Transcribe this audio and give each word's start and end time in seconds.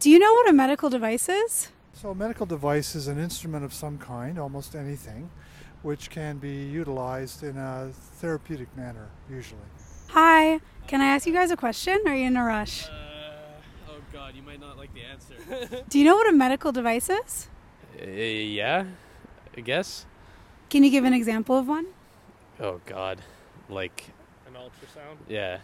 Do 0.00 0.08
you 0.10 0.18
know 0.18 0.32
what 0.32 0.48
a 0.48 0.52
medical 0.52 0.88
device 0.88 1.28
is? 1.28 1.68
So, 1.92 2.10
a 2.10 2.14
medical 2.14 2.46
device 2.46 2.94
is 2.94 3.06
an 3.06 3.18
instrument 3.18 3.64
of 3.64 3.74
some 3.74 3.98
kind, 3.98 4.38
almost 4.38 4.74
anything, 4.74 5.30
which 5.82 6.08
can 6.08 6.38
be 6.38 6.64
utilized 6.64 7.42
in 7.42 7.58
a 7.58 7.90
therapeutic 8.14 8.74
manner, 8.76 9.08
usually. 9.28 9.60
Hi, 10.08 10.60
can 10.86 11.02
I 11.02 11.06
ask 11.08 11.26
you 11.26 11.32
guys 11.34 11.50
a 11.50 11.56
question? 11.56 12.00
Are 12.06 12.14
you 12.16 12.26
in 12.28 12.36
a 12.36 12.44
rush? 12.44 12.86
Uh, 12.86 12.90
oh 13.90 14.00
god, 14.12 14.34
you 14.34 14.42
might 14.42 14.60
not 14.60 14.78
like 14.78 14.90
the 14.94 15.02
answer. 15.02 15.82
Do 15.90 15.98
you 15.98 16.04
know 16.06 16.14
what 16.16 16.28
a 16.28 16.32
medical 16.32 16.72
device 16.72 17.10
is? 17.10 17.48
uh, 18.00 18.06
yeah, 18.06 18.84
I 19.56 19.60
guess. 19.60 20.06
Can 20.70 20.82
you 20.82 20.90
give 20.90 21.04
an 21.04 21.12
example 21.12 21.58
of 21.58 21.68
one? 21.68 21.86
Oh 22.58 22.80
god, 22.86 23.20
like 23.68 24.10
An 24.46 24.54
ultrasound? 24.54 25.18
yeah, 25.28 25.58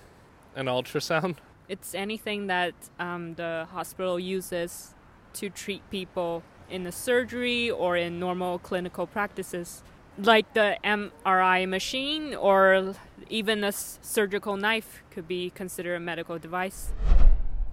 an 0.55 0.66
ultrasound. 0.66 1.37
It's 1.68 1.94
anything 1.94 2.46
that 2.46 2.74
um, 2.98 3.34
the 3.34 3.66
hospital 3.72 4.20
uses 4.20 4.94
to 5.34 5.50
treat 5.50 5.82
people 5.90 6.44
in 6.70 6.86
a 6.86 6.93
surgery 6.93 7.70
or 7.70 7.96
in 7.96 8.20
normal 8.20 8.58
clinical 8.58 9.07
practices, 9.07 9.82
like 10.16 10.54
the 10.54 10.76
MRI 10.84 11.68
machine 11.68 12.34
or 12.34 12.94
even 13.29 13.64
a 13.64 13.72
surgical 13.72 14.57
knife 14.57 15.02
could 15.10 15.26
be 15.26 15.50
considered 15.50 15.96
a 15.96 16.00
medical 16.00 16.38
device. 16.38 16.93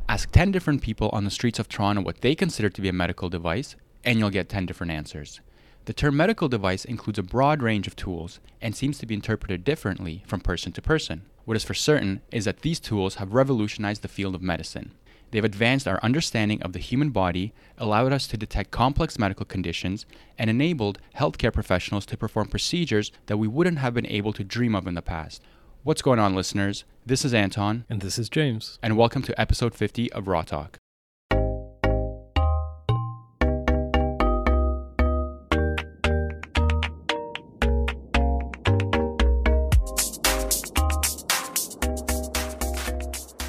Ask 0.10 0.32
10 0.32 0.52
different 0.52 0.82
people 0.82 1.10
on 1.14 1.24
the 1.24 1.32
streets 1.32 1.60
of 1.60 1.70
Toronto 1.70 2.02
what 2.02 2.22
they 2.22 2.36
consider 2.36 2.70
to 2.70 2.82
be 2.82 2.90
a 2.90 2.94
medical 2.94 3.30
device, 3.30 3.76
and 4.04 4.20
you'll 4.20 4.30
get 4.30 4.50
10 4.50 4.66
different 4.66 4.92
answers. 4.92 5.40
The 5.86 5.94
term 5.94 6.18
medical 6.18 6.48
device 6.48 6.86
includes 6.86 7.20
a 7.20 7.24
broad 7.24 7.62
range 7.62 7.88
of 7.88 7.96
tools 7.96 8.40
and 8.62 8.76
seems 8.76 8.98
to 9.00 9.06
be 9.06 9.16
interpreted 9.16 9.64
differently 9.64 10.24
from 10.26 10.40
person 10.40 10.72
to 10.74 10.82
person. 10.82 11.24
What 11.46 11.58
is 11.58 11.64
for 11.64 11.74
certain 11.74 12.22
is 12.32 12.46
that 12.46 12.62
these 12.62 12.80
tools 12.80 13.16
have 13.16 13.34
revolutionized 13.34 14.02
the 14.02 14.08
field 14.08 14.34
of 14.36 14.42
medicine. 14.42 14.92
They've 15.32 15.44
advanced 15.44 15.88
our 15.88 16.00
understanding 16.04 16.62
of 16.62 16.74
the 16.74 16.80
human 16.80 17.10
body, 17.10 17.54
allowed 17.78 18.14
us 18.14 18.28
to 18.28 18.38
detect 18.38 18.72
complex 18.72 19.18
medical 19.20 19.46
conditions, 19.46 20.06
and 20.38 20.50
enabled 20.50 21.00
healthcare 21.18 21.52
professionals 21.52 22.06
to 22.08 22.18
perform 22.18 22.48
procedures 22.48 23.12
that 23.26 23.38
we 23.38 23.48
wouldn't 23.48 23.80
have 23.80 23.94
been 23.94 24.06
able 24.08 24.32
to 24.34 24.44
dream 24.44 24.76
of 24.76 24.88
in 24.88 24.94
the 24.94 25.02
past. 25.02 25.42
What's 25.84 26.02
going 26.04 26.20
on, 26.20 26.36
listeners? 26.36 26.86
This 27.06 27.26
is 27.26 27.34
Anton, 27.34 27.84
And 27.90 28.00
this 28.02 28.18
is 28.18 28.30
James. 28.30 28.80
and 28.82 28.96
welcome 28.96 29.24
to 29.24 29.42
episode 29.42 29.76
50 29.76 30.14
of 30.14 30.28
Raw 30.28 30.44
Talk. 30.44 30.78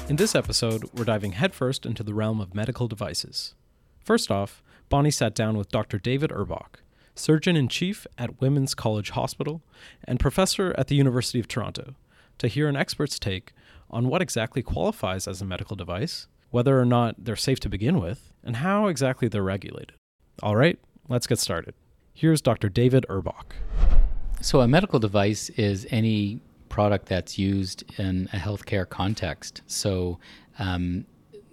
In 0.07 0.17
this 0.17 0.35
episode, 0.35 0.87
we're 0.93 1.03
diving 1.03 1.31
headfirst 1.31 1.83
into 1.83 2.03
the 2.03 2.13
realm 2.13 2.39
of 2.39 2.53
medical 2.53 2.87
devices. 2.87 3.55
First 3.99 4.29
off, 4.29 4.61
Bonnie 4.87 5.09
sat 5.09 5.33
down 5.33 5.57
with 5.57 5.71
Dr. 5.71 5.97
David 5.97 6.29
Urbach, 6.29 6.75
surgeon 7.15 7.55
in 7.55 7.67
chief 7.67 8.05
at 8.15 8.39
Women's 8.39 8.75
College 8.75 9.09
Hospital 9.09 9.63
and 10.03 10.19
professor 10.19 10.75
at 10.77 10.89
the 10.89 10.95
University 10.95 11.39
of 11.39 11.47
Toronto, 11.47 11.95
to 12.37 12.47
hear 12.47 12.67
an 12.67 12.75
expert's 12.75 13.17
take 13.17 13.51
on 13.89 14.07
what 14.07 14.21
exactly 14.21 14.61
qualifies 14.61 15.27
as 15.27 15.41
a 15.41 15.45
medical 15.45 15.75
device, 15.75 16.27
whether 16.51 16.79
or 16.79 16.85
not 16.85 17.15
they're 17.17 17.35
safe 17.35 17.59
to 17.61 17.69
begin 17.69 17.99
with, 17.99 18.31
and 18.43 18.57
how 18.57 18.85
exactly 18.85 19.27
they're 19.27 19.41
regulated. 19.41 19.93
All 20.43 20.55
right, 20.55 20.77
let's 21.09 21.25
get 21.25 21.39
started. 21.39 21.73
Here's 22.13 22.41
Dr. 22.41 22.69
David 22.69 23.07
Urbach. 23.09 23.53
So, 24.39 24.61
a 24.61 24.67
medical 24.67 24.99
device 24.99 25.49
is 25.49 25.87
any 25.89 26.41
product 26.75 27.05
that's 27.05 27.37
used 27.39 27.85
in 27.97 28.27
a 28.33 28.35
healthcare 28.35 28.87
context. 28.87 29.61
So, 29.65 30.19
um, 30.59 31.05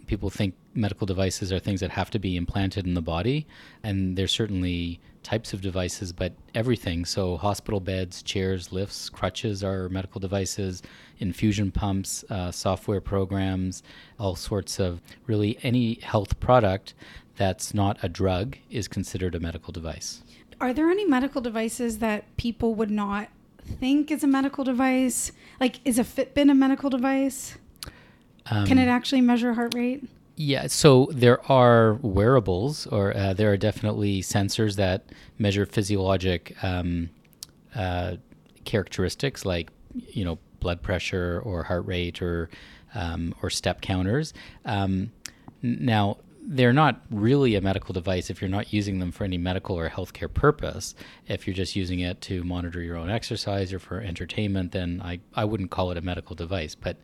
people 0.09 0.31
think 0.31 0.56
medical 0.75 1.06
devices 1.06 1.53
are 1.53 1.61
things 1.61 1.79
that 1.79 1.91
have 1.91 2.11
to 2.11 2.19
be 2.19 2.37
implanted 2.37 2.89
in 2.89 2.95
the 2.95 3.06
body, 3.17 3.47
and 3.84 4.17
there's 4.17 4.33
certainly 4.33 4.98
types 5.23 5.53
of 5.53 5.61
devices, 5.61 6.12
but 6.12 6.33
everything. 6.56 7.05
So, 7.05 7.37
hospital 7.37 7.79
beds, 7.79 8.20
chairs, 8.25 8.73
lifts, 8.73 9.09
crutches 9.09 9.63
are 9.63 9.89
medical 9.89 10.19
devices, 10.20 10.83
infusion 11.20 11.70
pumps, 11.70 12.25
uh, 12.29 12.51
software 12.51 13.01
programs, 13.01 13.85
all 14.19 14.35
sorts 14.35 14.80
of 14.80 15.01
really 15.29 15.57
any 15.63 16.01
health 16.02 16.41
product 16.41 16.95
that's 17.36 17.73
not 17.73 17.96
a 18.02 18.08
drug 18.08 18.58
is 18.70 18.89
considered 18.89 19.36
a 19.36 19.41
medical 19.41 19.70
device. 19.73 20.25
Are 20.61 20.73
there 20.73 20.91
any 20.91 21.05
medical 21.05 21.41
devices 21.41 21.98
that 21.98 22.36
people 22.36 22.75
would 22.75 22.91
not 22.91 23.29
think 23.64 24.11
is 24.11 24.23
a 24.24 24.27
medical 24.27 24.64
device? 24.64 25.33
Like, 25.61 25.80
is 25.84 25.98
a 25.98 26.05
Fitbit 26.05 26.50
a 26.50 26.55
medical 26.55 26.90
device? 26.90 27.56
Um, 28.46 28.67
Can 28.67 28.78
it 28.78 28.89
actually 28.89 29.20
measure 29.20 29.55
heart 29.55 29.74
rate? 29.74 30.05
Yeah, 30.36 30.67
so 30.67 31.08
there 31.12 31.40
are 31.50 31.95
wearables, 32.02 32.86
or 32.86 33.17
uh, 33.17 33.34
there 33.34 33.52
are 33.52 33.56
definitely 33.56 34.22
sensors 34.22 34.77
that 34.77 35.05
measure 35.39 35.67
physiologic 35.67 36.56
um, 36.64 37.11
uh, 37.74 38.17
characteristics, 38.64 39.45
like 39.45 39.70
you 39.95 40.24
know 40.24 40.39
blood 40.61 40.83
pressure 40.83 41.42
or 41.45 41.64
heart 41.64 41.86
rate 41.86 42.22
or 42.22 42.48
um, 42.95 43.34
or 43.42 43.51
step 43.51 43.83
counters. 43.83 44.33
Um, 44.64 45.12
now, 45.62 46.18
they're 46.45 46.73
not 46.73 47.01
really 47.11 47.55
a 47.55 47.61
medical 47.61 47.92
device 47.92 48.29
if 48.29 48.41
you're 48.41 48.51
not 48.51 48.73
using 48.73 48.98
them 48.98 49.13
for 49.13 49.25
any 49.25 49.39
medical 49.39 49.79
or 49.79 49.89
healthcare 49.89 50.33
purpose. 50.33 50.95
If 51.29 51.47
you're 51.47 51.55
just 51.55 51.77
using 51.77 52.01
it 52.01 52.20
to 52.23 52.42
monitor 52.42 52.83
your 52.83 52.97
own 52.97 53.11
exercise 53.11 53.73
or 53.73 53.79
for 53.79 54.01
entertainment, 54.01 54.73
then 54.73 55.01
I, 55.05 55.20
I 55.35 55.45
wouldn't 55.45 55.70
call 55.70 55.91
it 55.92 55.97
a 55.97 56.01
medical 56.01 56.35
device. 56.35 56.75
But 56.75 56.97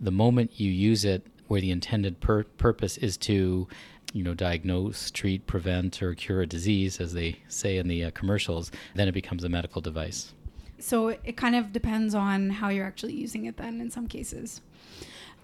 the 0.00 0.10
moment 0.10 0.58
you 0.58 0.70
use 0.70 1.04
it 1.04 1.26
where 1.46 1.60
the 1.60 1.70
intended 1.70 2.20
pur- 2.20 2.44
purpose 2.44 2.96
is 2.98 3.16
to 3.18 3.68
you 4.12 4.24
know 4.24 4.34
diagnose 4.34 5.10
treat 5.12 5.46
prevent 5.46 6.02
or 6.02 6.14
cure 6.14 6.42
a 6.42 6.46
disease 6.46 7.00
as 7.00 7.12
they 7.12 7.38
say 7.46 7.76
in 7.76 7.86
the 7.86 8.04
uh, 8.04 8.10
commercials 8.10 8.72
then 8.96 9.06
it 9.06 9.12
becomes 9.12 9.44
a 9.44 9.48
medical 9.48 9.80
device 9.80 10.34
So 10.80 11.08
it 11.08 11.36
kind 11.36 11.54
of 11.54 11.72
depends 11.72 12.14
on 12.14 12.50
how 12.50 12.70
you're 12.70 12.86
actually 12.86 13.12
using 13.12 13.44
it 13.44 13.56
then 13.58 13.80
in 13.80 13.90
some 13.90 14.06
cases. 14.06 14.62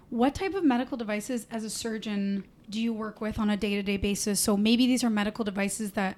What 0.08 0.34
type 0.34 0.54
of 0.54 0.64
medical 0.64 0.96
devices 0.96 1.46
as 1.50 1.62
a 1.62 1.70
surgeon 1.70 2.44
do 2.68 2.80
you 2.80 2.92
work 2.92 3.20
with 3.20 3.38
on 3.38 3.50
a 3.50 3.56
day-to-day 3.56 3.96
basis? 3.96 4.40
So 4.40 4.56
maybe 4.56 4.86
these 4.86 5.04
are 5.04 5.10
medical 5.10 5.44
devices 5.44 5.92
that 5.92 6.16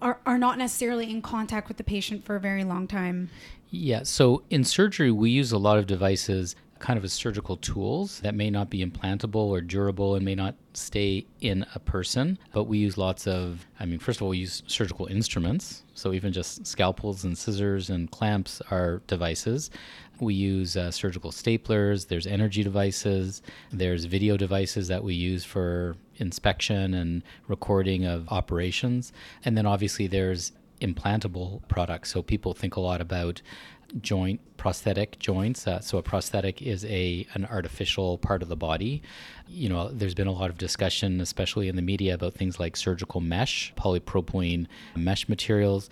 are, 0.00 0.18
are 0.24 0.38
not 0.38 0.58
necessarily 0.58 1.10
in 1.10 1.22
contact 1.22 1.68
with 1.68 1.76
the 1.76 1.84
patient 1.84 2.24
for 2.24 2.36
a 2.36 2.40
very 2.40 2.64
long 2.64 2.86
time. 2.86 3.30
Yeah, 3.70 4.02
so 4.02 4.42
in 4.50 4.64
surgery, 4.64 5.10
we 5.10 5.30
use 5.30 5.52
a 5.52 5.58
lot 5.58 5.78
of 5.78 5.86
devices 5.86 6.56
kind 6.80 6.96
of 6.96 7.04
as 7.04 7.12
surgical 7.12 7.58
tools 7.58 8.20
that 8.20 8.34
may 8.34 8.48
not 8.50 8.70
be 8.70 8.84
implantable 8.84 9.48
or 9.50 9.60
durable 9.60 10.14
and 10.14 10.24
may 10.24 10.34
not 10.34 10.54
stay 10.72 11.26
in 11.42 11.64
a 11.74 11.78
person. 11.78 12.38
But 12.52 12.64
we 12.64 12.78
use 12.78 12.96
lots 12.96 13.26
of, 13.26 13.66
I 13.78 13.84
mean, 13.84 13.98
first 13.98 14.18
of 14.18 14.22
all, 14.22 14.30
we 14.30 14.38
use 14.38 14.62
surgical 14.66 15.06
instruments. 15.06 15.84
So 15.94 16.14
even 16.14 16.32
just 16.32 16.66
scalpels 16.66 17.24
and 17.24 17.36
scissors 17.36 17.90
and 17.90 18.10
clamps 18.10 18.62
are 18.70 19.02
devices. 19.06 19.70
We 20.20 20.34
use 20.34 20.76
uh, 20.76 20.90
surgical 20.90 21.30
staplers, 21.30 22.08
there's 22.08 22.26
energy 22.26 22.62
devices, 22.62 23.42
there's 23.72 24.04
video 24.04 24.36
devices 24.36 24.88
that 24.88 25.02
we 25.02 25.14
use 25.14 25.44
for 25.44 25.96
inspection 26.16 26.94
and 26.94 27.22
recording 27.48 28.04
of 28.04 28.28
operations. 28.28 29.12
And 29.44 29.56
then 29.56 29.66
obviously 29.66 30.06
there's 30.06 30.52
implantable 30.80 31.66
products. 31.68 32.10
So 32.10 32.22
people 32.22 32.54
think 32.54 32.76
a 32.76 32.80
lot 32.80 33.00
about 33.00 33.42
joint 34.00 34.40
prosthetic 34.56 35.18
joints. 35.18 35.66
Uh, 35.66 35.80
so 35.80 35.98
a 35.98 36.02
prosthetic 36.02 36.62
is 36.62 36.84
a 36.84 37.26
an 37.34 37.46
artificial 37.46 38.18
part 38.18 38.42
of 38.42 38.48
the 38.48 38.56
body. 38.56 39.02
You 39.48 39.68
know, 39.68 39.88
there's 39.88 40.14
been 40.14 40.26
a 40.26 40.32
lot 40.32 40.50
of 40.50 40.58
discussion, 40.58 41.20
especially 41.20 41.68
in 41.68 41.76
the 41.76 41.82
media, 41.82 42.14
about 42.14 42.34
things 42.34 42.60
like 42.60 42.76
surgical 42.76 43.20
mesh, 43.20 43.72
polypropylene 43.76 44.66
mesh 44.94 45.28
materials. 45.28 45.90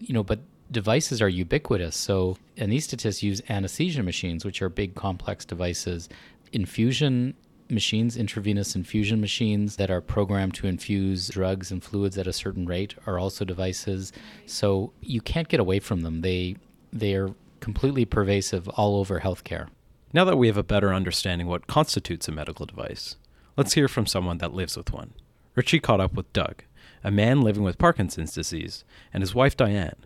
You 0.00 0.14
know, 0.14 0.24
but 0.24 0.40
devices 0.70 1.22
are 1.22 1.28
ubiquitous. 1.28 1.96
So 1.96 2.36
anesthetists 2.56 3.22
use 3.22 3.42
anesthesia 3.48 4.02
machines, 4.02 4.44
which 4.44 4.62
are 4.62 4.68
big, 4.68 4.94
complex 4.94 5.44
devices. 5.44 6.08
Infusion 6.52 7.34
machines, 7.70 8.16
intravenous 8.16 8.74
infusion 8.74 9.20
machines 9.20 9.76
that 9.76 9.90
are 9.90 10.00
programmed 10.00 10.54
to 10.54 10.66
infuse 10.66 11.28
drugs 11.28 11.70
and 11.70 11.82
fluids 11.82 12.16
at 12.16 12.26
a 12.26 12.32
certain 12.32 12.66
rate 12.66 12.94
are 13.06 13.18
also 13.18 13.44
devices. 13.44 14.12
So 14.46 14.92
you 15.00 15.20
can't 15.20 15.48
get 15.48 15.60
away 15.60 15.80
from 15.80 16.00
them. 16.00 16.22
They 16.22 16.56
they 16.92 17.14
are 17.14 17.34
completely 17.60 18.04
pervasive 18.04 18.68
all 18.70 18.96
over 18.96 19.20
healthcare. 19.20 19.68
Now 20.12 20.24
that 20.24 20.38
we 20.38 20.46
have 20.46 20.56
a 20.56 20.62
better 20.62 20.94
understanding 20.94 21.46
what 21.48 21.66
constitutes 21.66 22.28
a 22.28 22.32
medical 22.32 22.64
device, 22.64 23.16
let's 23.56 23.74
hear 23.74 23.88
from 23.88 24.06
someone 24.06 24.38
that 24.38 24.54
lives 24.54 24.76
with 24.76 24.92
one. 24.92 25.12
Richie 25.54 25.80
caught 25.80 26.00
up 26.00 26.14
with 26.14 26.32
Doug, 26.32 26.62
a 27.04 27.10
man 27.10 27.42
living 27.42 27.62
with 27.62 27.76
Parkinson's 27.76 28.32
disease, 28.32 28.84
and 29.12 29.22
his 29.22 29.34
wife 29.34 29.56
Diane, 29.56 29.96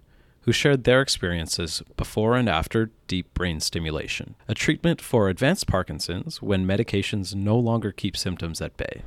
who 0.42 0.52
shared 0.52 0.84
their 0.84 1.00
experiences 1.00 1.82
before 1.96 2.36
and 2.36 2.48
after 2.48 2.90
deep 3.06 3.32
brain 3.34 3.60
stimulation, 3.60 4.34
a 4.48 4.54
treatment 4.54 5.00
for 5.00 5.28
advanced 5.28 5.66
Parkinson's 5.66 6.42
when 6.42 6.66
medications 6.66 7.34
no 7.34 7.56
longer 7.56 7.92
keep 7.92 8.16
symptoms 8.16 8.60
at 8.60 8.76
bay. 8.76 9.02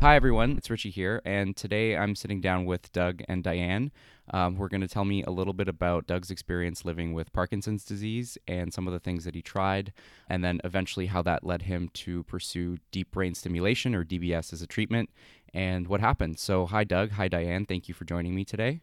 Hi, 0.00 0.16
everyone. 0.16 0.58
It's 0.58 0.68
Richie 0.68 0.90
here, 0.90 1.22
and 1.24 1.56
today 1.56 1.96
I'm 1.96 2.14
sitting 2.14 2.40
down 2.40 2.66
with 2.66 2.92
Doug 2.92 3.22
and 3.28 3.42
Diane. 3.42 3.90
Um, 4.30 4.56
who 4.56 4.62
are 4.62 4.70
going 4.70 4.80
to 4.80 4.88
tell 4.88 5.04
me 5.04 5.22
a 5.22 5.30
little 5.30 5.52
bit 5.52 5.68
about 5.68 6.06
Doug's 6.06 6.30
experience 6.30 6.82
living 6.82 7.12
with 7.12 7.30
Parkinson's 7.34 7.84
disease 7.84 8.38
and 8.48 8.72
some 8.72 8.86
of 8.86 8.94
the 8.94 8.98
things 8.98 9.26
that 9.26 9.34
he 9.34 9.42
tried, 9.42 9.92
and 10.30 10.42
then 10.42 10.62
eventually 10.64 11.06
how 11.06 11.20
that 11.22 11.44
led 11.44 11.62
him 11.62 11.90
to 11.92 12.22
pursue 12.22 12.78
deep 12.90 13.10
brain 13.10 13.34
stimulation 13.34 13.94
or 13.94 14.02
DBS 14.02 14.54
as 14.54 14.62
a 14.62 14.66
treatment, 14.66 15.10
and 15.52 15.88
what 15.88 16.00
happened. 16.00 16.38
So, 16.38 16.64
hi, 16.64 16.84
Doug. 16.84 17.10
Hi, 17.12 17.28
Diane. 17.28 17.66
Thank 17.66 17.86
you 17.86 17.92
for 17.92 18.06
joining 18.06 18.34
me 18.34 18.46
today. 18.46 18.80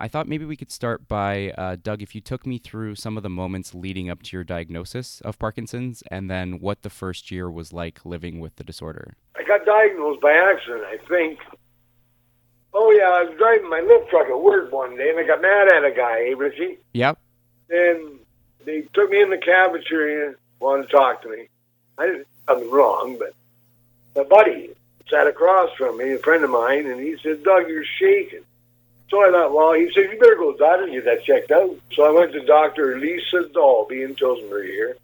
I 0.00 0.08
thought 0.08 0.26
maybe 0.26 0.44
we 0.44 0.56
could 0.56 0.72
start 0.72 1.06
by, 1.06 1.50
uh, 1.56 1.76
Doug, 1.80 2.02
if 2.02 2.14
you 2.14 2.20
took 2.20 2.44
me 2.44 2.58
through 2.58 2.96
some 2.96 3.16
of 3.16 3.22
the 3.22 3.30
moments 3.30 3.74
leading 3.74 4.10
up 4.10 4.22
to 4.24 4.36
your 4.36 4.42
diagnosis 4.42 5.20
of 5.20 5.38
Parkinson's 5.38 6.02
and 6.10 6.28
then 6.30 6.58
what 6.58 6.82
the 6.82 6.90
first 6.90 7.30
year 7.30 7.50
was 7.50 7.72
like 7.72 8.04
living 8.04 8.40
with 8.40 8.56
the 8.56 8.64
disorder. 8.64 9.16
I 9.36 9.44
got 9.44 9.64
diagnosed 9.64 10.20
by 10.20 10.32
accident, 10.32 10.84
I 10.84 10.98
think. 11.08 11.38
Oh 12.74 12.90
yeah, 12.90 13.10
I 13.10 13.24
was 13.24 13.36
driving 13.38 13.68
my 13.68 13.80
lift 13.80 14.10
truck 14.10 14.28
at 14.28 14.40
work 14.40 14.72
one 14.72 14.96
day, 14.96 15.10
and 15.10 15.18
I 15.18 15.24
got 15.24 15.42
mad 15.42 15.68
at 15.68 15.84
a 15.84 15.92
guy, 15.92 16.24
hey 16.24 16.34
Richie. 16.34 16.78
Yep. 16.94 17.18
And 17.70 18.18
they 18.64 18.82
took 18.94 19.10
me 19.10 19.20
in 19.20 19.30
the 19.30 19.38
cafeteria, 19.38 20.34
wanted 20.58 20.88
to 20.88 20.88
talk 20.88 21.22
to 21.22 21.28
me. 21.28 21.48
I 21.98 22.06
didn't 22.06 22.26
do 22.48 22.54
nothing 22.54 22.70
wrong, 22.70 23.18
but 23.18 23.34
my 24.16 24.24
buddy 24.24 24.70
sat 25.10 25.26
across 25.26 25.70
from 25.76 25.98
me, 25.98 26.12
a 26.12 26.18
friend 26.18 26.42
of 26.42 26.50
mine, 26.50 26.86
and 26.86 27.00
he 27.00 27.16
said, 27.22 27.44
"Doug, 27.44 27.68
you're 27.68 27.84
shaking." 27.84 28.44
So 29.12 29.20
I 29.22 29.30
thought, 29.30 29.52
well, 29.52 29.74
he 29.74 29.92
said, 29.92 30.10
"You 30.10 30.18
better 30.18 30.36
go 30.36 30.52
to 30.52 30.56
the 30.56 30.64
doctor 30.64 30.84
and 30.84 30.92
get 30.94 31.04
that 31.04 31.22
checked 31.22 31.50
out." 31.50 31.76
So 31.92 32.04
I 32.04 32.10
went 32.10 32.32
to 32.32 32.40
Doctor 32.40 32.98
Lisa 32.98 33.46
Dalby 33.52 34.02
in 34.02 34.14
Tillsonburg 34.14 34.64
here, 34.64 34.96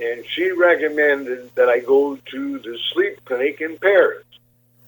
and 0.00 0.24
she 0.26 0.50
recommended 0.52 1.54
that 1.54 1.68
I 1.68 1.80
go 1.80 2.16
to 2.16 2.58
the 2.60 2.78
sleep 2.94 3.22
clinic 3.26 3.60
in 3.60 3.76
Paris. 3.76 4.24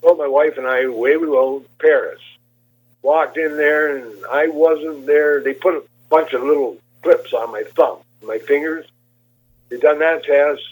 Well, 0.00 0.14
my 0.14 0.28
wife 0.28 0.56
and 0.56 0.66
I, 0.66 0.80
away 0.80 1.18
we 1.18 1.26
go, 1.26 1.62
Paris. 1.78 2.22
Walked 3.02 3.36
in 3.36 3.58
there, 3.58 3.98
and 3.98 4.24
I 4.24 4.48
wasn't 4.48 5.04
there. 5.04 5.42
They 5.42 5.52
put 5.52 5.74
a 5.74 5.84
bunch 6.08 6.32
of 6.32 6.42
little 6.42 6.78
clips 7.02 7.34
on 7.34 7.52
my 7.52 7.64
thumb, 7.64 7.98
my 8.22 8.38
fingers. 8.38 8.86
They 9.68 9.76
done 9.76 9.98
that 9.98 10.24
test, 10.24 10.62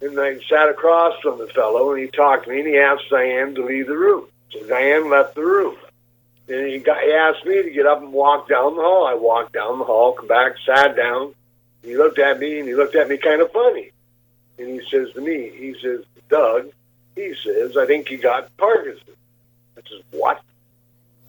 and 0.00 0.18
I 0.18 0.40
sat 0.48 0.70
across 0.70 1.20
from 1.20 1.36
the 1.36 1.48
fellow, 1.48 1.92
and 1.92 2.00
he 2.00 2.06
talked 2.06 2.44
to 2.44 2.50
me, 2.50 2.60
and 2.60 2.68
he 2.68 2.78
asked 2.78 3.10
Diane 3.10 3.54
to 3.56 3.66
leave 3.66 3.86
the 3.86 3.98
room. 3.98 4.28
So 4.50 4.64
Diane 4.66 5.10
left 5.10 5.34
the 5.34 5.44
room. 5.44 5.76
And 6.48 6.66
he, 6.66 6.78
got, 6.78 7.02
he 7.02 7.12
asked 7.12 7.46
me 7.46 7.62
to 7.62 7.70
get 7.70 7.86
up 7.86 8.02
and 8.02 8.12
walk 8.12 8.48
down 8.48 8.74
the 8.76 8.82
hall. 8.82 9.06
I 9.06 9.14
walked 9.14 9.52
down 9.52 9.78
the 9.78 9.84
hall, 9.84 10.12
come 10.12 10.26
back, 10.26 10.52
sat 10.66 10.96
down. 10.96 11.34
He 11.82 11.96
looked 11.96 12.18
at 12.18 12.38
me, 12.38 12.58
and 12.58 12.68
he 12.68 12.74
looked 12.74 12.94
at 12.94 13.08
me 13.08 13.16
kind 13.16 13.40
of 13.40 13.50
funny. 13.52 13.90
And 14.58 14.68
he 14.68 14.88
says 14.88 15.12
to 15.14 15.20
me, 15.20 15.50
he 15.54 15.74
says, 15.80 16.04
Doug, 16.28 16.70
he 17.14 17.34
says, 17.42 17.76
I 17.76 17.86
think 17.86 18.08
he 18.08 18.16
got 18.16 18.54
Parkinson's. 18.56 19.16
I 19.76 19.80
says, 19.88 20.02
what? 20.10 20.40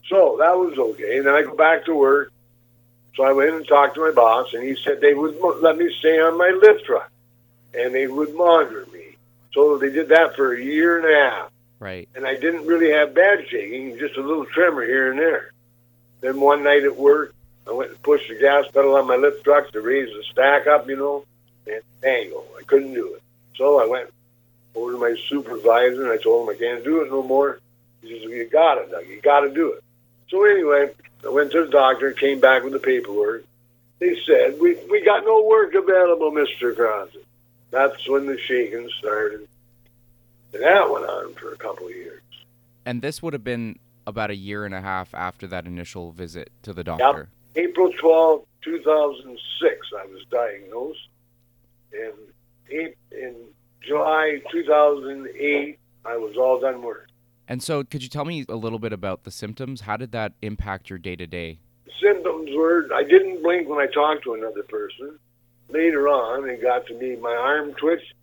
So 0.08 0.38
that 0.40 0.58
was 0.58 0.78
okay. 0.78 1.18
And 1.18 1.28
then 1.28 1.34
I 1.34 1.44
go 1.44 1.56
back 1.56 1.86
to 1.86 1.96
work. 1.96 2.32
So 3.16 3.24
I 3.24 3.32
went 3.34 3.54
and 3.54 3.68
talked 3.68 3.96
to 3.96 4.02
my 4.02 4.12
boss, 4.12 4.54
and 4.54 4.64
he 4.64 4.76
said 4.76 5.00
they 5.00 5.14
would 5.14 5.36
let 5.62 5.78
me 5.78 5.94
stay 6.00 6.20
on 6.20 6.38
my 6.38 6.50
lift 6.50 6.86
truck, 6.86 7.12
and 7.74 7.94
they 7.94 8.08
would 8.08 8.34
monitor 8.34 8.88
me. 8.92 9.18
So 9.54 9.78
they 9.78 9.92
did 9.92 10.10
that 10.10 10.36
for 10.36 10.54
a 10.54 10.62
year 10.62 10.98
and 10.98 11.06
a 11.06 11.30
half, 11.30 11.52
Right. 11.84 12.08
and 12.16 12.26
I 12.26 12.36
didn't 12.36 12.66
really 12.66 12.92
have 12.92 13.14
bad 13.14 13.46
shaking, 13.50 13.98
just 13.98 14.16
a 14.16 14.22
little 14.22 14.46
tremor 14.46 14.86
here 14.86 15.12
and 15.12 15.20
there. 15.20 15.52
Then 16.22 16.40
one 16.40 16.64
night 16.64 16.86
at 16.86 16.96
work, 16.96 17.36
I 17.68 17.74
went 17.74 17.92
and 17.92 18.02
pushed 18.02 18.30
the 18.30 18.36
gas 18.36 18.66
pedal 18.74 18.96
on 18.96 19.06
my 19.06 19.18
lift 19.18 19.44
truck 19.44 19.70
to 19.74 19.82
raise 19.82 20.08
the 20.08 20.24
stack 20.32 20.66
up, 20.66 20.88
you 20.88 20.96
know, 20.96 21.26
and 21.68 21.82
tango. 22.02 22.46
I 22.58 22.64
couldn't 22.64 22.94
do 22.94 23.16
it. 23.16 23.22
So 23.58 23.82
I 23.82 23.86
went 23.86 24.10
over 24.76 24.94
to 24.94 24.98
my 24.98 25.16
supervisor, 25.28 26.04
and 26.04 26.12
I 26.12 26.24
told 26.24 26.48
him 26.48 26.56
I 26.56 26.58
can't 26.58 26.86
do 26.86 27.02
it 27.02 27.10
no 27.10 27.22
more. 27.22 27.60
He 28.02 28.10
says, 28.10 28.30
"You 28.30 28.46
got 28.46 28.78
it, 28.78 28.90
Doug. 28.90 29.06
You 29.06 29.20
got 29.20 29.42
to 29.42 29.50
do 29.50 29.74
it." 29.74 29.84
So 30.30 30.46
anyway, 30.46 30.90
I 31.26 31.30
went 31.30 31.52
to 31.52 31.66
the 31.66 31.72
doctor, 31.72 32.08
and 32.08 32.18
came 32.18 32.40
back 32.40 32.64
with 32.64 32.72
the 32.72 32.80
paperwork. 32.80 33.44
They 34.00 34.18
said, 34.26 34.58
"We 34.58 34.76
we 34.90 35.04
got 35.04 35.26
no 35.26 35.44
work 35.44 35.74
available, 35.74 36.32
Mister 36.32 36.74
Crosby." 36.74 37.20
That's 37.72 38.08
when 38.08 38.26
the 38.26 38.38
shaking 38.38 38.90
started, 39.00 39.48
and 40.54 40.64
that 40.64 40.90
went 40.90 41.06
on 41.06 41.34
for 41.36 41.52
a 41.52 41.58
couple 41.58 41.88
of 41.88 41.96
years. 41.96 42.22
And 42.86 43.02
this 43.02 43.22
would 43.22 43.34
have 43.34 43.44
been 43.44 43.80
about 44.06 44.30
a 44.30 44.36
year 44.36 44.66
and 44.66 44.76
a 44.76 44.82
half 44.82 45.14
after 45.14 45.48
that 45.48 45.66
initial 45.66 46.12
visit 46.12 46.52
to 46.64 46.74
the 46.74 46.84
doctor. 46.84 47.30
April 47.56 47.92
twelfth, 48.00 48.46
two 48.62 48.78
2006, 48.78 49.88
I 49.98 50.06
was 50.08 50.26
diagnosed. 50.30 51.08
And 51.92 52.94
in 53.12 53.36
July 53.82 54.42
2008, 54.52 55.80
I 56.06 56.18
was 56.18 56.36
all 56.38 56.60
done 56.60 56.82
work. 56.82 57.10
And 57.48 57.62
so, 57.62 57.84
could 57.84 58.02
you 58.02 58.10
tell 58.10 58.26
me 58.26 58.46
a 58.50 58.56
little 58.56 58.80
bit 58.80 58.94
about 58.94 59.24
the 59.24 59.32
symptoms? 59.32 59.82
How 59.82 59.98
did 59.98 60.12
that 60.14 60.34
impact 60.42 60.90
your 60.90 60.98
day 60.98 61.16
to 61.16 61.28
day? 61.28 61.60
symptoms 62.04 62.50
were 62.56 62.88
I 62.94 63.04
didn't 63.04 63.42
blink 63.42 63.68
when 63.68 63.80
I 63.80 63.88
talked 63.92 64.24
to 64.24 64.34
another 64.34 64.64
person. 64.64 65.18
Later 65.70 66.08
on, 66.08 66.48
it 66.50 66.62
got 66.62 66.86
to 66.88 66.94
me, 66.94 67.16
my 67.16 67.34
arm 67.34 67.74
twitched, 67.74 68.14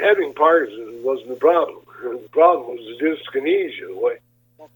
having 0.00 0.34
Parkinson's 0.34 1.04
wasn't 1.04 1.28
the 1.28 1.36
problem. 1.36 1.84
The 2.02 2.28
problem 2.30 2.76
was 2.76 2.98
the 2.98 3.04
dyskinesia. 3.04 4.18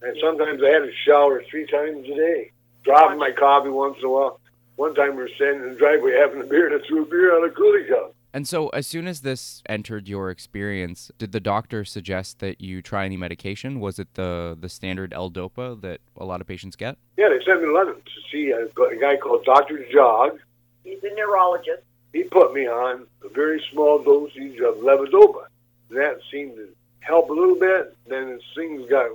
And 0.02 0.16
sometimes 0.20 0.62
I 0.62 0.68
had 0.68 0.80
to 0.80 0.92
shower 1.04 1.42
three 1.50 1.66
times 1.66 2.06
a 2.08 2.14
day, 2.14 2.50
dropping 2.84 3.18
my 3.18 3.30
coffee 3.32 3.70
once 3.70 3.96
in 3.98 4.04
a 4.04 4.10
while. 4.10 4.40
One 4.76 4.94
time 4.94 5.16
we 5.16 5.22
were 5.22 5.30
standing 5.34 5.64
in 5.64 5.70
the 5.70 5.78
driveway 5.78 6.12
having 6.12 6.40
a 6.40 6.44
beer, 6.44 6.72
and 6.72 6.80
I 6.80 6.86
threw 6.86 7.02
a 7.02 7.06
beer 7.06 7.36
on 7.36 7.48
a 7.48 7.52
coolie 7.52 7.88
cup. 7.88 8.14
And 8.32 8.46
so, 8.46 8.68
as 8.68 8.86
soon 8.86 9.08
as 9.08 9.22
this 9.22 9.62
entered 9.68 10.06
your 10.06 10.30
experience, 10.30 11.10
did 11.18 11.32
the 11.32 11.40
doctor 11.40 11.84
suggest 11.84 12.38
that 12.40 12.60
you 12.60 12.82
try 12.82 13.06
any 13.06 13.16
medication? 13.16 13.80
Was 13.80 13.98
it 13.98 14.14
the 14.14 14.56
the 14.60 14.68
standard 14.68 15.12
L-Dopa 15.14 15.80
that 15.80 16.00
a 16.16 16.24
lot 16.24 16.40
of 16.40 16.46
patients 16.46 16.76
get? 16.76 16.98
Yeah, 17.16 17.30
they 17.30 17.44
sent 17.44 17.60
me 17.60 17.66
to 17.66 17.72
London 17.72 17.96
to 17.96 18.20
see 18.30 18.50
a, 18.50 18.66
a 18.66 18.96
guy 19.00 19.16
called 19.16 19.44
Dr. 19.44 19.84
Jog. 19.90 20.38
He's 20.84 21.02
a 21.02 21.14
neurologist. 21.14 21.82
He 22.12 22.24
put 22.24 22.54
me 22.54 22.66
on 22.66 23.06
a 23.24 23.28
very 23.28 23.62
small 23.72 24.02
dosage 24.02 24.58
of 24.60 24.76
levodopa. 24.76 25.46
That 25.90 26.20
seemed 26.30 26.56
to 26.56 26.68
help 27.00 27.30
a 27.30 27.32
little 27.32 27.58
bit. 27.58 27.96
Then 28.06 28.38
things 28.54 28.88
got 28.88 29.10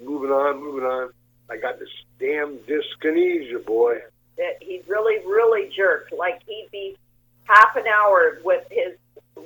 moving 0.00 0.30
on, 0.30 0.60
moving 0.60 0.84
on, 0.84 1.10
I 1.50 1.56
got 1.56 1.78
this 1.78 1.88
damn 2.18 2.58
dyskinesia, 2.58 3.64
boy. 3.64 3.98
That 4.36 4.58
he'd 4.60 4.84
really, 4.86 5.18
really 5.26 5.70
jerk. 5.74 6.10
Like 6.16 6.40
he'd 6.46 6.68
be 6.70 6.96
half 7.44 7.74
an 7.76 7.86
hour 7.86 8.38
with 8.44 8.64
his 8.70 8.94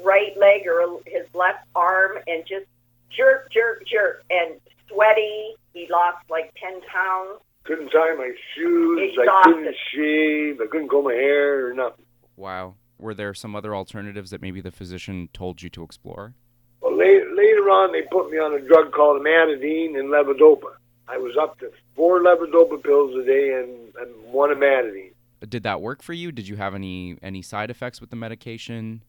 right 0.04 0.36
leg 0.38 0.66
or 0.66 1.00
his 1.06 1.26
left 1.34 1.66
arm 1.74 2.18
and 2.26 2.44
just 2.46 2.66
jerk, 3.10 3.50
jerk, 3.52 3.84
jerk, 3.86 4.24
and 4.30 4.54
sweaty. 4.88 5.54
He 5.72 5.86
lost 5.90 6.18
like 6.28 6.52
ten 6.60 6.80
pounds. 6.82 7.40
Couldn't 7.64 7.90
tie 7.90 8.14
my 8.18 8.32
shoes. 8.54 8.98
I 9.18 9.22
Exhausted. 9.22 9.54
couldn't 9.54 9.76
shave. 9.94 10.60
I 10.60 10.66
couldn't 10.66 10.88
comb 10.88 11.04
my 11.04 11.14
hair 11.14 11.68
or 11.68 11.74
nothing. 11.74 12.04
Wow. 12.36 12.74
Were 12.98 13.14
there 13.32 13.40
some 13.40 13.56
other 13.56 13.74
alternatives 13.74 14.30
that 14.30 14.42
maybe 14.42 14.60
the 14.60 14.70
physician 14.70 15.28
told 15.32 15.62
you 15.62 15.70
to 15.70 15.82
explore? 15.82 16.34
Well, 16.82 16.96
later, 16.96 17.26
later 17.34 17.70
on, 17.70 17.92
they 17.92 18.02
put 18.02 18.30
me 18.30 18.38
on 18.38 18.52
a 18.54 18.60
drug 18.60 18.92
called 18.92 19.22
amatidine 19.22 19.98
and 19.98 20.10
levodopa. 20.10 20.74
I 21.08 21.16
was 21.16 21.36
up 21.40 21.58
to 21.60 21.70
four 21.96 22.20
levodopa 22.20 22.82
pills 22.82 23.16
a 23.16 23.24
day 23.24 23.54
and, 23.54 23.94
and 23.96 24.32
one 24.32 24.50
amatidine. 24.50 25.12
Did 25.48 25.62
that 25.62 25.80
work 25.80 26.02
for 26.02 26.12
you? 26.12 26.30
Did 26.30 26.46
you 26.46 26.56
have 26.56 26.74
any 26.74 27.16
any 27.22 27.42
side 27.42 27.70
effects 27.70 28.00
with 28.00 28.10
the 28.10 28.16
medication? 28.16 29.02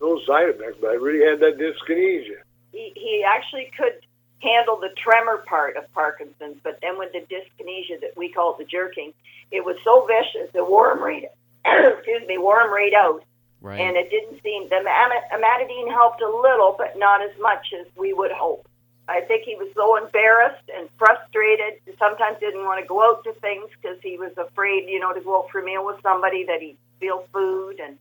No 0.00 0.20
side 0.26 0.50
effects, 0.50 0.78
but 0.80 0.90
I 0.90 0.94
really 0.94 1.24
had 1.26 1.40
that 1.40 1.58
dyskinesia. 1.58 2.42
He 2.70 2.92
he 2.94 3.24
actually 3.26 3.70
could 3.76 3.98
handle 4.40 4.76
the 4.76 4.90
tremor 4.96 5.38
part 5.48 5.76
of 5.76 5.92
Parkinson's, 5.92 6.58
but 6.62 6.78
then 6.80 6.96
with 6.96 7.12
the 7.12 7.20
dyskinesia 7.20 8.00
that 8.02 8.16
we 8.16 8.30
call 8.30 8.56
the 8.56 8.64
jerking, 8.64 9.12
it 9.50 9.64
was 9.64 9.76
so 9.82 10.06
vicious 10.06 10.54
it 10.54 10.70
wore 10.70 10.92
him 10.92 11.02
right. 11.02 11.24
excuse 11.64 12.26
me, 12.26 12.38
wore 12.38 12.60
him 12.60 12.72
right 12.72 12.94
out. 12.94 13.22
Right. 13.60 13.80
and 13.80 13.96
it 13.96 14.10
didn't 14.10 14.42
seem 14.42 14.68
the 14.68 14.76
ama- 14.76 15.26
amatidine 15.34 15.90
helped 15.90 16.22
a 16.22 16.28
little, 16.28 16.74
but 16.78 16.98
not 16.98 17.22
as 17.22 17.32
much 17.40 17.66
as 17.78 17.86
we 17.96 18.12
would 18.12 18.32
hope. 18.32 18.66
I 19.08 19.20
think 19.22 19.44
he 19.44 19.56
was 19.56 19.68
so 19.74 19.96
embarrassed 19.96 20.70
and 20.74 20.88
frustrated. 20.96 21.80
And 21.86 21.96
sometimes 21.98 22.38
didn't 22.38 22.64
want 22.64 22.80
to 22.80 22.86
go 22.86 23.02
out 23.02 23.24
to 23.24 23.32
things 23.40 23.68
because 23.80 23.98
he 24.02 24.16
was 24.16 24.30
afraid, 24.36 24.88
you 24.88 25.00
know, 25.00 25.12
to 25.12 25.20
go 25.20 25.38
out 25.38 25.50
for 25.50 25.60
a 25.60 25.64
meal 25.64 25.84
with 25.84 26.00
somebody 26.00 26.44
that 26.44 26.60
he'd 26.62 26.78
steal 26.96 27.26
food 27.32 27.80
and, 27.80 27.98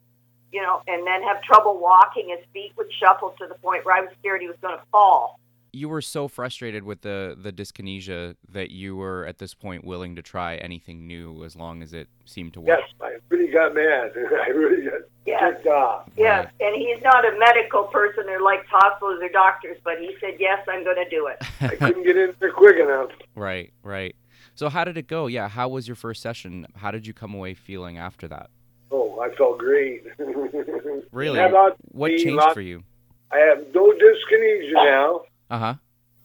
you 0.54 0.62
know, 0.62 0.82
and 0.88 1.08
then 1.08 1.24
have 1.24 1.42
trouble 1.42 1.80
walking. 1.80 2.30
His 2.30 2.46
feet 2.54 2.74
would 2.78 2.94
shuffle 2.94 3.34
to 3.40 3.48
the 3.48 3.56
point 3.56 3.86
where 3.86 3.96
I 3.98 4.02
was 4.02 4.12
scared 4.20 4.42
he 4.42 4.48
was 4.48 4.58
going 4.62 4.78
to 4.78 4.84
fall. 4.92 5.40
you 5.72 5.90
were 5.90 6.02
so 6.02 6.28
frustrated 6.28 6.84
with 6.84 7.02
the 7.02 7.36
the 7.40 7.52
dyskinesia 7.52 8.36
that 8.52 8.72
you 8.72 8.96
were 8.96 9.26
at 9.26 9.38
this 9.38 9.54
point 9.54 9.84
willing 9.84 10.16
to 10.16 10.22
try 10.22 10.56
anything 10.56 11.06
new 11.08 11.44
as 11.44 11.56
long 11.56 11.82
as 11.84 11.94
it 11.94 12.08
seemed 12.26 12.54
to 12.54 12.62
work. 12.62 12.80
Yes, 12.80 12.90
I 13.02 13.18
really 13.30 13.52
got 13.52 13.74
mad. 13.76 14.12
I 14.46 14.50
really 14.50 14.84
got 14.84 15.02
Yes. 15.30 15.56
ticked 15.56 15.68
off. 15.68 16.10
Yes, 16.18 16.52
and 16.60 16.76
he's 16.76 17.02
not 17.04 17.26
a 17.26 17.38
medical 17.38 17.84
person 17.86 18.28
or 18.30 18.40
like 18.42 18.66
hospitals 18.68 19.20
or 19.22 19.30
doctors, 19.30 19.78
but 19.84 20.00
he 20.00 20.16
said, 20.20 20.36
yes, 20.40 20.60
I'm 20.68 20.84
going 20.84 20.98
to 20.98 21.10
do 21.10 21.28
it. 21.28 21.38
I 21.62 21.76
couldn't 21.76 22.04
get 22.04 22.18
in 22.18 22.34
there 22.40 22.52
quick 22.52 22.78
enough. 22.78 23.10
Right, 23.36 23.72
right. 23.84 24.16
So 24.56 24.70
how 24.70 24.84
did 24.84 24.98
it 24.98 25.08
go? 25.08 25.28
Yeah, 25.28 25.48
how 25.48 25.70
was 25.70 25.88
your 25.88 25.96
first 25.96 26.22
session? 26.22 26.68
How 26.76 26.92
did 26.92 27.08
you 27.08 27.14
come 27.14 27.34
away 27.34 27.54
feeling 27.54 27.98
after 27.98 28.28
that? 28.28 28.50
Oh, 28.92 29.20
I 29.20 29.34
felt 29.36 29.58
great. 29.58 30.04
Really? 31.12 31.40
About 31.40 31.76
What 31.92 32.10
changed 32.10 32.34
lot- 32.34 32.54
for 32.54 32.62
you? 32.62 32.84
I 33.32 33.38
have 33.40 33.66
no 33.74 33.92
dyskinesia 33.94 34.74
now. 34.74 35.22
Uh-huh. 35.50 35.74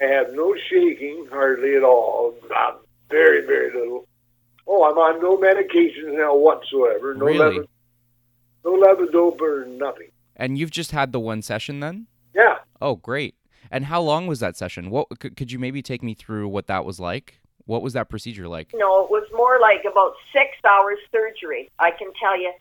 I 0.01 0.05
have 0.05 0.33
no 0.35 0.55
shaking 0.69 1.27
hardly 1.31 1.77
at 1.77 1.83
all. 1.83 2.35
Uh, 2.55 2.73
very, 3.11 3.47
very 3.47 3.73
little. 3.73 4.07
Oh, 4.67 4.85
I'm 4.85 4.97
on 4.99 5.21
no 5.23 5.37
medications 5.37 6.17
now 6.19 6.35
whatsoever. 6.37 7.15
No 7.15 7.25
Really? 7.27 7.61
Levo- 8.65 9.13
no 9.13 9.31
levodopa 9.33 9.41
or 9.41 9.67
nothing. 9.67 10.09
And 10.37 10.59
you've 10.59 10.71
just 10.71 10.91
had 10.91 11.13
the 11.13 11.21
one 11.21 11.43
session 11.43 11.81
then? 11.81 12.07
Yeah. 12.35 12.57
Oh, 12.81 12.97
great. 12.97 13.37
And 13.71 13.87
how 13.87 14.01
long 14.01 14.27
was 14.27 14.41
that 14.41 14.57
session? 14.57 14.91
What 14.91 15.07
could, 15.19 15.37
could 15.37 15.53
you 15.53 15.59
maybe 15.59 15.83
take 15.83 16.03
me 16.03 16.15
through 16.15 16.49
what 16.49 16.67
that 16.67 16.85
was 16.85 17.01
like? 17.01 17.41
What 17.67 17.83
was 17.83 17.95
that 17.95 18.11
procedure 18.11 18.47
like? 18.49 18.73
No, 18.75 19.05
it 19.05 19.11
was 19.11 19.27
more 19.33 19.59
like 19.61 19.85
about 19.91 20.15
six 20.33 20.51
hours 20.69 20.99
surgery. 21.11 21.71
I 21.79 21.91
can 21.91 22.13
tell 22.21 22.39
you. 22.39 22.53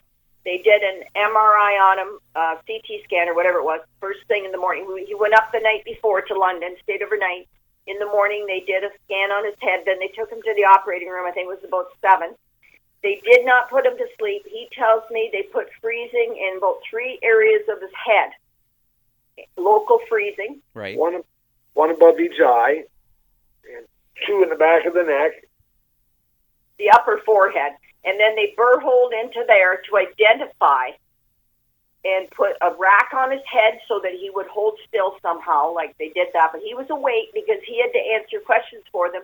They 0.45 0.57
did 0.57 0.81
an 0.83 1.03
MRI 1.15 1.79
on 1.79 1.99
him, 1.99 2.19
uh, 2.35 2.55
CT 2.67 2.99
scan 3.05 3.29
or 3.29 3.33
whatever 3.33 3.59
it 3.59 3.63
was, 3.63 3.79
first 4.01 4.19
thing 4.27 4.43
in 4.43 4.51
the 4.51 4.57
morning. 4.57 4.85
He 5.07 5.15
went 5.15 5.33
up 5.33 5.51
the 5.53 5.61
night 5.61 5.85
before 5.85 6.19
to 6.21 6.37
London, 6.37 6.75
stayed 6.83 7.01
overnight. 7.01 7.47
In 7.87 7.97
the 7.99 8.05
morning, 8.07 8.45
they 8.45 8.59
did 8.59 8.83
a 8.83 8.91
scan 9.05 9.31
on 9.31 9.45
his 9.45 9.55
head. 9.61 9.83
Then 9.85 9.99
they 9.99 10.07
took 10.07 10.29
him 10.29 10.41
to 10.43 10.53
the 10.55 10.65
operating 10.65 11.07
room. 11.07 11.25
I 11.25 11.31
think 11.31 11.47
it 11.47 11.55
was 11.55 11.63
about 11.63 11.87
seven. 12.01 12.35
They 13.03 13.21
did 13.29 13.45
not 13.45 13.69
put 13.69 13.85
him 13.85 13.97
to 13.97 14.07
sleep. 14.17 14.43
He 14.49 14.69
tells 14.71 15.03
me 15.11 15.29
they 15.31 15.43
put 15.43 15.67
freezing 15.81 16.37
in 16.39 16.57
about 16.57 16.77
three 16.89 17.19
areas 17.21 17.63
of 17.69 17.81
his 17.81 17.91
head. 17.93 18.29
Local 19.57 19.99
freezing. 20.09 20.61
Right. 20.73 20.97
One, 20.97 21.21
one 21.73 21.91
above 21.91 22.19
each 22.19 22.39
eye, 22.39 22.85
and 23.75 23.85
two 24.25 24.41
in 24.43 24.49
the 24.49 24.55
back 24.55 24.85
of 24.85 24.93
the 24.93 25.03
neck. 25.03 25.49
The 26.79 26.91
upper 26.91 27.21
forehead. 27.25 27.73
And 28.05 28.19
then 28.19 28.35
they 28.35 28.53
burr 28.55 28.79
holed 28.79 29.13
into 29.13 29.43
there 29.47 29.81
to 29.89 29.97
identify 29.97 30.95
and 32.05 32.29
put 32.31 32.51
a 32.61 32.73
rack 32.77 33.11
on 33.13 33.31
his 33.31 33.41
head 33.45 33.79
so 33.87 33.99
that 34.03 34.11
he 34.11 34.29
would 34.29 34.47
hold 34.47 34.77
still 34.87 35.15
somehow, 35.21 35.73
like 35.73 35.97
they 35.97 36.09
did 36.09 36.27
that. 36.33 36.51
But 36.51 36.61
he 36.61 36.73
was 36.73 36.89
awake 36.89 37.31
because 37.33 37.59
he 37.65 37.81
had 37.81 37.91
to 37.93 37.99
answer 37.99 38.39
questions 38.45 38.83
for 38.91 39.11
them 39.11 39.23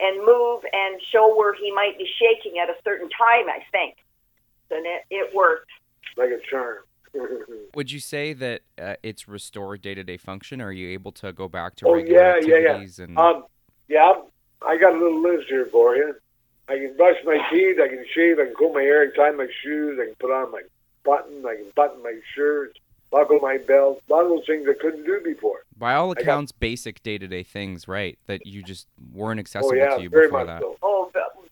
and 0.00 0.24
move 0.24 0.62
and 0.72 1.00
show 1.10 1.34
where 1.36 1.54
he 1.54 1.72
might 1.72 1.98
be 1.98 2.08
shaking 2.18 2.58
at 2.58 2.68
a 2.68 2.74
certain 2.84 3.08
time, 3.08 3.48
I 3.48 3.60
think. 3.72 3.96
And 4.70 4.84
it, 4.86 5.04
it 5.10 5.34
worked. 5.34 5.70
Like 6.16 6.30
a 6.30 6.40
charm. 6.48 6.78
Would 7.74 7.90
you 7.90 8.00
say 8.00 8.32
that 8.34 8.62
uh, 8.80 8.94
it's 9.02 9.28
restored 9.28 9.80
day 9.80 9.94
to 9.94 10.04
day 10.04 10.16
function? 10.16 10.60
Are 10.60 10.72
you 10.72 10.90
able 10.90 11.12
to 11.12 11.32
go 11.32 11.48
back 11.48 11.74
to 11.76 11.88
oh, 11.88 11.94
regular 11.94 12.20
yeah, 12.20 12.36
yeah, 12.40 12.46
yeah. 12.46 12.68
activities? 12.68 12.98
And... 12.98 13.18
Um, 13.18 13.44
yeah, 13.88 14.12
I 14.66 14.76
got 14.76 14.94
a 14.94 14.98
little 14.98 15.22
list 15.22 15.48
here 15.48 15.66
for 15.72 15.96
you. 15.96 16.14
I 16.68 16.76
can 16.76 16.96
brush 16.96 17.16
my 17.24 17.38
teeth, 17.50 17.78
I 17.82 17.88
can 17.88 18.04
shave, 18.14 18.38
I 18.38 18.44
can 18.44 18.54
comb 18.54 18.74
my 18.74 18.82
hair, 18.82 19.02
I 19.02 19.06
can 19.06 19.14
tie 19.14 19.30
my 19.30 19.48
shoes, 19.62 19.98
I 20.00 20.04
can 20.04 20.14
put 20.16 20.30
on 20.30 20.52
my 20.52 20.60
button, 21.02 21.44
I 21.46 21.54
can 21.54 21.72
button 21.74 22.02
my 22.02 22.20
shirts, 22.34 22.78
buckle 23.10 23.38
my 23.40 23.58
belt, 23.58 24.02
a 24.08 24.12
lot 24.12 24.24
of 24.24 24.30
those 24.30 24.46
things 24.46 24.66
I 24.68 24.74
couldn't 24.80 25.04
do 25.04 25.20
before. 25.24 25.64
By 25.76 25.94
all 25.94 26.14
got- 26.14 26.22
accounts, 26.22 26.52
basic 26.52 27.02
day 27.02 27.18
to 27.18 27.26
day 27.26 27.42
things, 27.42 27.88
right? 27.88 28.18
That 28.26 28.46
you 28.46 28.62
just 28.62 28.86
weren't 29.12 29.38
oh, 29.38 29.42
accessible 29.42 29.72
oh, 29.72 29.76
yeah, 29.76 29.96
to 29.96 30.02
you 30.02 30.08
very 30.08 30.26
before 30.26 30.44
much 30.44 30.46
that. 30.48 30.60
so. 30.60 30.76
Oh, 30.82 30.98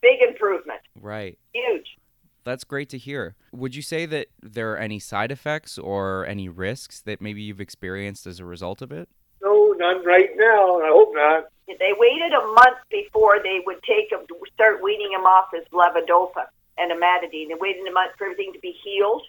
big 0.01 0.21
improvement. 0.21 0.79
Right. 0.99 1.37
Huge. 1.53 1.97
That's 2.43 2.63
great 2.63 2.89
to 2.89 2.97
hear. 2.97 3.35
Would 3.51 3.75
you 3.75 3.81
say 3.81 4.05
that 4.05 4.27
there 4.41 4.71
are 4.71 4.77
any 4.77 4.99
side 4.99 5.31
effects 5.31 5.77
or 5.77 6.25
any 6.25 6.47
risks 6.47 7.01
that 7.01 7.21
maybe 7.21 7.41
you've 7.41 7.59
experienced 7.59 8.25
as 8.25 8.39
a 8.39 8.45
result 8.45 8.81
of 8.81 8.91
it? 8.91 9.09
No, 9.41 9.73
none 9.77 10.03
right 10.05 10.29
now, 10.35 10.77
and 10.77 10.85
I 10.85 10.89
hope 10.89 11.11
not. 11.13 11.45
They 11.67 11.93
waited 11.97 12.31
a 12.31 12.47
month 12.47 12.77
before 12.89 13.39
they 13.43 13.61
would 13.65 13.83
take 13.83 14.11
him, 14.11 14.21
start 14.53 14.81
weaning 14.81 15.11
him 15.11 15.21
off 15.21 15.49
his 15.53 15.65
levodopa 15.73 16.47
and 16.77 16.91
amatidine. 16.91 17.49
They 17.49 17.59
waited 17.59 17.85
a 17.85 17.91
month 17.91 18.13
for 18.17 18.25
everything 18.25 18.53
to 18.53 18.59
be 18.59 18.73
healed. 18.83 19.23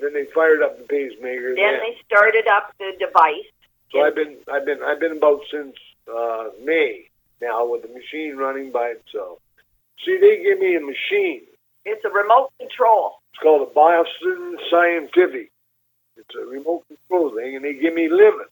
Then 0.00 0.12
they 0.14 0.26
fired 0.34 0.62
up 0.62 0.78
the 0.78 0.84
pacemaker. 0.84 1.54
Then 1.54 1.78
they 1.80 1.96
started 2.06 2.46
up 2.48 2.72
the 2.78 2.92
device. 2.98 3.46
So 3.90 4.00
I've 4.00 4.14
been, 4.14 4.36
I've 4.50 4.64
been, 4.64 4.82
I've 4.82 5.00
been 5.00 5.16
about 5.16 5.40
since 5.50 5.76
uh, 6.08 6.48
May 6.64 7.08
now 7.40 7.66
with 7.66 7.82
the 7.82 7.88
machine 7.88 8.36
running 8.36 8.72
by 8.72 8.94
itself. 8.96 9.38
See, 10.04 10.18
they 10.18 10.42
give 10.42 10.58
me 10.58 10.76
a 10.76 10.80
machine. 10.80 11.42
It's 11.84 12.04
a 12.04 12.08
remote 12.08 12.52
control. 12.58 13.18
It's 13.32 13.42
called 13.42 13.68
a 13.68 13.72
Boston 13.72 14.56
Scientific. 14.70 15.50
It's 16.16 16.34
a 16.40 16.46
remote 16.46 16.84
control 16.88 17.34
thing, 17.34 17.56
and 17.56 17.64
they 17.64 17.74
give 17.74 17.94
me 17.94 18.08
limits. 18.08 18.50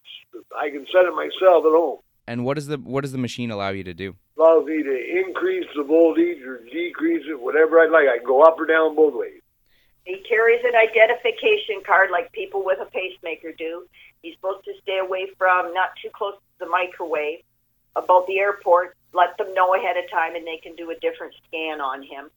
I 0.56 0.70
can 0.70 0.86
set 0.92 1.04
it 1.04 1.14
myself 1.14 1.64
at 1.64 1.72
home. 1.72 1.98
And 2.26 2.44
what 2.44 2.54
does 2.54 2.66
the 2.66 2.76
what 2.76 3.02
does 3.02 3.12
the 3.12 3.18
machine 3.18 3.50
allow 3.50 3.70
you 3.70 3.84
to 3.84 3.94
do? 3.94 4.14
Allows 4.38 4.64
me 4.66 4.82
to 4.82 5.20
increase 5.26 5.66
the 5.74 5.82
voltage 5.82 6.42
or 6.42 6.60
decrease 6.72 7.26
it, 7.28 7.40
whatever 7.40 7.80
I 7.80 7.86
like. 7.86 8.08
I 8.08 8.18
can 8.18 8.26
go 8.26 8.42
up 8.42 8.58
or 8.58 8.66
down 8.66 8.94
both 8.94 9.14
ways. 9.14 9.40
He 10.04 10.18
carries 10.28 10.64
an 10.64 10.74
identification 10.74 11.82
card 11.86 12.10
like 12.10 12.32
people 12.32 12.64
with 12.64 12.78
a 12.80 12.86
pacemaker 12.86 13.52
do. 13.52 13.86
He's 14.22 14.34
supposed 14.34 14.64
to 14.64 14.72
stay 14.82 14.98
away 14.98 15.28
from, 15.38 15.72
not 15.74 15.90
too 16.02 16.10
close 16.12 16.34
to 16.34 16.64
the 16.64 16.70
microwave. 16.70 17.40
About 17.96 18.26
the 18.26 18.38
airport, 18.38 18.96
let 19.12 19.36
them 19.36 19.52
know 19.54 19.74
ahead 19.74 19.96
of 19.96 20.10
time 20.10 20.36
and 20.36 20.46
they 20.46 20.58
can 20.58 20.74
do 20.76 20.90
a 20.90 20.94
different 20.96 21.34
scan 21.46 21.80
on 21.80 22.02
him. 22.02 22.30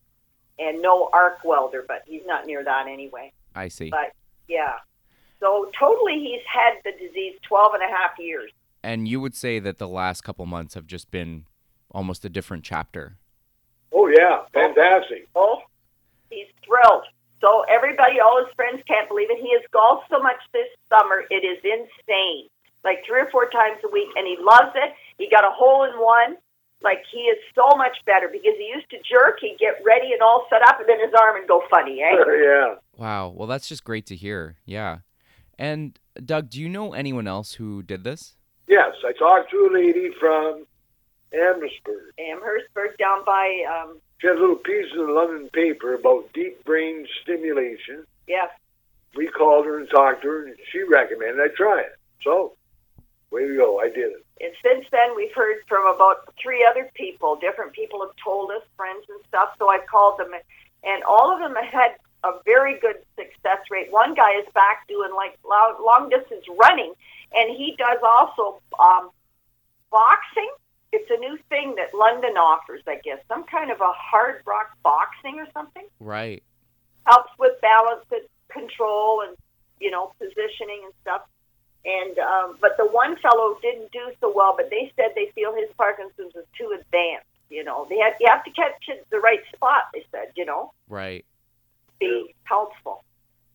And 0.60 0.82
no 0.82 1.10
arc 1.14 1.44
welder, 1.44 1.84
but 1.88 2.04
he's 2.06 2.22
not 2.26 2.46
near 2.46 2.64
that 2.64 2.88
anyway. 2.88 3.32
I 3.56 3.68
see. 3.70 3.90
But 3.90 4.14
yeah. 4.48 4.76
So 5.40 5.70
totally 5.78 6.20
he's 6.20 6.42
had 6.48 6.76
the 6.84 6.92
disease 6.92 7.36
12 7.48 7.74
and 7.76 7.84
a 7.84 7.88
half 7.88 8.12
years. 8.20 8.52
And 8.84 9.08
you 9.08 9.20
would 9.22 9.36
say 9.36 9.60
that 9.60 9.78
the 9.78 9.88
last 9.88 10.22
couple 10.22 10.46
months 10.46 10.74
have 10.74 10.88
just 10.88 11.12
been 11.12 11.46
almost 11.92 12.26
a 12.26 12.30
different 12.30 12.64
chapter. 12.64 13.18
Oh 13.92 14.08
yeah, 14.08 14.42
fantastic. 14.54 15.28
Oh, 15.36 15.62
he's 16.30 16.48
thrilled. 16.66 17.04
So 17.44 17.66
everybody, 17.68 18.24
all 18.24 18.40
his 18.40 18.48
friends 18.56 18.82
can't 18.88 19.10
believe 19.10 19.28
it. 19.30 19.38
He 19.44 19.52
has 19.52 19.62
golfed 19.76 20.08
so 20.10 20.24
much 20.24 20.40
this 20.54 20.72
summer, 20.88 21.28
it 21.30 21.44
is 21.44 21.60
insane. 21.60 22.48
Like 22.86 23.04
three 23.06 23.20
or 23.20 23.30
four 23.32 23.50
times 23.50 23.84
a 23.84 23.92
week, 23.92 24.08
and 24.16 24.26
he 24.26 24.38
loves 24.40 24.72
it. 24.76 24.96
He 25.18 25.30
got 25.30 25.44
a 25.44 25.52
hole 25.52 25.84
in 25.84 25.92
one. 26.00 26.38
Like 26.82 27.04
he 27.12 27.20
is 27.20 27.38
so 27.54 27.76
much 27.76 27.98
better 28.06 28.30
because 28.32 28.56
he 28.58 28.72
used 28.74 28.90
to 28.92 28.98
jerk. 29.04 29.40
He'd 29.42 29.58
get 29.60 29.76
ready 29.86 30.12
and 30.12 30.22
all 30.22 30.48
set 30.50 30.62
up, 30.64 30.80
and 30.80 30.88
then 30.88 31.00
his 31.00 31.14
arm 31.20 31.40
would 31.40 31.48
go 31.48 31.64
funny, 31.70 32.02
eh? 32.02 32.16
yeah. 32.44 32.76
Wow. 32.96 33.30
Well, 33.36 33.48
that's 33.48 33.68
just 33.68 33.84
great 33.84 34.06
to 34.08 34.16
hear. 34.16 34.58
Yeah. 34.66 35.00
And 35.60 36.00
Doug, 36.26 36.50
do 36.50 36.62
you 36.62 36.70
know 36.70 36.94
anyone 36.94 37.28
else 37.28 37.54
who 37.54 37.84
did 37.84 38.04
this? 38.04 38.36
Yes, 38.68 38.96
I 39.06 39.12
talked 39.14 39.52
to 39.52 39.70
a 39.70 39.72
lady 39.74 40.12
from 40.20 40.66
Amherstburg. 41.34 42.14
Amherstburg 42.20 42.98
down 42.98 43.24
by, 43.26 43.64
um, 43.70 44.00
She 44.24 44.30
had 44.30 44.38
a 44.38 44.40
little 44.40 44.56
piece 44.56 44.86
in 44.94 45.06
the 45.06 45.12
London 45.12 45.50
paper 45.50 45.96
about 45.96 46.32
deep 46.32 46.64
brain 46.64 47.06
stimulation. 47.22 48.06
yeah, 48.26 48.48
We 49.18 49.28
called 49.28 49.66
her 49.66 49.78
and 49.78 49.90
talked 49.90 50.22
to 50.22 50.30
her, 50.30 50.48
and 50.48 50.56
she 50.72 50.82
recommended 50.84 51.42
I 51.42 51.50
try 51.54 51.82
it. 51.82 51.98
So, 52.24 52.54
way 53.32 53.50
to 53.50 53.58
go, 53.58 53.82
I 53.82 53.90
did 53.90 54.14
it. 54.14 54.26
And 54.40 54.54
since 54.64 54.86
then, 54.94 55.14
we've 55.18 55.34
heard 55.34 55.58
from 55.68 55.94
about 55.94 56.34
three 56.42 56.64
other 56.64 56.90
people. 56.94 57.36
Different 57.36 57.74
people 57.74 58.00
have 58.00 58.16
told 58.24 58.50
us, 58.52 58.62
friends 58.78 59.04
and 59.10 59.20
stuff. 59.28 59.56
So 59.60 59.68
I've 59.68 59.86
called 59.88 60.18
them, 60.18 60.32
and 60.86 61.04
all 61.04 61.34
of 61.34 61.40
them 61.40 61.62
had 61.62 61.98
a 62.24 62.32
very 62.46 62.80
good 62.80 63.04
success 63.18 63.60
rate. 63.70 63.92
One 63.92 64.14
guy 64.14 64.40
is 64.40 64.46
back 64.54 64.88
doing 64.88 65.14
like 65.14 65.38
long, 65.44 65.84
long 65.86 66.08
distance 66.08 66.46
running, 66.58 66.94
and 67.36 67.54
he 67.58 67.76
does 67.78 68.00
also 68.02 68.62
um, 68.80 69.10
boxing. 69.92 70.50
It's 70.94 71.10
a 71.10 71.18
new 71.18 71.38
thing 71.50 71.74
that 71.78 71.94
London 71.98 72.38
offers, 72.38 72.82
I 72.88 73.00
guess, 73.04 73.18
some 73.28 73.44
kind 73.46 73.72
of 73.72 73.82
a 73.82 73.92
hard 73.94 74.44
rock 74.46 74.78
boxing 74.84 75.40
or 75.40 75.48
something. 75.52 75.84
Right. 76.00 76.44
Helps 77.06 77.32
with 77.40 77.60
balance 77.62 78.06
and 78.12 78.22
control 78.48 79.24
and 79.28 79.36
you 79.80 79.90
know 79.90 80.14
positioning 80.20 80.82
and 80.86 80.94
stuff. 81.02 81.22
And 81.84 82.18
um, 82.20 82.58
but 82.62 82.78
the 82.78 82.86
one 82.86 83.18
fellow 83.18 83.58
didn't 83.62 83.92
do 83.92 84.12
so 84.22 84.32
well. 84.34 84.54
But 84.56 84.70
they 84.70 84.94
said 84.96 85.14
they 85.16 85.32
feel 85.34 85.54
his 85.56 85.70
Parkinson's 85.78 86.36
is 86.36 86.46
too 86.58 86.78
advanced. 86.80 87.26
You 87.50 87.64
know, 87.64 87.88
they 87.90 87.98
have 87.98 88.14
you 88.20 88.28
have 88.30 88.44
to 88.46 88.52
catch 88.52 88.84
it 88.88 89.06
the 89.10 89.20
right 89.20 89.42
spot. 89.54 89.86
They 89.94 90.06
said, 90.12 90.32
you 90.36 90.46
know, 90.46 90.72
Right. 90.88 91.26
be 92.00 92.36
helpful. 92.44 93.04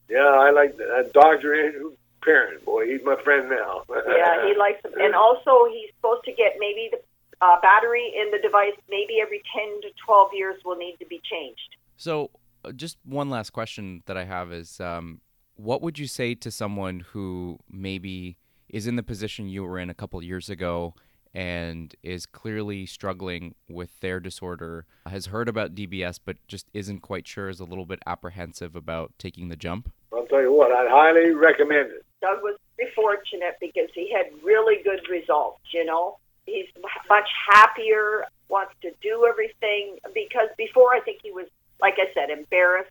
Yeah, 0.09 0.27
I 0.27 0.51
like 0.51 0.77
that. 0.77 0.91
Uh, 0.91 1.03
Dr. 1.15 1.55
Andrew 1.55 1.93
Parrent, 2.23 2.65
boy, 2.65 2.87
he's 2.87 3.05
my 3.05 3.17
friend 3.23 3.49
now. 3.49 3.83
Yeah, 3.89 4.47
he 4.47 4.57
likes 4.57 4.83
them. 4.83 4.93
And 4.99 5.15
also, 5.25 5.67
he's 5.71 5.91
supposed 5.97 6.25
to 6.25 6.33
get 6.33 6.57
maybe 6.59 6.89
the 6.91 7.01
uh, 7.41 7.61
battery 7.61 8.13
in 8.17 8.31
the 8.31 8.39
device 8.39 8.73
maybe 8.89 9.21
every 9.21 9.43
ten 9.55 9.81
to 9.83 9.89
twelve 10.05 10.31
years 10.33 10.57
will 10.65 10.77
need 10.77 10.97
to 10.99 11.07
be 11.07 11.21
changed. 11.31 11.77
So, 11.97 12.31
uh, 12.65 12.73
just 12.73 12.99
one 13.05 13.31
last 13.31 13.51
question 13.51 14.03
that 14.07 14.17
I 14.17 14.25
have 14.25 14.53
is 14.53 14.81
um, 14.81 15.21
what 15.57 15.83
would 15.83 15.99
you 15.99 16.07
say 16.07 16.35
to 16.37 16.51
someone 16.51 17.01
who 17.01 17.59
maybe 17.71 18.39
is 18.69 18.87
in 18.87 18.97
the 18.97 19.03
position 19.03 19.49
you 19.49 19.65
were 19.65 19.79
in 19.79 19.91
a 19.91 19.95
couple 19.95 20.23
years 20.23 20.49
ago 20.51 20.95
and 21.35 21.95
is 22.03 22.27
clearly 22.27 22.87
struggling 22.87 23.55
with 23.69 24.01
their 24.01 24.19
disorder, 24.21 24.87
has 25.07 25.27
heard 25.27 25.49
about 25.49 25.75
DBS, 25.75 26.19
but 26.25 26.37
just 26.49 26.67
isn't 26.73 27.01
quite 27.01 27.27
sure, 27.27 27.49
is 27.49 27.61
a 27.61 27.65
little 27.65 27.87
bit 27.87 27.99
apprehensive 28.07 28.75
about 28.75 29.13
taking 29.19 29.49
the 29.49 29.57
jump? 29.57 29.93
I'll 30.13 30.27
tell 30.27 30.41
you 30.41 30.53
what, 30.53 30.73
I'd 30.73 30.91
highly 30.91 31.33
recommend 31.33 31.91
it. 31.91 32.05
Doug 32.21 32.43
was 32.43 32.57
very 32.77 32.91
fortunate 32.95 33.57
because 33.61 33.89
he 33.95 34.13
had 34.13 34.27
really 34.43 34.83
good 34.83 35.01
results, 35.11 35.61
you 35.73 35.85
know. 35.85 36.19
He's 36.49 36.67
much 37.09 37.29
happier, 37.51 38.25
wants 38.49 38.73
to 38.83 38.91
do 39.03 39.27
everything 39.29 39.99
because 40.15 40.49
before 40.57 40.95
I 40.95 41.01
think 41.01 41.21
he 41.23 41.31
was, 41.31 41.47
like 41.81 41.95
I 41.99 42.13
said, 42.15 42.31
embarrassed, 42.31 42.91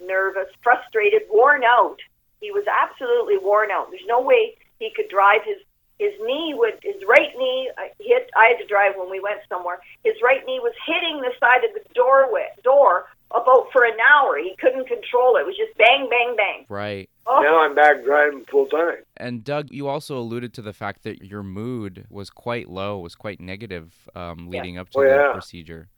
nervous, 0.00 0.48
frustrated, 0.62 1.22
worn 1.30 1.62
out. 1.64 1.98
He 2.40 2.50
was 2.50 2.64
absolutely 2.66 3.38
worn 3.38 3.70
out. 3.70 3.90
There's 3.90 4.06
no 4.06 4.20
way 4.20 4.56
he 4.78 4.90
could 4.94 5.08
drive 5.08 5.42
his 5.44 5.58
his 5.98 6.12
knee 6.22 6.54
would 6.56 6.78
his 6.82 6.96
right 7.06 7.36
knee 7.36 7.70
hit 7.98 8.30
I 8.34 8.46
had 8.46 8.58
to 8.58 8.66
drive 8.66 8.94
when 8.96 9.10
we 9.10 9.20
went 9.20 9.40
somewhere. 9.50 9.80
His 10.02 10.14
right 10.22 10.44
knee 10.46 10.58
was 10.58 10.72
hitting 10.86 11.20
the 11.20 11.32
side 11.38 11.62
of 11.62 11.74
the 11.74 11.82
doorway 11.94 12.48
door 12.64 13.04
about 13.30 13.70
for 13.70 13.84
an 13.84 13.98
hour. 14.00 14.38
He 14.38 14.56
couldn't 14.58 14.88
control 14.88 15.36
it. 15.36 15.40
It 15.40 15.46
was 15.46 15.56
just 15.58 15.76
bang 15.76 16.08
bang 16.08 16.36
bang. 16.36 16.64
Right. 16.70 17.09
Oh. 17.26 17.40
Now 17.42 17.60
I'm 17.62 17.74
back 17.74 18.02
driving 18.04 18.44
full 18.50 18.66
time. 18.66 18.96
And 19.16 19.44
Doug, 19.44 19.68
you 19.70 19.86
also 19.88 20.18
alluded 20.18 20.52
to 20.54 20.62
the 20.62 20.72
fact 20.72 21.02
that 21.04 21.22
your 21.22 21.42
mood 21.42 22.06
was 22.10 22.30
quite 22.30 22.68
low, 22.68 22.98
was 22.98 23.14
quite 23.14 23.40
negative 23.40 23.92
um, 24.14 24.48
leading 24.48 24.78
up 24.78 24.90
to 24.90 24.98
Oh, 24.98 25.02
the 25.02 25.08
yeah. 25.08 25.32
procedure. 25.32 25.88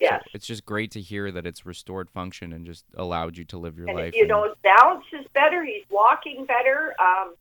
Yes. 0.00 0.22
So 0.24 0.30
it's 0.34 0.46
just 0.46 0.64
great 0.64 0.90
to 0.92 1.00
hear 1.00 1.30
that 1.30 1.46
it's 1.46 1.64
restored 1.66 2.10
function 2.10 2.52
and 2.52 2.64
just 2.66 2.84
allowed 2.96 3.36
you 3.36 3.44
to 3.46 3.58
live 3.58 3.76
your 3.78 3.88
and 3.88 3.98
life. 3.98 4.14
you 4.14 4.22
and- 4.22 4.28
know 4.30 4.44
his 4.44 4.54
balance 4.62 5.04
is 5.12 5.26
better. 5.34 5.64
He's 5.64 5.84
walking 5.90 6.44
better. 6.46 6.94
Um, 6.98 7.34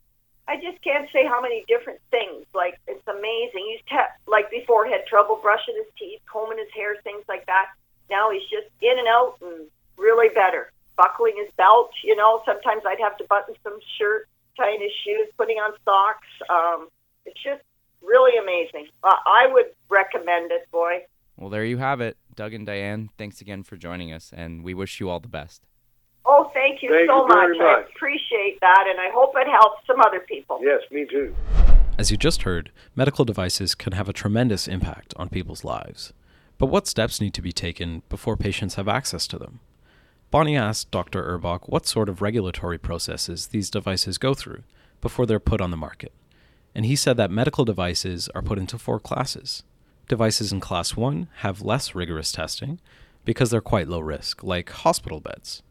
I 0.47 0.57
just 0.57 0.83
can't 0.83 1.07
say 1.13 1.25
how 1.25 1.41
many 1.41 1.63
different 1.67 1.99
things. 2.11 2.45
Like 2.53 2.79
it's 2.87 3.07
amazing. 3.07 3.65
He's 3.71 3.81
te- 3.87 4.13
like 4.27 4.51
before 4.51 4.85
had 4.85 5.05
trouble 5.07 5.39
brushing 5.41 5.75
his 5.77 5.87
teeth, 5.97 6.19
combing 6.31 6.57
his 6.57 6.67
hair, 6.75 6.95
things 7.03 7.23
like 7.29 7.45
that. 7.45 7.67
Now 8.09 8.29
he's 8.31 8.43
just 8.43 8.67
in 8.81 8.97
and 8.99 9.07
out 9.07 9.37
and 9.41 9.67
really 9.97 10.29
better. 10.35 10.71
Buckling 11.01 11.33
his 11.43 11.51
belt. 11.57 11.91
You 12.03 12.15
know, 12.15 12.43
sometimes 12.45 12.83
I'd 12.85 12.99
have 12.99 13.17
to 13.17 13.23
button 13.23 13.55
some 13.63 13.79
shirt, 13.97 14.27
tying 14.55 14.81
his 14.81 14.91
shoes, 15.03 15.27
putting 15.35 15.57
on 15.57 15.73
socks. 15.83 16.27
Um, 16.47 16.89
it's 17.25 17.41
just 17.41 17.63
really 18.03 18.37
amazing. 18.37 18.87
Uh, 19.03 19.15
I 19.25 19.47
would 19.51 19.71
recommend 19.89 20.51
it, 20.51 20.69
boy. 20.71 21.05
Well, 21.37 21.49
there 21.49 21.65
you 21.65 21.77
have 21.77 22.01
it. 22.01 22.17
Doug 22.35 22.53
and 22.53 22.67
Diane, 22.67 23.09
thanks 23.17 23.41
again 23.41 23.63
for 23.63 23.77
joining 23.77 24.13
us, 24.13 24.31
and 24.35 24.63
we 24.63 24.75
wish 24.75 24.99
you 24.99 25.09
all 25.09 25.19
the 25.19 25.27
best. 25.27 25.63
Oh, 26.23 26.51
thank 26.53 26.83
you 26.83 26.89
Thank 26.89 27.09
so 27.09 27.25
you 27.25 27.33
very 27.33 27.57
much. 27.57 27.67
I 27.67 27.81
appreciate 27.95 28.59
that, 28.61 28.85
and 28.87 28.99
I 28.99 29.09
hope 29.11 29.31
it 29.35 29.47
helps 29.47 29.85
some 29.87 29.99
other 30.01 30.19
people. 30.19 30.59
Yes, 30.61 30.81
me 30.91 31.07
too. 31.09 31.35
As 31.97 32.11
you 32.11 32.17
just 32.17 32.43
heard, 32.43 32.71
medical 32.95 33.25
devices 33.25 33.73
can 33.73 33.93
have 33.93 34.07
a 34.07 34.13
tremendous 34.13 34.67
impact 34.67 35.15
on 35.17 35.29
people's 35.29 35.63
lives. 35.63 36.13
But 36.59 36.67
what 36.67 36.85
steps 36.85 37.19
need 37.19 37.33
to 37.33 37.41
be 37.41 37.51
taken 37.51 38.03
before 38.07 38.37
patients 38.37 38.75
have 38.75 38.87
access 38.87 39.25
to 39.27 39.39
them? 39.39 39.61
Bonnie 40.31 40.55
asked 40.55 40.91
Dr. 40.91 41.21
Urbach 41.23 41.67
what 41.67 41.85
sort 41.85 42.07
of 42.07 42.21
regulatory 42.21 42.77
processes 42.77 43.47
these 43.47 43.69
devices 43.69 44.17
go 44.17 44.33
through 44.33 44.63
before 45.01 45.25
they're 45.25 45.41
put 45.41 45.59
on 45.59 45.71
the 45.71 45.77
market. 45.77 46.13
And 46.73 46.85
he 46.85 46.95
said 46.95 47.17
that 47.17 47.29
medical 47.29 47.65
devices 47.65 48.29
are 48.33 48.41
put 48.41 48.57
into 48.57 48.77
four 48.77 48.97
classes. 48.97 49.63
Devices 50.07 50.53
in 50.53 50.61
class 50.61 50.95
1 50.95 51.27
have 51.39 51.61
less 51.61 51.93
rigorous 51.93 52.31
testing 52.31 52.79
because 53.25 53.49
they're 53.49 53.59
quite 53.59 53.89
low 53.89 53.99
risk, 53.99 54.41
like 54.41 54.69
hospital 54.69 55.19
beds. 55.19 55.63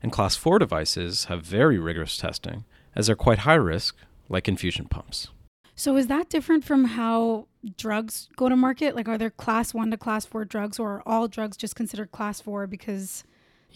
And 0.00 0.12
class 0.12 0.36
4 0.36 0.60
devices 0.60 1.24
have 1.24 1.44
very 1.44 1.78
rigorous 1.78 2.16
testing 2.16 2.64
as 2.94 3.08
they're 3.08 3.16
quite 3.16 3.40
high 3.40 3.54
risk, 3.54 3.96
like 4.28 4.46
infusion 4.46 4.86
pumps. 4.86 5.30
So 5.74 5.96
is 5.96 6.06
that 6.06 6.28
different 6.28 6.64
from 6.64 6.84
how 6.84 7.48
drugs 7.76 8.28
go 8.36 8.48
to 8.48 8.54
market? 8.54 8.94
Like, 8.94 9.08
are 9.08 9.18
there 9.18 9.30
class 9.30 9.74
one 9.74 9.90
to 9.90 9.96
class 9.96 10.24
four 10.24 10.44
drugs, 10.44 10.78
or 10.78 10.94
are 10.94 11.02
all 11.04 11.26
drugs 11.28 11.56
just 11.56 11.74
considered 11.74 12.12
class 12.12 12.40
four? 12.40 12.66
Because 12.66 13.24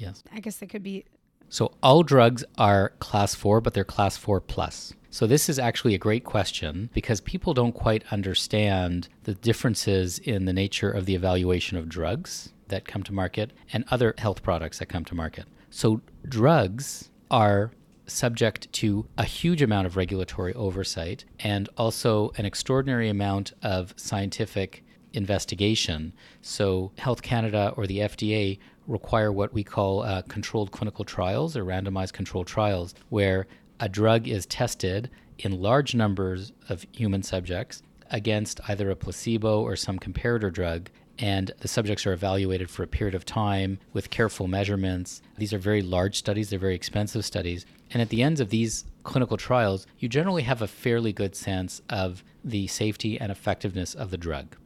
Yes. 0.00 0.22
I 0.32 0.40
guess 0.40 0.56
they 0.56 0.66
could 0.66 0.82
be. 0.82 1.04
So 1.48 1.72
all 1.82 2.02
drugs 2.02 2.44
are 2.58 2.90
class 3.00 3.34
4, 3.34 3.60
but 3.60 3.74
they're 3.74 3.84
class 3.84 4.16
4 4.16 4.40
plus. 4.40 4.94
So 5.10 5.26
this 5.26 5.48
is 5.48 5.58
actually 5.58 5.94
a 5.94 5.98
great 5.98 6.24
question 6.24 6.90
because 6.94 7.20
people 7.20 7.52
don't 7.52 7.72
quite 7.72 8.04
understand 8.12 9.08
the 9.24 9.34
differences 9.34 10.20
in 10.20 10.44
the 10.44 10.52
nature 10.52 10.90
of 10.90 11.06
the 11.06 11.16
evaluation 11.16 11.76
of 11.76 11.88
drugs 11.88 12.52
that 12.68 12.86
come 12.86 13.02
to 13.02 13.12
market 13.12 13.52
and 13.72 13.84
other 13.90 14.14
health 14.18 14.44
products 14.44 14.78
that 14.78 14.86
come 14.86 15.04
to 15.06 15.14
market. 15.16 15.46
So 15.70 16.00
drugs 16.28 17.10
are 17.30 17.72
subject 18.06 18.72
to 18.74 19.06
a 19.18 19.24
huge 19.24 19.62
amount 19.62 19.86
of 19.88 19.96
regulatory 19.96 20.54
oversight 20.54 21.24
and 21.40 21.68
also 21.76 22.30
an 22.36 22.44
extraordinary 22.44 23.08
amount 23.08 23.52
of 23.62 23.92
scientific 23.96 24.84
investigation. 25.12 26.12
So, 26.40 26.92
Health 26.98 27.22
Canada 27.22 27.72
or 27.76 27.86
the 27.86 27.98
FDA 27.98 28.58
require 28.90 29.32
what 29.32 29.54
we 29.54 29.64
call 29.64 30.02
uh, 30.02 30.22
controlled 30.22 30.72
clinical 30.72 31.04
trials 31.04 31.56
or 31.56 31.64
randomized 31.64 32.12
controlled 32.12 32.46
trials, 32.46 32.94
where 33.08 33.46
a 33.78 33.88
drug 33.88 34.28
is 34.28 34.44
tested 34.46 35.08
in 35.38 35.62
large 35.62 35.94
numbers 35.94 36.52
of 36.68 36.84
human 36.92 37.22
subjects 37.22 37.82
against 38.10 38.60
either 38.68 38.90
a 38.90 38.96
placebo 38.96 39.62
or 39.62 39.76
some 39.76 39.98
comparator 39.98 40.52
drug. 40.52 40.90
And 41.18 41.52
the 41.60 41.68
subjects 41.68 42.06
are 42.06 42.12
evaluated 42.12 42.70
for 42.70 42.82
a 42.82 42.88
period 42.88 43.14
of 43.14 43.24
time 43.24 43.78
with 43.92 44.10
careful 44.10 44.48
measurements. 44.48 45.22
These 45.36 45.52
are 45.52 45.58
very 45.58 45.82
large 45.82 46.16
studies, 46.16 46.50
they're 46.50 46.58
very 46.58 46.74
expensive 46.74 47.24
studies. 47.24 47.66
And 47.90 48.02
at 48.02 48.08
the 48.08 48.22
end 48.22 48.40
of 48.40 48.50
these 48.50 48.84
clinical 49.02 49.36
trials, 49.36 49.86
you 49.98 50.08
generally 50.08 50.42
have 50.42 50.62
a 50.62 50.66
fairly 50.66 51.12
good 51.12 51.36
sense 51.36 51.82
of 51.90 52.24
the 52.42 52.66
safety 52.66 53.20
and 53.20 53.30
effectiveness 53.30 53.94
of 53.94 54.10
the 54.10 54.18
drug 54.18 54.56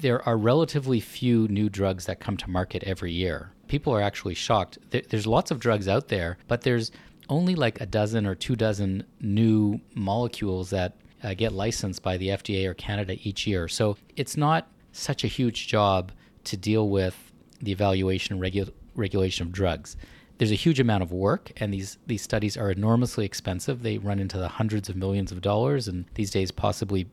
there 0.00 0.26
are 0.28 0.36
relatively 0.36 1.00
few 1.00 1.48
new 1.48 1.68
drugs 1.68 2.06
that 2.06 2.20
come 2.20 2.36
to 2.36 2.50
market 2.50 2.82
every 2.84 3.12
year. 3.12 3.52
People 3.66 3.94
are 3.94 4.00
actually 4.00 4.34
shocked. 4.34 4.78
There's 4.90 5.26
lots 5.26 5.50
of 5.50 5.60
drugs 5.60 5.88
out 5.88 6.08
there, 6.08 6.38
but 6.46 6.62
there's 6.62 6.90
only 7.28 7.54
like 7.54 7.80
a 7.80 7.86
dozen 7.86 8.26
or 8.26 8.34
two 8.34 8.56
dozen 8.56 9.04
new 9.20 9.80
molecules 9.94 10.70
that 10.70 10.96
uh, 11.22 11.34
get 11.34 11.52
licensed 11.52 12.02
by 12.02 12.16
the 12.16 12.28
FDA 12.28 12.66
or 12.66 12.74
Canada 12.74 13.16
each 13.22 13.46
year. 13.46 13.68
So 13.68 13.96
it's 14.16 14.36
not 14.36 14.68
such 14.92 15.24
a 15.24 15.26
huge 15.26 15.66
job 15.66 16.12
to 16.44 16.56
deal 16.56 16.88
with 16.88 17.32
the 17.60 17.72
evaluation 17.72 18.36
and 18.36 18.42
regu- 18.42 18.72
regulation 18.94 19.46
of 19.46 19.52
drugs. 19.52 19.96
There's 20.38 20.52
a 20.52 20.56
huge 20.56 20.78
amount 20.78 21.02
of 21.02 21.10
work, 21.10 21.50
and 21.56 21.74
these, 21.74 21.98
these 22.06 22.22
studies 22.22 22.56
are 22.56 22.70
enormously 22.70 23.24
expensive. 23.24 23.82
They 23.82 23.98
run 23.98 24.20
into 24.20 24.38
the 24.38 24.48
hundreds 24.48 24.88
of 24.88 24.94
millions 24.94 25.32
of 25.32 25.40
dollars, 25.40 25.88
and 25.88 26.04
these 26.14 26.30
days, 26.30 26.52
possibly 26.52 27.08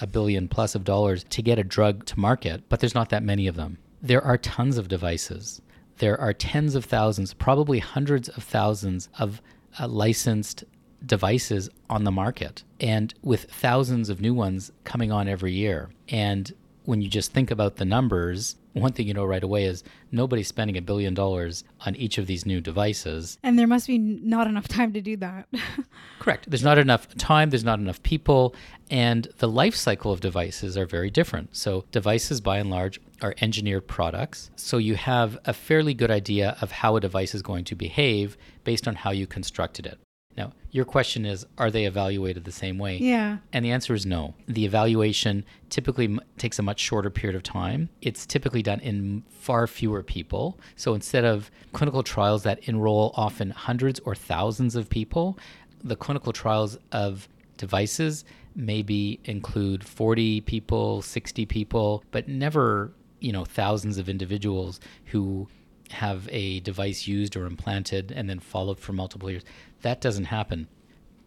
a 0.00 0.06
billion 0.06 0.48
plus 0.48 0.74
of 0.74 0.84
dollars 0.84 1.24
to 1.30 1.42
get 1.42 1.58
a 1.58 1.64
drug 1.64 2.04
to 2.06 2.18
market, 2.18 2.62
but 2.68 2.80
there's 2.80 2.94
not 2.94 3.10
that 3.10 3.22
many 3.22 3.46
of 3.46 3.56
them. 3.56 3.78
There 4.00 4.22
are 4.22 4.38
tons 4.38 4.78
of 4.78 4.88
devices. 4.88 5.60
There 5.98 6.20
are 6.20 6.32
tens 6.32 6.74
of 6.74 6.84
thousands, 6.84 7.34
probably 7.34 7.78
hundreds 7.78 8.28
of 8.28 8.42
thousands 8.42 9.08
of 9.18 9.40
uh, 9.78 9.88
licensed 9.88 10.64
devices 11.04 11.68
on 11.90 12.04
the 12.04 12.10
market, 12.10 12.64
and 12.80 13.12
with 13.22 13.44
thousands 13.44 14.08
of 14.08 14.20
new 14.20 14.34
ones 14.34 14.72
coming 14.84 15.12
on 15.12 15.28
every 15.28 15.52
year. 15.52 15.90
And 16.08 16.52
when 16.84 17.02
you 17.02 17.08
just 17.08 17.32
think 17.32 17.50
about 17.50 17.76
the 17.76 17.84
numbers, 17.84 18.56
one 18.74 18.92
thing 18.92 19.06
you 19.06 19.14
know 19.14 19.24
right 19.24 19.42
away 19.42 19.64
is 19.64 19.84
nobody's 20.10 20.48
spending 20.48 20.76
a 20.76 20.82
billion 20.82 21.14
dollars 21.14 21.64
on 21.84 21.94
each 21.96 22.18
of 22.18 22.26
these 22.26 22.46
new 22.46 22.60
devices. 22.60 23.38
And 23.42 23.58
there 23.58 23.66
must 23.66 23.86
be 23.86 23.98
not 23.98 24.46
enough 24.46 24.68
time 24.68 24.92
to 24.94 25.00
do 25.00 25.16
that. 25.18 25.48
Correct. 26.18 26.48
There's 26.48 26.62
not 26.62 26.78
enough 26.78 27.14
time, 27.16 27.50
there's 27.50 27.64
not 27.64 27.78
enough 27.78 28.02
people, 28.02 28.54
and 28.90 29.28
the 29.38 29.48
life 29.48 29.74
cycle 29.74 30.12
of 30.12 30.20
devices 30.20 30.76
are 30.76 30.86
very 30.86 31.10
different. 31.10 31.56
So, 31.56 31.84
devices 31.90 32.40
by 32.40 32.58
and 32.58 32.70
large 32.70 33.00
are 33.20 33.34
engineered 33.40 33.86
products. 33.86 34.50
So, 34.56 34.78
you 34.78 34.94
have 34.94 35.38
a 35.44 35.52
fairly 35.52 35.94
good 35.94 36.10
idea 36.10 36.56
of 36.60 36.72
how 36.72 36.96
a 36.96 37.00
device 37.00 37.34
is 37.34 37.42
going 37.42 37.64
to 37.64 37.74
behave 37.74 38.36
based 38.64 38.88
on 38.88 38.96
how 38.96 39.10
you 39.10 39.26
constructed 39.26 39.86
it. 39.86 39.98
Now, 40.36 40.52
your 40.70 40.84
question 40.84 41.26
is 41.26 41.46
are 41.58 41.70
they 41.70 41.84
evaluated 41.84 42.44
the 42.44 42.52
same 42.52 42.78
way? 42.78 42.96
yeah. 42.96 43.38
And 43.52 43.64
the 43.64 43.70
answer 43.70 43.94
is 43.94 44.06
no. 44.06 44.34
The 44.48 44.64
evaluation 44.64 45.44
typically 45.68 46.06
m- 46.06 46.20
takes 46.38 46.58
a 46.58 46.62
much 46.62 46.80
shorter 46.80 47.10
period 47.10 47.36
of 47.36 47.42
time. 47.42 47.90
It's 48.00 48.24
typically 48.26 48.62
done 48.62 48.80
in 48.80 49.24
far 49.28 49.66
fewer 49.66 50.02
people. 50.02 50.58
So 50.76 50.94
instead 50.94 51.24
of 51.24 51.50
clinical 51.72 52.02
trials 52.02 52.42
that 52.44 52.60
enroll 52.68 53.12
often 53.14 53.50
hundreds 53.50 54.00
or 54.00 54.14
thousands 54.14 54.74
of 54.76 54.88
people, 54.88 55.38
the 55.84 55.96
clinical 55.96 56.32
trials 56.32 56.78
of 56.92 57.28
devices 57.56 58.24
maybe 58.54 59.20
include 59.24 59.84
40 59.84 60.40
people, 60.42 61.02
60 61.02 61.46
people, 61.46 62.04
but 62.10 62.28
never, 62.28 62.92
you 63.20 63.32
know, 63.32 63.44
thousands 63.44 63.98
of 63.98 64.08
individuals 64.08 64.80
who 65.06 65.48
have 65.92 66.28
a 66.30 66.60
device 66.60 67.06
used 67.06 67.36
or 67.36 67.46
implanted 67.46 68.12
and 68.12 68.28
then 68.28 68.40
followed 68.40 68.78
for 68.78 68.92
multiple 68.92 69.30
years. 69.30 69.44
That 69.82 70.00
doesn't 70.00 70.26
happen. 70.26 70.68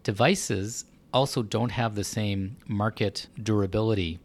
Devices 0.02 0.84
also 1.12 1.42
don't 1.42 1.70
have 1.70 1.94
the 1.94 2.04
same 2.04 2.56
market 2.66 3.26
durability 3.42 4.18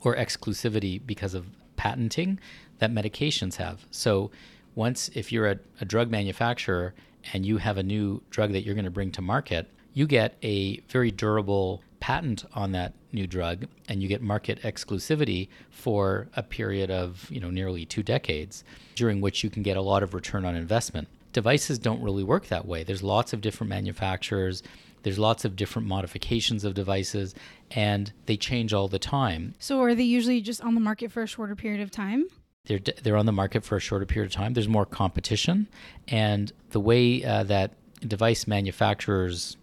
or 0.00 0.14
exclusivity 0.14 1.00
because 1.04 1.34
of 1.34 1.46
patenting 1.76 2.38
that 2.78 2.92
medications 2.92 3.56
have. 3.56 3.86
So, 3.90 4.30
once 4.74 5.08
if 5.14 5.32
you're 5.32 5.50
a, 5.50 5.58
a 5.80 5.84
drug 5.86 6.10
manufacturer 6.10 6.94
and 7.32 7.46
you 7.46 7.56
have 7.56 7.78
a 7.78 7.82
new 7.82 8.22
drug 8.30 8.52
that 8.52 8.62
you're 8.62 8.74
going 8.74 8.84
to 8.84 8.90
bring 8.90 9.10
to 9.12 9.22
market, 9.22 9.68
you 9.94 10.06
get 10.06 10.36
a 10.42 10.78
very 10.88 11.10
durable 11.10 11.82
patent 12.00 12.44
on 12.52 12.72
that 12.72 12.94
new 13.12 13.26
drug 13.26 13.66
and 13.88 14.02
you 14.02 14.08
get 14.08 14.22
market 14.22 14.60
exclusivity 14.62 15.48
for 15.70 16.28
a 16.34 16.42
period 16.42 16.90
of, 16.90 17.30
you 17.30 17.40
know, 17.40 17.50
nearly 17.50 17.84
2 17.84 18.02
decades 18.02 18.64
during 18.94 19.20
which 19.20 19.42
you 19.42 19.50
can 19.50 19.62
get 19.62 19.76
a 19.76 19.82
lot 19.82 20.02
of 20.02 20.14
return 20.14 20.44
on 20.44 20.54
investment. 20.54 21.08
Devices 21.32 21.78
don't 21.78 22.02
really 22.02 22.24
work 22.24 22.46
that 22.46 22.66
way. 22.66 22.82
There's 22.84 23.02
lots 23.02 23.32
of 23.32 23.40
different 23.40 23.68
manufacturers, 23.68 24.62
there's 25.02 25.18
lots 25.18 25.44
of 25.44 25.54
different 25.54 25.86
modifications 25.86 26.64
of 26.64 26.74
devices 26.74 27.34
and 27.70 28.12
they 28.26 28.36
change 28.36 28.72
all 28.72 28.88
the 28.88 28.98
time. 28.98 29.54
So 29.58 29.80
are 29.82 29.94
they 29.94 30.02
usually 30.02 30.40
just 30.40 30.60
on 30.62 30.74
the 30.74 30.80
market 30.80 31.12
for 31.12 31.22
a 31.22 31.26
shorter 31.26 31.54
period 31.54 31.80
of 31.80 31.90
time? 31.90 32.26
They're, 32.64 32.80
they're 32.80 33.16
on 33.16 33.26
the 33.26 33.32
market 33.32 33.64
for 33.64 33.76
a 33.76 33.80
shorter 33.80 34.06
period 34.06 34.26
of 34.26 34.32
time. 34.32 34.54
There's 34.54 34.68
more 34.68 34.84
competition. 34.84 35.68
And 36.08 36.52
the 36.70 36.80
way 36.80 37.24
uh, 37.24 37.44
that 37.44 37.74
device 38.00 38.46
manufacturers 38.46 39.56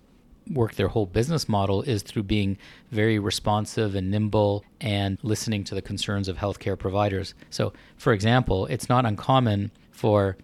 work 0.52 0.76
their 0.76 0.90
whole 0.90 1.06
business 1.06 1.48
model 1.48 1.82
is 1.84 2.02
through 2.02 2.24
being 2.24 2.58
very 2.92 3.20
responsive 3.20 3.96
and 3.96 4.12
nimble 4.12 4.64
and 4.82 5.18
listening 5.24 5.64
to 5.66 5.76
the 5.76 5.82
concerns 5.82 6.28
of 6.28 6.38
healthcare 6.38 6.78
providers. 6.78 7.34
So, 7.50 7.74
for 7.98 8.14
example, 8.14 8.66
it's 8.68 8.90
not 8.90 9.06
uncommon 9.06 9.72
for 9.92 10.38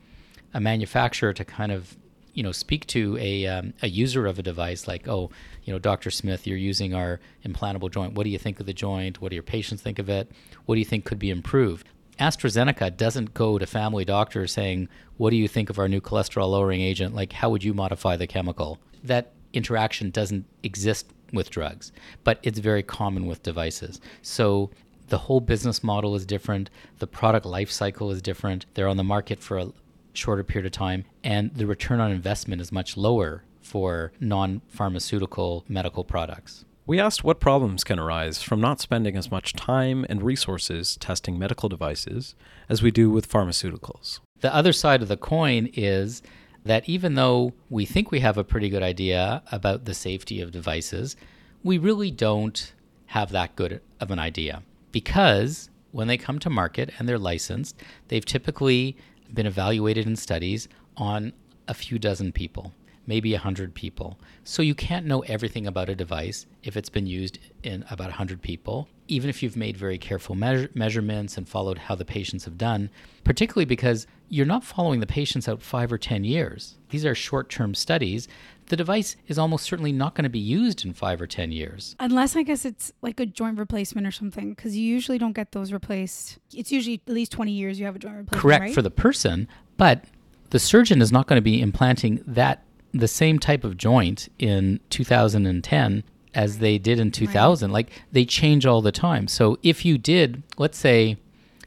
a 0.53 0.59
manufacturer 0.59 1.33
to 1.33 1.45
kind 1.45 1.71
of 1.71 1.95
you 2.33 2.43
know 2.43 2.51
speak 2.51 2.85
to 2.87 3.17
a 3.19 3.45
um, 3.47 3.73
a 3.81 3.89
user 3.89 4.25
of 4.25 4.39
a 4.39 4.43
device 4.43 4.87
like 4.87 5.07
oh 5.07 5.29
you 5.63 5.73
know 5.73 5.79
Dr. 5.79 6.09
Smith 6.09 6.47
you're 6.47 6.57
using 6.57 6.93
our 6.93 7.19
implantable 7.45 7.91
joint. 7.91 8.13
What 8.13 8.23
do 8.23 8.29
you 8.29 8.37
think 8.37 8.59
of 8.59 8.65
the 8.65 8.73
joint? 8.73 9.21
What 9.21 9.29
do 9.29 9.35
your 9.35 9.43
patients 9.43 9.81
think 9.81 9.99
of 9.99 10.09
it? 10.09 10.31
What 10.65 10.75
do 10.75 10.79
you 10.79 10.85
think 10.85 11.05
could 11.05 11.19
be 11.19 11.29
improved? 11.29 11.89
AstraZeneca 12.19 12.95
doesn't 12.95 13.33
go 13.33 13.57
to 13.57 13.65
family 13.65 14.05
doctors 14.05 14.51
saying 14.51 14.89
what 15.17 15.31
do 15.31 15.37
you 15.37 15.47
think 15.47 15.69
of 15.69 15.79
our 15.79 15.87
new 15.87 16.01
cholesterol 16.01 16.49
lowering 16.49 16.81
agent? 16.81 17.15
Like 17.15 17.33
how 17.33 17.49
would 17.49 17.63
you 17.63 17.73
modify 17.73 18.15
the 18.15 18.27
chemical? 18.27 18.79
That 19.03 19.33
interaction 19.53 20.09
doesn't 20.09 20.45
exist 20.63 21.11
with 21.31 21.49
drugs 21.49 21.91
but 22.23 22.39
it's 22.43 22.59
very 22.59 22.83
common 22.83 23.25
with 23.25 23.43
devices 23.43 24.01
so 24.21 24.69
the 25.09 25.17
whole 25.17 25.39
business 25.39 25.83
model 25.83 26.15
is 26.15 26.25
different 26.25 26.69
the 26.99 27.07
product 27.07 27.45
life 27.45 27.71
cycle 27.71 28.11
is 28.11 28.21
different 28.21 28.65
they're 28.73 28.87
on 28.87 28.97
the 28.97 29.03
market 29.03 29.39
for 29.39 29.57
a 29.57 29.71
shorter 30.13 30.43
period 30.43 30.65
of 30.65 30.71
time, 30.71 31.05
and 31.23 31.53
the 31.55 31.65
return 31.65 31.99
on 31.99 32.11
investment 32.11 32.61
is 32.61 32.71
much 32.71 32.97
lower 32.97 33.43
for 33.61 34.11
non 34.19 34.61
pharmaceutical 34.67 35.63
medical 35.67 36.03
products. 36.03 36.65
We 36.85 36.99
asked 36.99 37.23
what 37.23 37.39
problems 37.39 37.83
can 37.83 37.99
arise 37.99 38.41
from 38.41 38.59
not 38.59 38.81
spending 38.81 39.15
as 39.15 39.29
much 39.29 39.53
time 39.53 40.05
and 40.09 40.23
resources 40.23 40.97
testing 40.97 41.37
medical 41.37 41.69
devices 41.69 42.33
as 42.67 42.81
we 42.81 42.89
do 42.89 43.11
with 43.11 43.29
pharmaceuticals. 43.29 44.19
The 44.41 44.53
other 44.53 44.73
side 44.73 45.03
of 45.03 45.07
the 45.07 45.17
coin 45.17 45.69
is 45.73 46.23
that 46.63 46.87
even 46.87 47.15
though 47.15 47.53
we 47.69 47.85
think 47.85 48.11
we 48.11 48.19
have 48.19 48.37
a 48.37 48.43
pretty 48.43 48.69
good 48.69 48.83
idea 48.83 49.41
about 49.51 49.85
the 49.85 49.93
safety 49.93 50.41
of 50.41 50.51
devices, 50.51 51.15
we 51.63 51.77
really 51.77 52.11
don't 52.11 52.73
have 53.07 53.31
that 53.31 53.55
good 53.55 53.81
of 53.99 54.11
an 54.11 54.19
idea 54.19 54.61
because 54.91 55.69
when 55.91 56.07
they 56.07 56.17
come 56.17 56.39
to 56.39 56.49
market 56.49 56.91
and 56.97 57.07
they're 57.07 57.17
licensed, 57.17 57.81
they've 58.07 58.25
typically 58.25 58.95
been 59.33 59.45
evaluated 59.45 60.05
in 60.05 60.15
studies 60.15 60.67
on 60.97 61.33
a 61.67 61.73
few 61.73 61.99
dozen 61.99 62.31
people, 62.31 62.73
maybe 63.07 63.31
100 63.31 63.73
people. 63.73 64.19
So 64.43 64.61
you 64.61 64.75
can't 64.75 65.05
know 65.05 65.21
everything 65.21 65.67
about 65.67 65.89
a 65.89 65.95
device 65.95 66.45
if 66.63 66.77
it's 66.77 66.89
been 66.89 67.07
used 67.07 67.39
in 67.63 67.83
about 67.89 68.07
100 68.07 68.41
people, 68.41 68.87
even 69.09 69.29
if 69.29 69.41
you've 69.41 69.57
made 69.57 69.75
very 69.75 69.97
careful 69.97 70.35
measure- 70.35 70.69
measurements 70.73 71.37
and 71.37 71.47
followed 71.47 71.77
how 71.77 71.95
the 71.95 72.05
patients 72.05 72.45
have 72.45 72.57
done, 72.57 72.89
particularly 73.23 73.65
because 73.65 74.07
you're 74.29 74.45
not 74.45 74.63
following 74.63 74.99
the 74.99 75.07
patients 75.07 75.47
out 75.47 75.61
five 75.61 75.91
or 75.91 75.97
10 75.97 76.23
years. 76.23 76.77
These 76.89 77.05
are 77.05 77.15
short 77.15 77.49
term 77.49 77.73
studies. 77.73 78.27
The 78.67 78.75
device 78.75 79.15
is 79.27 79.39
almost 79.39 79.65
certainly 79.65 79.91
not 79.91 80.13
going 80.13 80.23
to 80.23 80.29
be 80.29 80.39
used 80.39 80.85
in 80.85 80.93
five 80.93 81.19
or 81.19 81.27
10 81.27 81.51
years. 81.51 81.95
Unless 81.99 82.35
I 82.35 82.43
guess 82.43 82.65
it's 82.65 82.93
like 83.01 83.19
a 83.19 83.25
joint 83.25 83.57
replacement 83.57 84.05
or 84.05 84.11
something, 84.11 84.51
because 84.51 84.77
you 84.77 84.83
usually 84.83 85.17
don't 85.17 85.33
get 85.33 85.51
those 85.51 85.73
replaced. 85.73 86.37
It's 86.53 86.71
usually 86.71 87.01
at 87.07 87.13
least 87.13 87.31
20 87.31 87.51
years 87.51 87.79
you 87.79 87.85
have 87.85 87.95
a 87.95 87.99
joint 87.99 88.15
replacement. 88.15 88.41
Correct 88.41 88.61
right? 88.61 88.73
for 88.73 88.83
the 88.83 88.91
person, 88.91 89.47
but 89.77 90.05
the 90.51 90.59
surgeon 90.59 91.01
is 91.01 91.11
not 91.11 91.27
going 91.27 91.37
to 91.37 91.41
be 91.41 91.61
implanting 91.61 92.23
that 92.27 92.63
the 92.93 93.07
same 93.07 93.39
type 93.39 93.63
of 93.63 93.77
joint 93.77 94.29
in 94.39 94.79
2010 94.89 96.03
as 96.33 96.59
they 96.59 96.77
did 96.77 96.99
in 96.99 97.11
2000. 97.11 97.69
Right. 97.69 97.73
Like 97.73 98.03
they 98.11 98.25
change 98.25 98.65
all 98.65 98.81
the 98.81 98.91
time. 98.91 99.27
So 99.27 99.57
if 99.63 99.85
you 99.85 99.97
did, 99.97 100.43
let's 100.57 100.77
say 100.77 101.17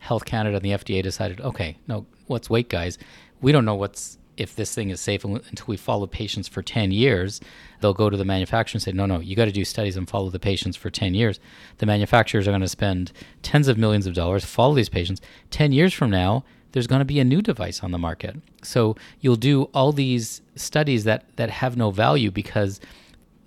Health 0.00 0.24
Canada 0.24 0.56
and 0.56 0.64
the 0.64 0.70
FDA 0.70 1.02
decided, 1.02 1.40
okay, 1.40 1.78
no, 1.86 2.06
let's 2.28 2.50
wait, 2.50 2.68
guys. 2.68 2.98
We 3.40 3.52
don't 3.52 3.64
know 3.64 3.74
what's 3.74 4.18
if 4.36 4.56
this 4.56 4.74
thing 4.74 4.90
is 4.90 5.00
safe 5.00 5.24
until 5.24 5.66
we 5.66 5.76
follow 5.76 6.06
patients 6.06 6.48
for 6.48 6.62
10 6.62 6.90
years 6.90 7.40
they'll 7.80 7.92
go 7.92 8.08
to 8.08 8.16
the 8.16 8.24
manufacturer 8.24 8.76
and 8.76 8.82
say 8.82 8.92
no 8.92 9.04
no 9.04 9.20
you 9.20 9.36
got 9.36 9.44
to 9.44 9.52
do 9.52 9.64
studies 9.64 9.96
and 9.96 10.08
follow 10.08 10.30
the 10.30 10.38
patients 10.38 10.76
for 10.76 10.90
10 10.90 11.14
years 11.14 11.38
the 11.78 11.86
manufacturers 11.86 12.48
are 12.48 12.50
going 12.50 12.62
to 12.62 12.68
spend 12.68 13.12
tens 13.42 13.68
of 13.68 13.76
millions 13.76 14.06
of 14.06 14.14
dollars 14.14 14.44
follow 14.44 14.74
these 14.74 14.88
patients 14.88 15.20
10 15.50 15.72
years 15.72 15.92
from 15.92 16.10
now 16.10 16.44
there's 16.72 16.86
going 16.86 17.00
to 17.00 17.04
be 17.04 17.20
a 17.20 17.24
new 17.24 17.42
device 17.42 17.82
on 17.82 17.90
the 17.90 17.98
market 17.98 18.36
so 18.62 18.96
you'll 19.20 19.36
do 19.36 19.64
all 19.74 19.92
these 19.92 20.40
studies 20.56 21.04
that 21.04 21.24
that 21.36 21.50
have 21.50 21.76
no 21.76 21.90
value 21.90 22.30
because 22.30 22.80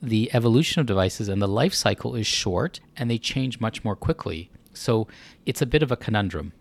the 0.01 0.29
evolution 0.33 0.79
of 0.79 0.85
devices 0.85 1.27
and 1.27 1.41
the 1.41 1.47
life 1.47 1.73
cycle 1.73 2.15
is 2.15 2.27
short 2.27 2.79
and 2.97 3.09
they 3.09 3.17
change 3.17 3.59
much 3.59 3.83
more 3.83 3.95
quickly 3.95 4.49
so 4.73 5.07
it's 5.45 5.61
a 5.61 5.65
bit 5.65 5.81
of 5.81 5.91
a 5.91 5.97
conundrum 5.97 6.53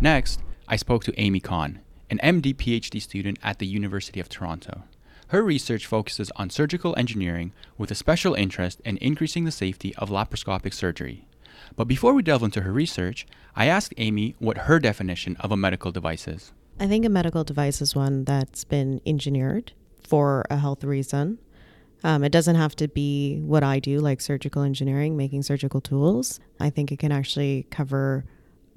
next 0.00 0.40
i 0.68 0.76
spoke 0.76 1.04
to 1.04 1.20
amy 1.20 1.40
kahn 1.40 1.80
an 2.10 2.18
MD 2.22 2.54
PhD 2.54 3.00
student 3.00 3.38
at 3.42 3.58
the 3.58 3.66
University 3.66 4.20
of 4.20 4.28
Toronto. 4.28 4.84
Her 5.28 5.42
research 5.42 5.86
focuses 5.86 6.30
on 6.36 6.50
surgical 6.50 6.94
engineering 6.96 7.52
with 7.76 7.90
a 7.90 7.96
special 7.96 8.34
interest 8.34 8.80
in 8.84 8.96
increasing 8.98 9.44
the 9.44 9.50
safety 9.50 9.94
of 9.96 10.10
laparoscopic 10.10 10.72
surgery. 10.72 11.26
But 11.74 11.88
before 11.88 12.14
we 12.14 12.22
delve 12.22 12.44
into 12.44 12.60
her 12.60 12.72
research, 12.72 13.26
I 13.56 13.66
asked 13.66 13.94
Amy 13.96 14.36
what 14.38 14.58
her 14.58 14.78
definition 14.78 15.36
of 15.40 15.50
a 15.50 15.56
medical 15.56 15.90
device 15.90 16.28
is. 16.28 16.52
I 16.78 16.86
think 16.86 17.04
a 17.04 17.08
medical 17.08 17.42
device 17.42 17.80
is 17.82 17.96
one 17.96 18.24
that's 18.24 18.62
been 18.62 19.00
engineered 19.04 19.72
for 20.06 20.44
a 20.48 20.58
health 20.58 20.84
reason. 20.84 21.38
Um, 22.04 22.24
it 22.24 22.30
doesn't 22.30 22.56
have 22.56 22.76
to 22.76 22.88
be 22.88 23.40
what 23.40 23.62
I 23.62 23.78
do, 23.78 23.98
like 23.98 24.20
surgical 24.20 24.62
engineering, 24.62 25.16
making 25.16 25.42
surgical 25.42 25.80
tools. 25.80 26.40
I 26.60 26.70
think 26.70 26.92
it 26.92 26.98
can 26.98 27.12
actually 27.12 27.66
cover 27.70 28.24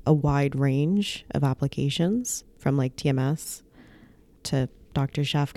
a 0.06 0.14
wide 0.14 0.58
range 0.58 1.26
of 1.32 1.44
applications 1.44 2.44
from 2.58 2.78
like 2.78 2.96
TMS 2.96 3.62
to 4.44 4.70
Dr. 4.94 5.22
Shaf 5.22 5.54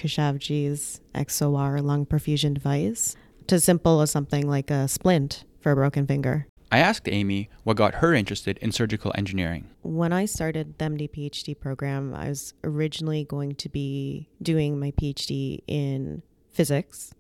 XOR 1.15 1.83
lung 1.83 2.07
perfusion 2.07 2.55
device 2.55 3.17
to 3.47 3.59
simple 3.61 4.01
as 4.01 4.11
something 4.11 4.47
like 4.49 4.71
a 4.71 4.89
splint 4.89 5.45
for 5.61 5.73
a 5.73 5.75
broken 5.77 6.07
finger. 6.07 6.47
I 6.71 6.79
asked 6.79 7.07
Amy 7.07 7.51
what 7.65 7.77
got 7.77 7.97
her 7.97 8.15
interested 8.15 8.57
in 8.59 8.73
surgical 8.73 9.13
engineering. 9.15 9.69
When 9.83 10.13
I 10.13 10.25
started 10.25 10.79
the 10.79 10.87
MD 10.87 11.11
PhD 11.11 11.59
program, 11.59 12.15
I 12.15 12.31
was 12.31 12.55
originally 12.65 13.25
going 13.25 13.57
to 13.57 13.69
be 13.69 14.31
doing 14.43 14.81
my 14.81 14.91
PhD 14.93 15.59
in 15.67 16.23
physics. 16.51 17.13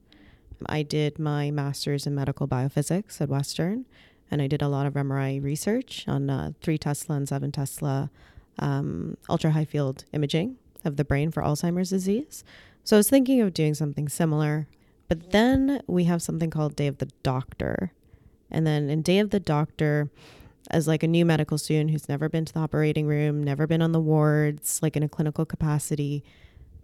I 0.68 0.82
did 0.82 1.18
my 1.18 1.50
master's 1.50 2.06
in 2.06 2.14
medical 2.14 2.48
biophysics 2.48 3.20
at 3.20 3.28
Western, 3.28 3.86
and 4.30 4.40
I 4.40 4.46
did 4.46 4.62
a 4.62 4.68
lot 4.68 4.86
of 4.86 4.94
MRI 4.94 5.42
research 5.42 6.04
on 6.08 6.30
uh, 6.30 6.52
3 6.62 6.78
Tesla 6.78 7.16
and 7.16 7.28
7 7.28 7.52
Tesla 7.52 8.10
um, 8.58 9.16
ultra 9.28 9.50
high 9.50 9.64
field 9.64 10.04
imaging 10.12 10.56
of 10.84 10.96
the 10.96 11.04
brain 11.04 11.30
for 11.30 11.42
Alzheimer's 11.42 11.90
disease. 11.90 12.44
So 12.84 12.96
I 12.96 12.98
was 12.98 13.08
thinking 13.08 13.40
of 13.40 13.54
doing 13.54 13.74
something 13.74 14.08
similar. 14.08 14.66
But 15.08 15.30
then 15.30 15.82
we 15.86 16.04
have 16.04 16.22
something 16.22 16.50
called 16.50 16.76
Day 16.76 16.86
of 16.86 16.98
the 16.98 17.10
Doctor. 17.22 17.92
And 18.50 18.66
then 18.66 18.88
in 18.88 19.02
Day 19.02 19.18
of 19.18 19.30
the 19.30 19.40
Doctor, 19.40 20.10
as 20.70 20.88
like 20.88 21.02
a 21.02 21.08
new 21.08 21.24
medical 21.24 21.58
student 21.58 21.90
who's 21.90 22.08
never 22.08 22.28
been 22.28 22.44
to 22.46 22.52
the 22.52 22.60
operating 22.60 23.06
room, 23.06 23.42
never 23.42 23.66
been 23.66 23.82
on 23.82 23.92
the 23.92 24.00
wards, 24.00 24.80
like 24.82 24.96
in 24.96 25.02
a 25.02 25.08
clinical 25.08 25.44
capacity, 25.44 26.24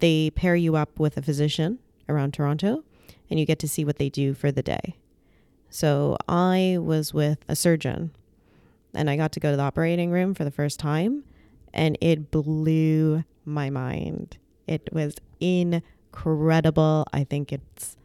they 0.00 0.30
pair 0.30 0.54
you 0.54 0.76
up 0.76 0.98
with 0.98 1.16
a 1.16 1.22
physician 1.22 1.78
around 2.08 2.34
Toronto 2.34 2.84
and 3.30 3.38
you 3.38 3.46
get 3.46 3.58
to 3.60 3.68
see 3.68 3.84
what 3.84 3.98
they 3.98 4.08
do 4.08 4.34
for 4.34 4.50
the 4.50 4.62
day. 4.62 4.96
So 5.70 6.16
I 6.28 6.78
was 6.80 7.12
with 7.12 7.38
a 7.48 7.56
surgeon 7.56 8.12
and 8.94 9.10
I 9.10 9.16
got 9.16 9.32
to 9.32 9.40
go 9.40 9.50
to 9.50 9.56
the 9.56 9.62
operating 9.62 10.10
room 10.10 10.34
for 10.34 10.44
the 10.44 10.50
first 10.50 10.80
time 10.80 11.24
and 11.74 11.98
it 12.00 12.30
blew 12.30 13.24
my 13.44 13.70
mind. 13.70 14.38
It 14.66 14.88
was 14.92 15.16
incredible. 15.40 17.06
I 17.12 17.24
think 17.24 17.52
it's 17.52 17.96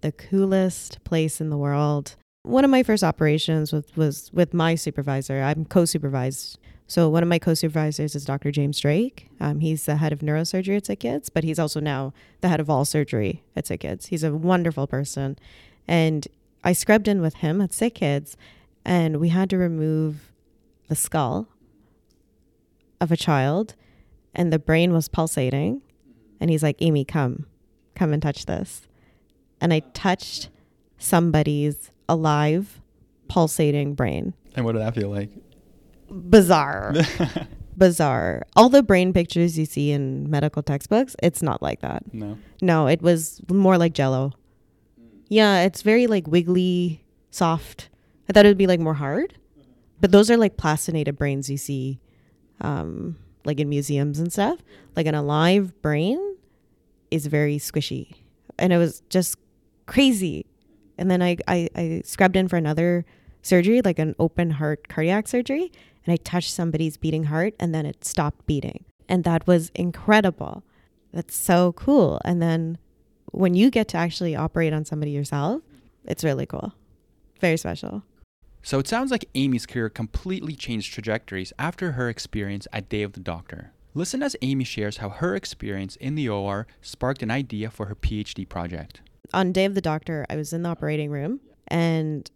the 0.00 0.12
coolest 0.12 1.02
place 1.04 1.40
in 1.40 1.50
the 1.50 1.58
world. 1.58 2.16
One 2.42 2.64
of 2.64 2.70
my 2.70 2.82
first 2.82 3.04
operations 3.04 3.72
was, 3.72 3.84
was 3.96 4.30
with 4.32 4.54
my 4.54 4.74
supervisor. 4.74 5.42
I'm 5.42 5.66
co 5.66 5.84
supervised. 5.84 6.58
So, 6.90 7.08
one 7.08 7.22
of 7.22 7.28
my 7.28 7.38
co 7.38 7.54
supervisors 7.54 8.16
is 8.16 8.24
Dr. 8.24 8.50
James 8.50 8.80
Drake. 8.80 9.28
Um, 9.38 9.60
he's 9.60 9.86
the 9.86 9.94
head 9.94 10.12
of 10.12 10.18
neurosurgery 10.18 10.76
at 10.76 10.82
SickKids, 10.82 11.30
but 11.32 11.44
he's 11.44 11.60
also 11.60 11.78
now 11.78 12.12
the 12.40 12.48
head 12.48 12.58
of 12.58 12.68
all 12.68 12.84
surgery 12.84 13.44
at 13.54 13.66
SickKids. 13.66 14.08
He's 14.08 14.24
a 14.24 14.34
wonderful 14.34 14.88
person. 14.88 15.38
And 15.86 16.26
I 16.64 16.72
scrubbed 16.72 17.06
in 17.06 17.20
with 17.20 17.34
him 17.34 17.60
at 17.60 17.70
SickKids, 17.70 18.34
and 18.84 19.20
we 19.20 19.28
had 19.28 19.48
to 19.50 19.56
remove 19.56 20.32
the 20.88 20.96
skull 20.96 21.46
of 23.00 23.12
a 23.12 23.16
child 23.16 23.76
and 24.34 24.52
the 24.52 24.58
brain 24.58 24.92
was 24.92 25.06
pulsating. 25.06 25.82
And 26.40 26.50
he's 26.50 26.64
like, 26.64 26.76
Amy, 26.80 27.04
come, 27.04 27.46
come 27.94 28.12
and 28.12 28.20
touch 28.20 28.46
this. 28.46 28.88
And 29.60 29.72
I 29.72 29.78
touched 29.94 30.48
somebody's 30.98 31.92
alive, 32.08 32.80
pulsating 33.28 33.94
brain. 33.94 34.34
And 34.56 34.64
what 34.64 34.72
did 34.72 34.82
that 34.82 34.96
feel 34.96 35.08
like? 35.10 35.30
Bizarre. 36.10 36.94
Bizarre. 37.76 38.46
All 38.56 38.68
the 38.68 38.82
brain 38.82 39.12
pictures 39.12 39.58
you 39.58 39.64
see 39.64 39.90
in 39.90 40.28
medical 40.28 40.62
textbooks, 40.62 41.16
it's 41.22 41.42
not 41.42 41.62
like 41.62 41.80
that. 41.80 42.02
No. 42.12 42.38
No, 42.60 42.86
it 42.86 43.00
was 43.00 43.40
more 43.50 43.78
like 43.78 43.94
jello. 43.94 44.32
Yeah, 45.28 45.62
it's 45.62 45.82
very 45.82 46.06
like 46.06 46.26
wiggly, 46.26 47.04
soft. 47.30 47.88
I 48.28 48.32
thought 48.32 48.44
it 48.44 48.48
would 48.48 48.58
be 48.58 48.66
like 48.66 48.80
more 48.80 48.94
hard. 48.94 49.34
But 50.00 50.12
those 50.12 50.30
are 50.30 50.36
like 50.36 50.56
plastinated 50.56 51.16
brains 51.16 51.48
you 51.50 51.56
see 51.56 52.00
um, 52.60 53.16
like 53.44 53.60
in 53.60 53.68
museums 53.68 54.18
and 54.18 54.32
stuff, 54.32 54.60
like 54.96 55.06
an 55.06 55.14
alive 55.14 55.80
brain 55.82 56.36
is 57.10 57.26
very 57.26 57.58
squishy. 57.58 58.14
And 58.58 58.72
it 58.72 58.78
was 58.78 59.02
just 59.10 59.36
crazy. 59.86 60.46
And 60.98 61.10
then 61.10 61.22
I, 61.22 61.36
I, 61.48 61.68
I 61.74 62.02
scrubbed 62.04 62.36
in 62.36 62.48
for 62.48 62.56
another 62.56 63.04
surgery, 63.42 63.80
like 63.82 63.98
an 63.98 64.14
open 64.18 64.50
heart 64.50 64.88
cardiac 64.88 65.28
surgery, 65.28 65.72
and 66.06 66.12
I 66.12 66.16
touched 66.16 66.52
somebody's 66.52 66.96
beating 66.96 67.24
heart 67.24 67.54
and 67.58 67.74
then 67.74 67.86
it 67.86 68.04
stopped 68.04 68.46
beating. 68.46 68.84
And 69.08 69.24
that 69.24 69.46
was 69.46 69.70
incredible. 69.74 70.62
that's 71.12 71.34
so 71.34 71.72
cool. 71.72 72.20
And 72.24 72.40
then 72.40 72.78
when 73.32 73.54
you 73.54 73.70
get 73.70 73.88
to 73.88 73.96
actually 73.96 74.36
operate 74.36 74.72
on 74.72 74.84
somebody 74.84 75.10
yourself, 75.10 75.62
it's 76.04 76.24
really 76.24 76.46
cool. 76.46 76.72
Very 77.40 77.56
special. 77.56 78.02
So 78.62 78.78
it 78.78 78.86
sounds 78.86 79.10
like 79.10 79.24
Amy's 79.34 79.66
career 79.66 79.88
completely 79.88 80.54
changed 80.54 80.92
trajectories 80.92 81.52
after 81.58 81.92
her 81.92 82.08
experience 82.08 82.68
at 82.72 82.88
Day 82.88 83.02
of 83.02 83.14
the 83.14 83.20
Doctor. 83.20 83.72
Listen 83.94 84.22
as 84.22 84.36
Amy 84.42 84.64
shares 84.64 84.98
how 84.98 85.08
her 85.08 85.34
experience 85.34 85.96
in 85.96 86.14
the 86.14 86.28
OR 86.28 86.66
sparked 86.80 87.22
an 87.22 87.30
idea 87.30 87.70
for 87.70 87.86
her 87.86 87.94
PhD 87.94 88.48
project. 88.48 89.00
On 89.32 89.50
Day 89.50 89.64
of 89.64 89.74
the 89.74 89.80
Doctor, 89.80 90.26
I 90.28 90.36
was 90.36 90.52
in 90.52 90.62
the 90.62 90.68
operating 90.68 91.10
room 91.10 91.40
and 91.68 92.30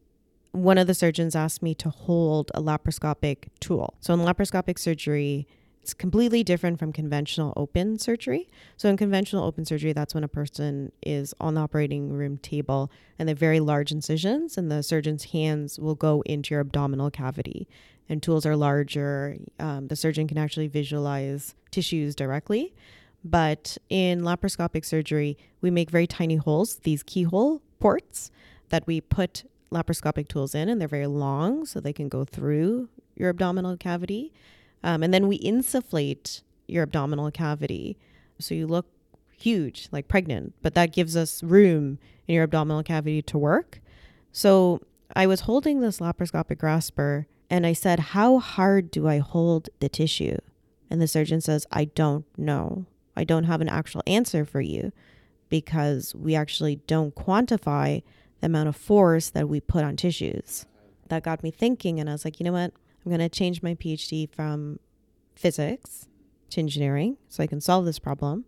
one 0.54 0.78
of 0.78 0.86
the 0.86 0.94
surgeons 0.94 1.34
asked 1.34 1.62
me 1.62 1.74
to 1.74 1.90
hold 1.90 2.52
a 2.54 2.62
laparoscopic 2.62 3.48
tool. 3.58 3.94
So 4.00 4.14
in 4.14 4.20
laparoscopic 4.20 4.78
surgery, 4.78 5.48
it's 5.82 5.92
completely 5.92 6.44
different 6.44 6.78
from 6.78 6.92
conventional 6.92 7.52
open 7.56 7.98
surgery. 7.98 8.48
So, 8.78 8.88
in 8.88 8.96
conventional 8.96 9.44
open 9.44 9.66
surgery, 9.66 9.92
that's 9.92 10.14
when 10.14 10.24
a 10.24 10.28
person 10.28 10.92
is 11.02 11.34
on 11.38 11.52
the 11.54 11.60
operating 11.60 12.10
room 12.10 12.38
table 12.38 12.90
and 13.18 13.28
they 13.28 13.32
have 13.32 13.38
very 13.38 13.60
large 13.60 13.92
incisions, 13.92 14.56
and 14.56 14.70
the 14.70 14.82
surgeon's 14.82 15.24
hands 15.24 15.78
will 15.78 15.94
go 15.94 16.22
into 16.24 16.54
your 16.54 16.62
abdominal 16.62 17.10
cavity. 17.10 17.68
And 18.08 18.22
tools 18.22 18.46
are 18.46 18.56
larger. 18.56 19.36
Um, 19.58 19.88
the 19.88 19.96
surgeon 19.96 20.26
can 20.26 20.38
actually 20.38 20.68
visualize 20.68 21.54
tissues 21.70 22.14
directly. 22.14 22.72
But 23.22 23.76
in 23.90 24.22
laparoscopic 24.22 24.86
surgery, 24.86 25.36
we 25.60 25.70
make 25.70 25.90
very 25.90 26.06
tiny 26.06 26.36
holes, 26.36 26.76
these 26.76 27.02
keyhole 27.02 27.60
ports 27.78 28.30
that 28.70 28.86
we 28.86 29.02
put 29.02 29.44
laparoscopic 29.72 30.28
tools 30.28 30.54
in, 30.54 30.68
and 30.68 30.80
they're 30.80 30.88
very 30.88 31.06
long, 31.06 31.66
so 31.66 31.80
they 31.80 31.92
can 31.92 32.08
go 32.08 32.24
through 32.24 32.88
your 33.16 33.30
abdominal 33.30 33.76
cavity. 33.76 34.32
Um, 34.82 35.02
and 35.02 35.12
then 35.12 35.28
we 35.28 35.38
insufflate 35.38 36.42
your 36.66 36.82
abdominal 36.82 37.30
cavity. 37.30 37.96
So 38.38 38.54
you 38.54 38.66
look 38.66 38.86
huge, 39.36 39.88
like 39.92 40.08
pregnant, 40.08 40.54
but 40.62 40.74
that 40.74 40.92
gives 40.92 41.16
us 41.16 41.42
room 41.42 41.98
in 42.26 42.34
your 42.34 42.44
abdominal 42.44 42.82
cavity 42.82 43.22
to 43.22 43.38
work. 43.38 43.80
So 44.32 44.80
I 45.14 45.26
was 45.26 45.42
holding 45.42 45.80
this 45.80 46.00
laparoscopic 46.00 46.58
grasper 46.58 47.26
and 47.50 47.66
I 47.66 47.72
said, 47.72 48.00
How 48.00 48.38
hard 48.38 48.90
do 48.90 49.06
I 49.06 49.18
hold 49.18 49.68
the 49.80 49.88
tissue? 49.88 50.38
And 50.90 51.00
the 51.00 51.08
surgeon 51.08 51.40
says, 51.40 51.66
I 51.70 51.86
don't 51.86 52.24
know. 52.36 52.86
I 53.16 53.24
don't 53.24 53.44
have 53.44 53.60
an 53.60 53.68
actual 53.68 54.02
answer 54.06 54.44
for 54.44 54.60
you 54.60 54.92
because 55.48 56.14
we 56.14 56.34
actually 56.34 56.76
don't 56.86 57.14
quantify 57.14 58.02
the 58.40 58.46
amount 58.46 58.68
of 58.68 58.76
force 58.76 59.30
that 59.30 59.48
we 59.48 59.60
put 59.60 59.84
on 59.84 59.96
tissues. 59.96 60.66
That 61.08 61.22
got 61.22 61.42
me 61.42 61.50
thinking, 61.50 62.00
and 62.00 62.08
I 62.08 62.12
was 62.12 62.24
like, 62.24 62.40
you 62.40 62.44
know 62.44 62.52
what? 62.52 62.72
I'm 63.04 63.10
going 63.10 63.20
to 63.20 63.28
change 63.28 63.62
my 63.62 63.74
PhD 63.74 64.28
from 64.30 64.78
physics 65.34 66.08
to 66.50 66.60
engineering 66.60 67.18
so 67.28 67.42
I 67.42 67.46
can 67.46 67.60
solve 67.60 67.84
this 67.84 67.98
problem. 67.98 68.44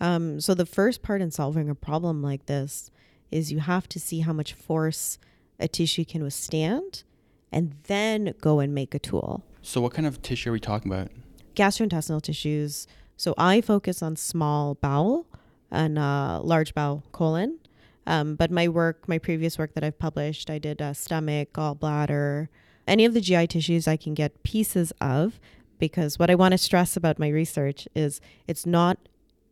Um, 0.00 0.40
so, 0.40 0.52
the 0.54 0.66
first 0.66 1.02
part 1.02 1.22
in 1.22 1.30
solving 1.30 1.70
a 1.70 1.74
problem 1.74 2.22
like 2.22 2.46
this 2.46 2.90
is 3.30 3.50
you 3.50 3.60
have 3.60 3.88
to 3.88 3.98
see 3.98 4.20
how 4.20 4.32
much 4.32 4.52
force 4.52 5.18
a 5.58 5.68
tissue 5.68 6.04
can 6.04 6.22
withstand 6.22 7.02
and 7.50 7.74
then 7.84 8.34
go 8.40 8.60
and 8.60 8.74
make 8.74 8.94
a 8.94 8.98
tool. 8.98 9.42
So, 9.62 9.80
what 9.80 9.94
kind 9.94 10.06
of 10.06 10.20
tissue 10.20 10.50
are 10.50 10.52
we 10.52 10.60
talking 10.60 10.92
about? 10.92 11.08
Gastrointestinal 11.54 12.20
tissues. 12.20 12.86
So, 13.16 13.34
I 13.38 13.62
focus 13.62 14.02
on 14.02 14.16
small 14.16 14.74
bowel 14.74 15.26
and 15.70 15.98
uh, 15.98 16.40
large 16.42 16.74
bowel 16.74 17.02
colon. 17.12 17.58
Um, 18.06 18.36
but 18.36 18.50
my 18.50 18.68
work, 18.68 19.08
my 19.08 19.18
previous 19.18 19.58
work 19.58 19.74
that 19.74 19.82
I've 19.82 19.98
published, 19.98 20.48
I 20.48 20.58
did 20.58 20.80
uh, 20.80 20.92
stomach, 20.92 21.52
gallbladder, 21.52 22.48
any 22.86 23.04
of 23.04 23.14
the 23.14 23.20
GI 23.20 23.48
tissues 23.48 23.88
I 23.88 23.96
can 23.96 24.14
get 24.14 24.42
pieces 24.42 24.92
of 25.00 25.40
because 25.78 26.18
what 26.18 26.30
I 26.30 26.34
want 26.34 26.52
to 26.52 26.58
stress 26.58 26.96
about 26.96 27.18
my 27.18 27.28
research 27.28 27.88
is 27.94 28.20
it's 28.46 28.64
not 28.64 28.98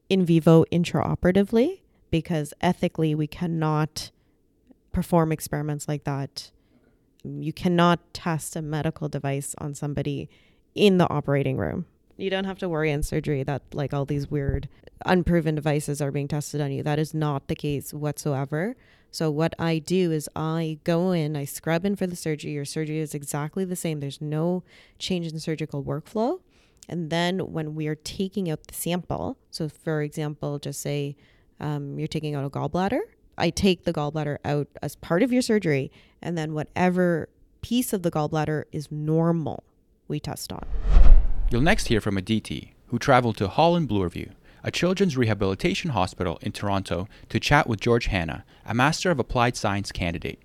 in 0.09 0.25
vivo 0.25 0.65
intraoperatively 0.71 1.81
because 2.11 2.55
ethically 2.61 3.15
we 3.15 3.27
cannot 3.27 4.11
perform 4.93 5.33
experiments 5.33 5.89
like 5.89 6.05
that. 6.05 6.51
You 7.25 7.53
cannot 7.53 8.15
test 8.15 8.55
a 8.55 8.63
medical 8.63 9.09
device 9.09 9.55
on 9.59 9.75
somebody 9.75 10.29
in 10.75 10.99
the 10.99 11.11
operating 11.11 11.57
room. 11.57 11.87
You 12.17 12.31
don't 12.31 12.45
have 12.45 12.59
to 12.59 12.69
worry 12.69 12.91
in 12.91 13.03
surgery 13.03 13.43
that 13.43 13.63
like 13.73 13.93
all 13.93 14.05
these 14.05 14.31
weird 14.31 14.69
unproven 15.05 15.55
devices 15.55 16.01
are 16.01 16.11
being 16.11 16.29
tested 16.29 16.61
on 16.61 16.73
you. 16.73 16.83
That 16.83 16.99
is 16.99 17.13
not 17.13 17.49
the 17.49 17.57
case 17.57 17.93
whatsoever. 17.93 18.77
So 19.11 19.31
what 19.31 19.55
I 19.59 19.79
do 19.79 20.11
is 20.11 20.29
I 20.35 20.79
go 20.85 21.13
in, 21.13 21.37
I 21.37 21.45
scrub 21.45 21.85
in 21.85 21.95
for 21.97 22.07
the 22.07 22.17
surgery. 22.17 22.53
Your 22.53 22.65
surgery 22.65 22.99
is 22.99 23.15
exactly 23.15 23.65
the 23.65 23.77
same. 23.77 24.01
There's 24.01 24.21
no 24.21 24.65
change 24.99 25.27
in 25.27 25.39
surgical 25.39 25.85
workflow. 25.85 26.41
And 26.89 27.11
then 27.11 27.39
when 27.39 27.75
we 27.75 27.87
are 27.87 27.95
taking 27.95 28.51
out 28.51 28.67
the 28.67 28.75
sample, 28.75 29.39
so 29.51 29.69
for 29.69 30.03
example, 30.03 30.59
just 30.59 30.81
say 30.81 31.17
um, 31.61 31.99
you're 31.99 32.09
taking 32.09 32.35
out 32.35 32.45
a 32.45 32.51
gallbladder, 32.51 33.01
I 33.39 33.51
take 33.51 33.85
the 33.85 33.93
gallbladder 33.93 34.39
out 34.45 34.69
as 34.83 34.97
part 34.97 35.23
of 35.23 35.33
your 35.33 35.43
surgery, 35.43 35.91
and 36.21 36.37
then 36.37 36.53
whatever 36.53 37.29
piece 37.63 37.93
of 37.93 38.03
the 38.03 38.11
gallbladder 38.11 38.65
is 38.71 38.91
normal, 38.91 39.65
we 40.09 40.21
test 40.21 40.53
on. 40.53 40.65
You'll 41.51 41.61
next 41.61 41.89
hear 41.89 42.01
from 42.01 42.17
Aditi, 42.17 42.75
who 42.89 42.99
traveled 42.99 43.37
to 43.37 43.49
Holland 43.49 43.89
Bloorview 43.89 44.31
a 44.65 44.71
children's 44.71 45.17
rehabilitation 45.17 45.91
hospital 45.91 46.39
in 46.41 46.51
Toronto, 46.51 47.07
to 47.29 47.39
chat 47.39 47.69
with 47.69 47.81
George 47.81 48.07
Hanna, 48.07 48.45
a 48.65 48.75
Master 48.75 49.11
of 49.11 49.19
Applied 49.19 49.57
Science 49.57 49.93
candidate. 49.93 50.41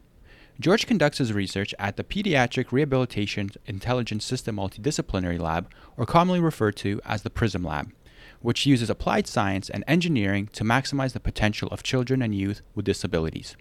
George 0.60 0.86
conducts 0.86 1.20
his 1.20 1.32
research 1.32 1.74
at 1.80 1.96
the 1.96 2.04
Pediatric 2.04 2.74
Rehabilitation 2.74 3.50
Intelligence 3.66 4.26
System 4.26 4.58
Multidisciplinary 4.58 5.40
Lab, 5.40 5.72
or 5.96 6.06
commonly 6.06 6.42
referred 6.42 6.76
to 6.76 7.00
as 7.06 7.22
the 7.22 7.30
PRISM 7.30 7.64
Lab, 7.64 7.94
which 8.42 8.66
uses 8.66 8.90
applied 8.90 9.26
science 9.26 9.70
and 9.70 9.86
engineering 9.88 10.50
to 10.52 10.66
maximize 10.66 11.14
the 11.14 11.22
potential 11.22 11.70
of 11.70 11.82
children 11.82 12.22
and 12.22 12.36
youth 12.36 12.62
with 12.76 12.84
disabilities. 12.84 13.56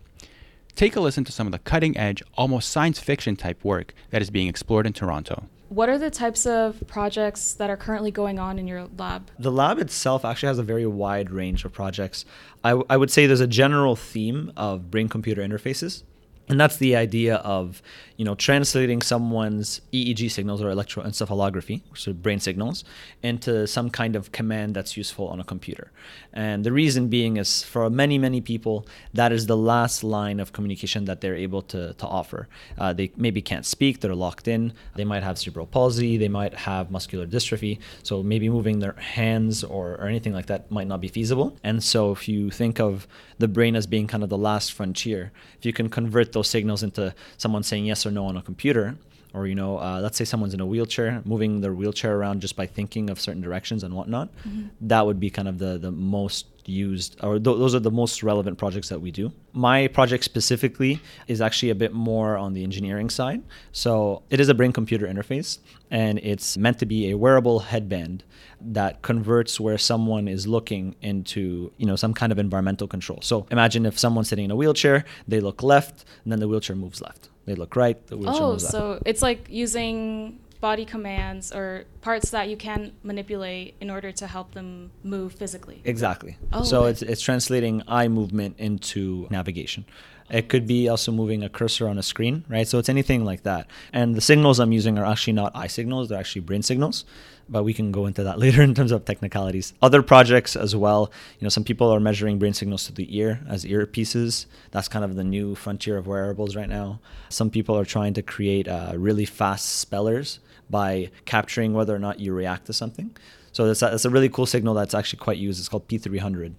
Take 0.74 0.96
a 0.96 1.00
listen 1.00 1.22
to 1.22 1.32
some 1.32 1.46
of 1.46 1.52
the 1.52 1.60
cutting 1.60 1.96
edge, 1.96 2.20
almost 2.36 2.68
science 2.68 2.98
fiction 2.98 3.36
type 3.36 3.64
work 3.64 3.94
that 4.10 4.22
is 4.22 4.30
being 4.30 4.48
explored 4.48 4.86
in 4.86 4.92
Toronto. 4.92 5.44
What 5.68 5.90
are 5.90 5.98
the 5.98 6.10
types 6.10 6.46
of 6.46 6.82
projects 6.86 7.52
that 7.54 7.68
are 7.68 7.76
currently 7.76 8.10
going 8.10 8.38
on 8.38 8.58
in 8.58 8.66
your 8.66 8.88
lab? 8.96 9.30
The 9.38 9.52
lab 9.52 9.78
itself 9.78 10.24
actually 10.24 10.48
has 10.48 10.58
a 10.58 10.62
very 10.62 10.86
wide 10.86 11.30
range 11.30 11.64
of 11.64 11.72
projects. 11.72 12.24
I, 12.64 12.70
w- 12.70 12.86
I 12.88 12.96
would 12.96 13.10
say 13.10 13.26
there's 13.26 13.40
a 13.40 13.46
general 13.46 13.94
theme 13.94 14.50
of 14.56 14.90
brain 14.90 15.08
computer 15.08 15.42
interfaces 15.42 16.04
and 16.48 16.58
that's 16.60 16.78
the 16.78 16.96
idea 16.96 17.36
of 17.36 17.82
you 18.16 18.24
know 18.24 18.34
translating 18.34 19.02
someone's 19.02 19.80
EEG 19.92 20.30
signals 20.30 20.62
or 20.62 20.70
electroencephalography, 20.70 21.82
so 21.94 22.12
brain 22.12 22.40
signals, 22.40 22.84
into 23.22 23.66
some 23.66 23.90
kind 23.90 24.16
of 24.16 24.32
command 24.32 24.74
that's 24.74 24.96
useful 24.96 25.28
on 25.28 25.40
a 25.40 25.44
computer. 25.44 25.90
And 26.32 26.64
the 26.64 26.72
reason 26.72 27.08
being 27.08 27.36
is 27.36 27.62
for 27.62 27.88
many 27.90 28.18
many 28.18 28.40
people 28.40 28.86
that 29.14 29.32
is 29.32 29.46
the 29.46 29.56
last 29.56 30.02
line 30.02 30.40
of 30.40 30.52
communication 30.52 31.04
that 31.04 31.20
they're 31.20 31.36
able 31.36 31.62
to 31.62 31.94
to 31.94 32.06
offer. 32.06 32.48
Uh, 32.78 32.92
they 32.92 33.12
maybe 33.16 33.42
can't 33.42 33.66
speak, 33.66 34.00
they're 34.00 34.14
locked 34.14 34.48
in. 34.48 34.72
They 34.96 35.04
might 35.04 35.22
have 35.22 35.38
cerebral 35.38 35.66
palsy, 35.66 36.16
they 36.16 36.28
might 36.28 36.54
have 36.54 36.90
muscular 36.90 37.26
dystrophy, 37.26 37.78
so 38.02 38.22
maybe 38.22 38.48
moving 38.48 38.78
their 38.78 38.92
hands 38.92 39.62
or, 39.64 39.92
or 39.94 40.06
anything 40.06 40.32
like 40.32 40.46
that 40.46 40.70
might 40.70 40.86
not 40.86 41.00
be 41.00 41.08
feasible. 41.08 41.56
And 41.62 41.82
so 41.82 42.12
if 42.12 42.28
you 42.28 42.50
think 42.50 42.80
of 42.80 43.06
the 43.38 43.48
brain 43.48 43.76
as 43.76 43.86
being 43.86 44.06
kind 44.06 44.22
of 44.22 44.28
the 44.28 44.38
last 44.38 44.72
frontier, 44.72 45.32
if 45.58 45.66
you 45.66 45.72
can 45.72 45.88
convert 45.88 46.32
those 46.38 46.48
signals 46.48 46.82
into 46.82 47.14
someone 47.36 47.62
saying 47.62 47.84
yes 47.84 48.06
or 48.06 48.10
no 48.10 48.24
on 48.26 48.36
a 48.36 48.42
computer 48.42 48.96
or 49.34 49.46
you 49.46 49.54
know 49.54 49.78
uh, 49.78 50.00
let's 50.02 50.16
say 50.16 50.24
someone's 50.24 50.54
in 50.54 50.60
a 50.60 50.66
wheelchair 50.66 51.22
moving 51.24 51.60
their 51.60 51.74
wheelchair 51.80 52.16
around 52.16 52.40
just 52.40 52.56
by 52.56 52.66
thinking 52.66 53.10
of 53.10 53.20
certain 53.20 53.42
directions 53.42 53.82
and 53.84 53.92
whatnot 53.94 54.28
mm-hmm. 54.46 54.68
that 54.80 55.04
would 55.06 55.20
be 55.20 55.30
kind 55.30 55.48
of 55.48 55.58
the 55.58 55.78
the 55.78 55.90
most 55.90 56.46
used 56.68 57.16
or 57.22 57.38
th- 57.38 57.58
those 57.58 57.74
are 57.74 57.80
the 57.80 57.90
most 57.90 58.22
relevant 58.22 58.58
projects 58.58 58.88
that 58.88 59.00
we 59.00 59.10
do. 59.10 59.32
My 59.52 59.88
project 59.88 60.24
specifically 60.24 61.00
is 61.26 61.40
actually 61.40 61.70
a 61.70 61.74
bit 61.74 61.92
more 61.92 62.36
on 62.36 62.52
the 62.52 62.62
engineering 62.62 63.10
side. 63.10 63.42
So 63.72 64.22
it 64.30 64.40
is 64.40 64.48
a 64.48 64.54
brain 64.54 64.72
computer 64.72 65.06
interface 65.06 65.58
and 65.90 66.18
it's 66.18 66.56
meant 66.56 66.78
to 66.80 66.86
be 66.86 67.10
a 67.10 67.16
wearable 67.16 67.60
headband 67.60 68.24
that 68.60 69.02
converts 69.02 69.58
where 69.58 69.78
someone 69.78 70.28
is 70.28 70.46
looking 70.46 70.96
into 71.00 71.72
you 71.76 71.86
know 71.86 71.96
some 71.96 72.12
kind 72.14 72.32
of 72.32 72.38
environmental 72.38 72.86
control. 72.86 73.20
So 73.22 73.46
imagine 73.50 73.86
if 73.86 73.98
someone's 73.98 74.28
sitting 74.28 74.44
in 74.44 74.50
a 74.50 74.56
wheelchair 74.56 75.04
they 75.26 75.40
look 75.40 75.62
left 75.62 76.04
and 76.24 76.32
then 76.32 76.40
the 76.40 76.48
wheelchair 76.48 76.76
moves 76.76 77.00
left. 77.00 77.28
They 77.46 77.54
look 77.54 77.76
right 77.76 78.04
the 78.08 78.16
wheelchair 78.16 78.42
oh 78.42 78.50
moves 78.52 78.64
left. 78.64 78.72
so 78.72 79.02
it's 79.06 79.22
like 79.22 79.46
using 79.48 80.40
body 80.60 80.84
commands 80.84 81.52
or 81.52 81.84
parts 82.00 82.30
that 82.30 82.48
you 82.48 82.56
can 82.56 82.92
manipulate 83.02 83.74
in 83.80 83.90
order 83.90 84.10
to 84.12 84.26
help 84.26 84.52
them 84.52 84.90
move 85.02 85.32
physically. 85.32 85.80
Exactly. 85.84 86.36
Oh, 86.52 86.62
so 86.62 86.82
okay. 86.82 86.90
it's 86.90 87.02
it's 87.02 87.22
translating 87.22 87.82
eye 87.86 88.08
movement 88.08 88.56
into 88.58 89.26
navigation. 89.30 89.84
It 90.30 90.48
could 90.48 90.66
be 90.66 90.88
also 90.88 91.10
moving 91.10 91.42
a 91.42 91.48
cursor 91.48 91.88
on 91.88 91.98
a 91.98 92.02
screen, 92.02 92.44
right? 92.48 92.68
So 92.68 92.78
it's 92.78 92.90
anything 92.90 93.24
like 93.24 93.44
that. 93.44 93.66
And 93.94 94.14
the 94.14 94.20
signals 94.20 94.60
I'm 94.60 94.72
using 94.72 94.98
are 94.98 95.04
actually 95.06 95.32
not 95.32 95.56
eye 95.56 95.68
signals, 95.68 96.08
they're 96.08 96.18
actually 96.18 96.42
brain 96.42 96.62
signals. 96.62 97.04
But 97.50 97.64
we 97.64 97.72
can 97.72 97.92
go 97.92 98.04
into 98.04 98.22
that 98.24 98.38
later 98.44 98.60
in 98.62 98.74
terms 98.74 98.92
of 98.92 99.06
technicalities. 99.06 99.72
Other 99.80 100.02
projects 100.02 100.54
as 100.54 100.76
well, 100.76 101.10
you 101.38 101.46
know, 101.46 101.48
some 101.48 101.64
people 101.64 101.88
are 101.88 101.98
measuring 102.00 102.38
brain 102.38 102.52
signals 102.52 102.84
to 102.86 102.92
the 102.92 103.16
ear 103.16 103.40
as 103.48 103.64
earpieces. 103.64 104.44
That's 104.70 104.88
kind 104.88 105.02
of 105.02 105.16
the 105.16 105.24
new 105.24 105.54
frontier 105.54 105.96
of 105.96 106.06
wearables 106.06 106.56
right 106.56 106.68
now. 106.68 107.00
Some 107.30 107.48
people 107.48 107.78
are 107.78 107.86
trying 107.86 108.12
to 108.14 108.22
create 108.22 108.68
uh, 108.68 108.92
really 108.96 109.24
fast 109.24 109.76
spellers 109.76 110.40
by 110.70 111.10
capturing 111.24 111.72
whether 111.72 111.94
or 111.94 111.98
not 111.98 112.20
you 112.20 112.32
react 112.32 112.66
to 112.66 112.72
something. 112.72 113.16
So 113.52 113.66
that's 113.66 113.82
a, 113.82 113.86
that's 113.86 114.04
a 114.04 114.10
really 114.10 114.28
cool 114.28 114.46
signal 114.46 114.74
that's 114.74 114.94
actually 114.94 115.20
quite 115.20 115.38
used. 115.38 115.58
It's 115.58 115.68
called 115.68 115.88
P300 115.88 116.54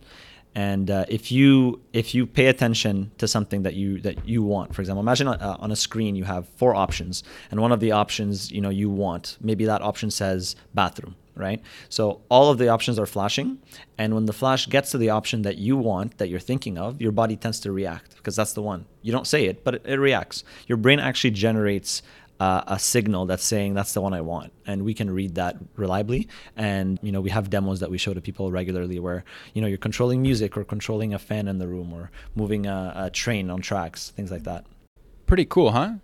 and 0.56 0.90
uh, 0.90 1.06
if 1.08 1.32
you 1.32 1.80
if 1.94 2.16
you 2.16 2.26
pay 2.26 2.48
attention 2.48 3.12
to 3.18 3.28
something 3.28 3.64
that 3.64 3.76
you 3.76 4.00
that 4.02 4.28
you 4.28 4.42
want 4.42 4.74
for 4.74 4.82
example 4.82 5.02
imagine 5.02 5.28
uh, 5.28 5.58
on 5.60 5.72
a 5.72 5.76
screen 5.76 6.16
you 6.16 6.24
have 6.24 6.48
four 6.50 6.74
options 6.76 7.24
and 7.52 7.62
one 7.62 7.72
of 7.72 7.80
the 7.80 7.92
options 7.92 8.52
you 8.52 8.62
know 8.62 8.70
you 8.70 8.90
want 8.90 9.38
maybe 9.42 9.66
that 9.66 9.82
option 9.82 10.10
says 10.10 10.56
bathroom 10.74 11.16
right 11.36 11.62
so 11.88 12.20
all 12.30 12.52
of 12.52 12.58
the 12.58 12.68
options 12.68 12.98
are 12.98 13.06
flashing 13.06 13.60
and 13.98 14.14
when 14.16 14.26
the 14.26 14.34
flash 14.34 14.68
gets 14.68 14.92
to 14.92 14.98
the 14.98 15.10
option 15.10 15.44
that 15.44 15.58
you 15.58 15.78
want 15.78 16.18
that 16.18 16.30
you're 16.30 16.40
thinking 16.40 16.78
of 16.78 17.00
your 17.00 17.12
body 17.12 17.36
tends 17.36 17.60
to 17.60 17.72
react 17.72 18.16
because 18.18 18.36
that's 18.36 18.54
the 18.54 18.62
one 18.62 18.86
you 19.04 19.12
don't 19.12 19.28
say 19.28 19.46
it 19.46 19.64
but 19.64 19.76
it, 19.76 19.86
it 19.86 19.98
reacts 19.98 20.44
your 20.68 20.78
brain 20.78 21.00
actually 21.00 21.32
generates 21.32 22.02
uh, 22.40 22.64
a 22.68 22.80
signal 22.80 23.26
that's 23.26 23.44
saying 23.44 23.74
that's 23.74 23.94
the 23.94 24.02
one 24.02 24.14
I 24.14 24.22
want, 24.22 24.54
and 24.66 24.86
we 24.86 24.94
can 24.94 25.10
read 25.12 25.36
that 25.36 25.58
reliably. 25.76 26.28
And 26.56 27.00
you 27.02 27.12
know, 27.12 27.22
we 27.22 27.30
have 27.32 27.50
demos 27.50 27.80
that 27.82 27.92
we 27.92 27.98
show 27.98 28.14
to 28.14 28.22
people 28.22 28.52
regularly 28.52 29.00
where 29.00 29.24
you 29.54 29.62
know 29.62 29.68
you're 29.68 29.78
controlling 29.78 30.22
music 30.22 30.56
or 30.56 30.64
controlling 30.64 31.14
a 31.14 31.20
fan 31.20 31.48
in 31.48 31.60
the 31.60 31.68
room 31.68 31.94
or 31.94 32.12
moving 32.36 32.66
a, 32.66 32.94
a 32.96 33.10
train 33.10 33.50
on 33.50 33.62
tracks, 33.62 34.12
things 34.12 34.32
like 34.32 34.44
that. 34.44 34.66
Pretty 35.26 35.46
cool, 35.46 35.72
huh? 35.72 35.96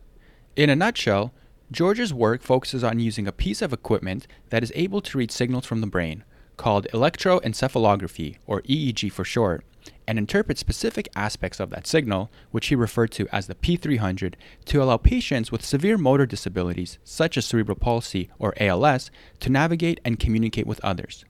In 0.56 0.69
a 0.69 0.76
nutshell, 0.76 1.34
George's 1.71 2.13
work 2.13 2.43
focuses 2.43 2.84
on 2.84 3.00
using 3.00 3.28
a 3.28 3.32
piece 3.32 3.62
of 3.62 3.74
equipment 3.74 4.28
that 4.50 4.63
is 4.63 4.71
able 4.76 5.02
to 5.02 5.17
read 5.17 5.32
signals 5.32 5.65
from 5.65 5.82
the 5.82 5.88
brain, 5.88 6.24
called 6.58 6.88
electroencephalography, 6.93 8.38
or 8.45 8.62
EEG 8.62 9.12
for 9.12 9.26
short, 9.26 9.65
and 10.07 10.17
interpret 10.17 10.57
specific 10.57 11.07
aspects 11.15 11.59
of 11.59 11.69
that 11.69 11.87
signal, 11.87 12.31
which 12.51 12.67
he 12.67 12.75
referred 12.75 13.11
to 13.11 13.27
as 13.31 13.47
the 13.47 13.55
P300, 13.55 14.35
to 14.65 14.81
allow 14.81 14.97
patients 14.97 15.51
with 15.51 15.65
severe 15.65 15.97
motor 15.97 16.25
disabilities, 16.25 16.97
such 17.03 17.37
as 17.37 17.45
cerebral 17.45 17.77
palsy 17.77 18.29
or 18.39 18.53
ALS, 18.59 19.11
to 19.39 19.49
navigate 19.49 19.99
and 20.05 20.19
communicate 20.19 20.67
with 20.67 20.83
others. 20.83 21.25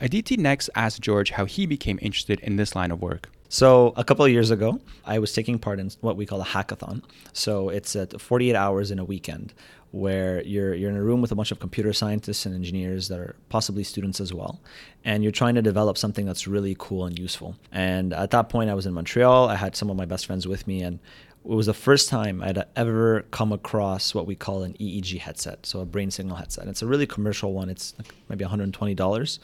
Aditi 0.00 0.36
next 0.36 0.70
asked 0.74 1.00
George 1.00 1.32
how 1.32 1.44
he 1.44 1.66
became 1.66 1.98
interested 2.00 2.38
in 2.40 2.56
this 2.56 2.76
line 2.76 2.90
of 2.90 3.02
work. 3.02 3.30
So 3.50 3.94
a 3.96 4.04
couple 4.04 4.26
of 4.26 4.30
years 4.30 4.50
ago, 4.50 4.78
I 5.06 5.18
was 5.18 5.32
taking 5.32 5.58
part 5.58 5.80
in 5.80 5.90
what 6.02 6.16
we 6.16 6.26
call 6.26 6.42
a 6.42 6.44
hackathon. 6.44 7.02
So 7.32 7.70
it's 7.70 7.96
at 7.96 8.20
48 8.20 8.54
hours 8.54 8.90
in 8.90 8.98
a 8.98 9.04
weekend 9.04 9.54
where 9.90 10.42
you're 10.42 10.74
you're 10.74 10.90
in 10.90 10.96
a 10.96 11.02
room 11.02 11.20
with 11.20 11.32
a 11.32 11.34
bunch 11.34 11.50
of 11.50 11.58
computer 11.58 11.92
scientists 11.92 12.44
and 12.44 12.54
engineers 12.54 13.08
that 13.08 13.18
are 13.18 13.36
possibly 13.48 13.82
students 13.82 14.20
as 14.20 14.34
well, 14.34 14.60
and 15.04 15.22
you're 15.22 15.32
trying 15.32 15.54
to 15.54 15.62
develop 15.62 15.96
something 15.96 16.26
that's 16.26 16.46
really 16.46 16.76
cool 16.78 17.06
and 17.06 17.18
useful. 17.18 17.56
And 17.72 18.12
at 18.12 18.30
that 18.32 18.48
point, 18.48 18.70
I 18.70 18.74
was 18.74 18.86
in 18.86 18.94
Montreal. 18.94 19.48
I 19.48 19.56
had 19.56 19.76
some 19.76 19.90
of 19.90 19.96
my 19.96 20.04
best 20.04 20.26
friends 20.26 20.46
with 20.46 20.66
me, 20.66 20.82
and 20.82 20.98
it 21.44 21.54
was 21.54 21.66
the 21.66 21.74
first 21.74 22.08
time 22.08 22.42
I'd 22.42 22.62
ever 22.76 23.22
come 23.30 23.52
across 23.52 24.14
what 24.14 24.26
we 24.26 24.34
call 24.34 24.64
an 24.64 24.74
EEG 24.74 25.18
headset, 25.20 25.64
so 25.64 25.80
a 25.80 25.86
brain 25.86 26.10
signal 26.10 26.36
headset. 26.36 26.62
And 26.62 26.70
it's 26.70 26.82
a 26.82 26.86
really 26.86 27.06
commercial 27.06 27.52
one. 27.52 27.70
It's 27.70 27.94
maybe 28.28 28.44
$120, 28.44 29.38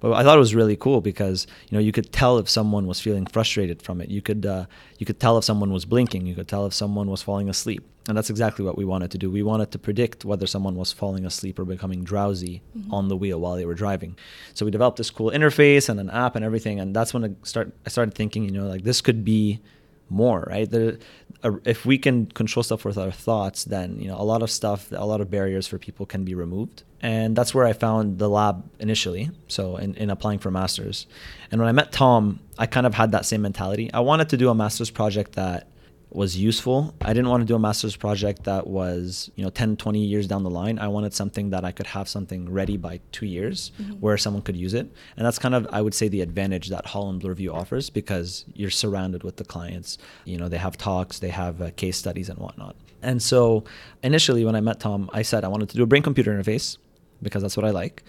but 0.00 0.12
I 0.12 0.22
thought 0.22 0.36
it 0.36 0.40
was 0.40 0.54
really 0.54 0.76
cool 0.76 1.00
because 1.00 1.46
you 1.68 1.76
know 1.76 1.82
you 1.82 1.90
could 1.92 2.12
tell 2.12 2.38
if 2.38 2.48
someone 2.48 2.86
was 2.86 3.00
feeling 3.00 3.26
frustrated 3.26 3.82
from 3.82 4.00
it. 4.00 4.08
You 4.08 4.22
could 4.22 4.46
uh, 4.46 4.66
you 4.98 5.06
could 5.06 5.18
tell 5.18 5.38
if 5.38 5.44
someone 5.44 5.72
was 5.72 5.84
blinking. 5.84 6.26
You 6.26 6.34
could 6.34 6.48
tell 6.48 6.66
if 6.66 6.74
someone 6.74 7.10
was 7.10 7.22
falling 7.22 7.48
asleep. 7.48 7.82
And 8.08 8.16
that's 8.16 8.30
exactly 8.30 8.64
what 8.64 8.78
we 8.78 8.86
wanted 8.86 9.10
to 9.10 9.18
do. 9.18 9.30
We 9.30 9.42
wanted 9.42 9.70
to 9.72 9.78
predict 9.78 10.24
whether 10.24 10.46
someone 10.46 10.76
was 10.76 10.92
falling 10.92 11.26
asleep 11.26 11.58
or 11.58 11.66
becoming 11.66 12.04
drowsy 12.04 12.62
mm-hmm. 12.76 12.94
on 12.94 13.08
the 13.08 13.16
wheel 13.16 13.38
while 13.38 13.54
they 13.56 13.66
were 13.66 13.74
driving. 13.74 14.16
So 14.54 14.64
we 14.64 14.70
developed 14.70 14.96
this 14.96 15.10
cool 15.10 15.30
interface 15.30 15.90
and 15.90 16.00
an 16.00 16.08
app 16.08 16.34
and 16.34 16.42
everything. 16.42 16.80
And 16.80 16.96
that's 16.96 17.12
when 17.12 17.24
I 17.24 17.30
start 17.42 17.72
I 17.84 17.90
started 17.90 18.14
thinking, 18.14 18.44
you 18.44 18.50
know, 18.50 18.66
like 18.66 18.84
this 18.84 19.02
could 19.02 19.24
be 19.24 19.60
more, 20.10 20.46
right? 20.48 20.70
There, 20.70 20.98
uh, 21.42 21.52
if 21.64 21.86
we 21.86 21.98
can 21.98 22.26
control 22.26 22.62
stuff 22.62 22.84
with 22.84 22.98
our 22.98 23.10
thoughts, 23.10 23.64
then 23.64 24.00
you 24.00 24.08
know 24.08 24.16
a 24.18 24.24
lot 24.24 24.42
of 24.42 24.50
stuff, 24.50 24.90
a 24.92 25.06
lot 25.06 25.20
of 25.20 25.30
barriers 25.30 25.66
for 25.66 25.78
people 25.78 26.06
can 26.06 26.24
be 26.24 26.34
removed. 26.34 26.82
And 27.00 27.36
that's 27.36 27.54
where 27.54 27.64
I 27.64 27.74
found 27.74 28.18
the 28.18 28.28
lab 28.28 28.68
initially. 28.80 29.30
So 29.46 29.76
in, 29.76 29.94
in 29.94 30.10
applying 30.10 30.40
for 30.40 30.50
masters, 30.50 31.06
and 31.50 31.60
when 31.60 31.68
I 31.68 31.72
met 31.72 31.92
Tom, 31.92 32.40
I 32.58 32.66
kind 32.66 32.86
of 32.86 32.94
had 32.94 33.12
that 33.12 33.24
same 33.24 33.42
mentality. 33.42 33.92
I 33.92 34.00
wanted 34.00 34.28
to 34.30 34.36
do 34.36 34.50
a 34.50 34.54
master's 34.54 34.90
project 34.90 35.32
that 35.32 35.68
was 36.10 36.36
useful. 36.36 36.94
I 37.02 37.12
didn't 37.12 37.28
want 37.28 37.42
to 37.42 37.46
do 37.46 37.54
a 37.54 37.58
master's 37.58 37.96
project 37.96 38.44
that 38.44 38.66
was, 38.66 39.30
you 39.34 39.44
know, 39.44 39.50
10, 39.50 39.76
20 39.76 39.98
years 39.98 40.26
down 40.26 40.42
the 40.42 40.50
line. 40.50 40.78
I 40.78 40.88
wanted 40.88 41.12
something 41.12 41.50
that 41.50 41.64
I 41.64 41.72
could 41.72 41.86
have 41.88 42.08
something 42.08 42.50
ready 42.50 42.76
by 42.76 43.00
two 43.12 43.26
years 43.26 43.72
mm-hmm. 43.80 43.94
where 43.94 44.16
someone 44.16 44.42
could 44.42 44.56
use 44.56 44.72
it. 44.72 44.90
And 45.16 45.26
that's 45.26 45.38
kind 45.38 45.54
of, 45.54 45.66
I 45.70 45.82
would 45.82 45.94
say, 45.94 46.08
the 46.08 46.22
advantage 46.22 46.68
that 46.68 46.86
Holland 46.86 47.22
Bloorview 47.22 47.52
offers 47.52 47.90
because 47.90 48.46
you're 48.54 48.70
surrounded 48.70 49.22
with 49.22 49.36
the 49.36 49.44
clients. 49.44 49.98
You 50.24 50.38
know, 50.38 50.48
they 50.48 50.56
have 50.56 50.78
talks, 50.78 51.18
they 51.18 51.28
have 51.28 51.60
uh, 51.60 51.70
case 51.72 51.98
studies 51.98 52.28
and 52.30 52.38
whatnot. 52.38 52.74
And 53.02 53.22
so 53.22 53.64
initially 54.02 54.44
when 54.44 54.56
I 54.56 54.60
met 54.60 54.80
Tom, 54.80 55.10
I 55.12 55.22
said 55.22 55.44
I 55.44 55.48
wanted 55.48 55.68
to 55.70 55.76
do 55.76 55.82
a 55.82 55.86
brain 55.86 56.02
computer 56.02 56.32
interface 56.32 56.78
because 57.22 57.42
that's 57.42 57.56
what 57.56 57.66
I 57.66 57.70
like. 57.70 58.02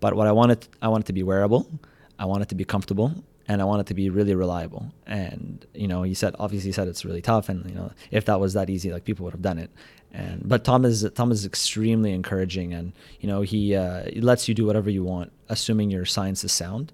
But 0.00 0.14
what 0.14 0.26
I 0.26 0.32
wanted, 0.32 0.68
I 0.82 0.88
wanted 0.88 1.06
to 1.06 1.14
be 1.14 1.22
wearable. 1.22 1.66
I 2.18 2.26
wanted 2.26 2.50
to 2.50 2.54
be 2.54 2.64
comfortable 2.64 3.14
and 3.48 3.62
I 3.62 3.64
want 3.64 3.80
it 3.80 3.86
to 3.86 3.94
be 3.94 4.10
really 4.10 4.34
reliable. 4.34 4.92
And 5.06 5.64
you 5.74 5.88
know, 5.88 6.02
he 6.02 6.14
said 6.14 6.34
obviously 6.38 6.68
he 6.68 6.72
said 6.72 6.88
it's 6.88 7.04
really 7.04 7.22
tough, 7.22 7.48
and 7.48 7.68
you 7.68 7.74
know, 7.74 7.92
if 8.10 8.24
that 8.26 8.40
was 8.40 8.54
that 8.54 8.70
easy, 8.70 8.92
like 8.92 9.04
people 9.04 9.24
would 9.24 9.32
have 9.32 9.42
done 9.42 9.58
it. 9.58 9.70
And 10.12 10.48
but 10.48 10.64
Tom 10.64 10.84
is 10.84 11.08
Tom 11.14 11.30
is 11.30 11.44
extremely 11.44 12.12
encouraging, 12.12 12.72
and 12.72 12.92
you 13.20 13.28
know, 13.28 13.42
he, 13.42 13.74
uh, 13.74 14.04
he 14.12 14.20
lets 14.20 14.48
you 14.48 14.54
do 14.54 14.64
whatever 14.64 14.90
you 14.90 15.04
want, 15.04 15.32
assuming 15.48 15.90
your 15.90 16.04
science 16.04 16.42
is 16.44 16.52
sound. 16.52 16.92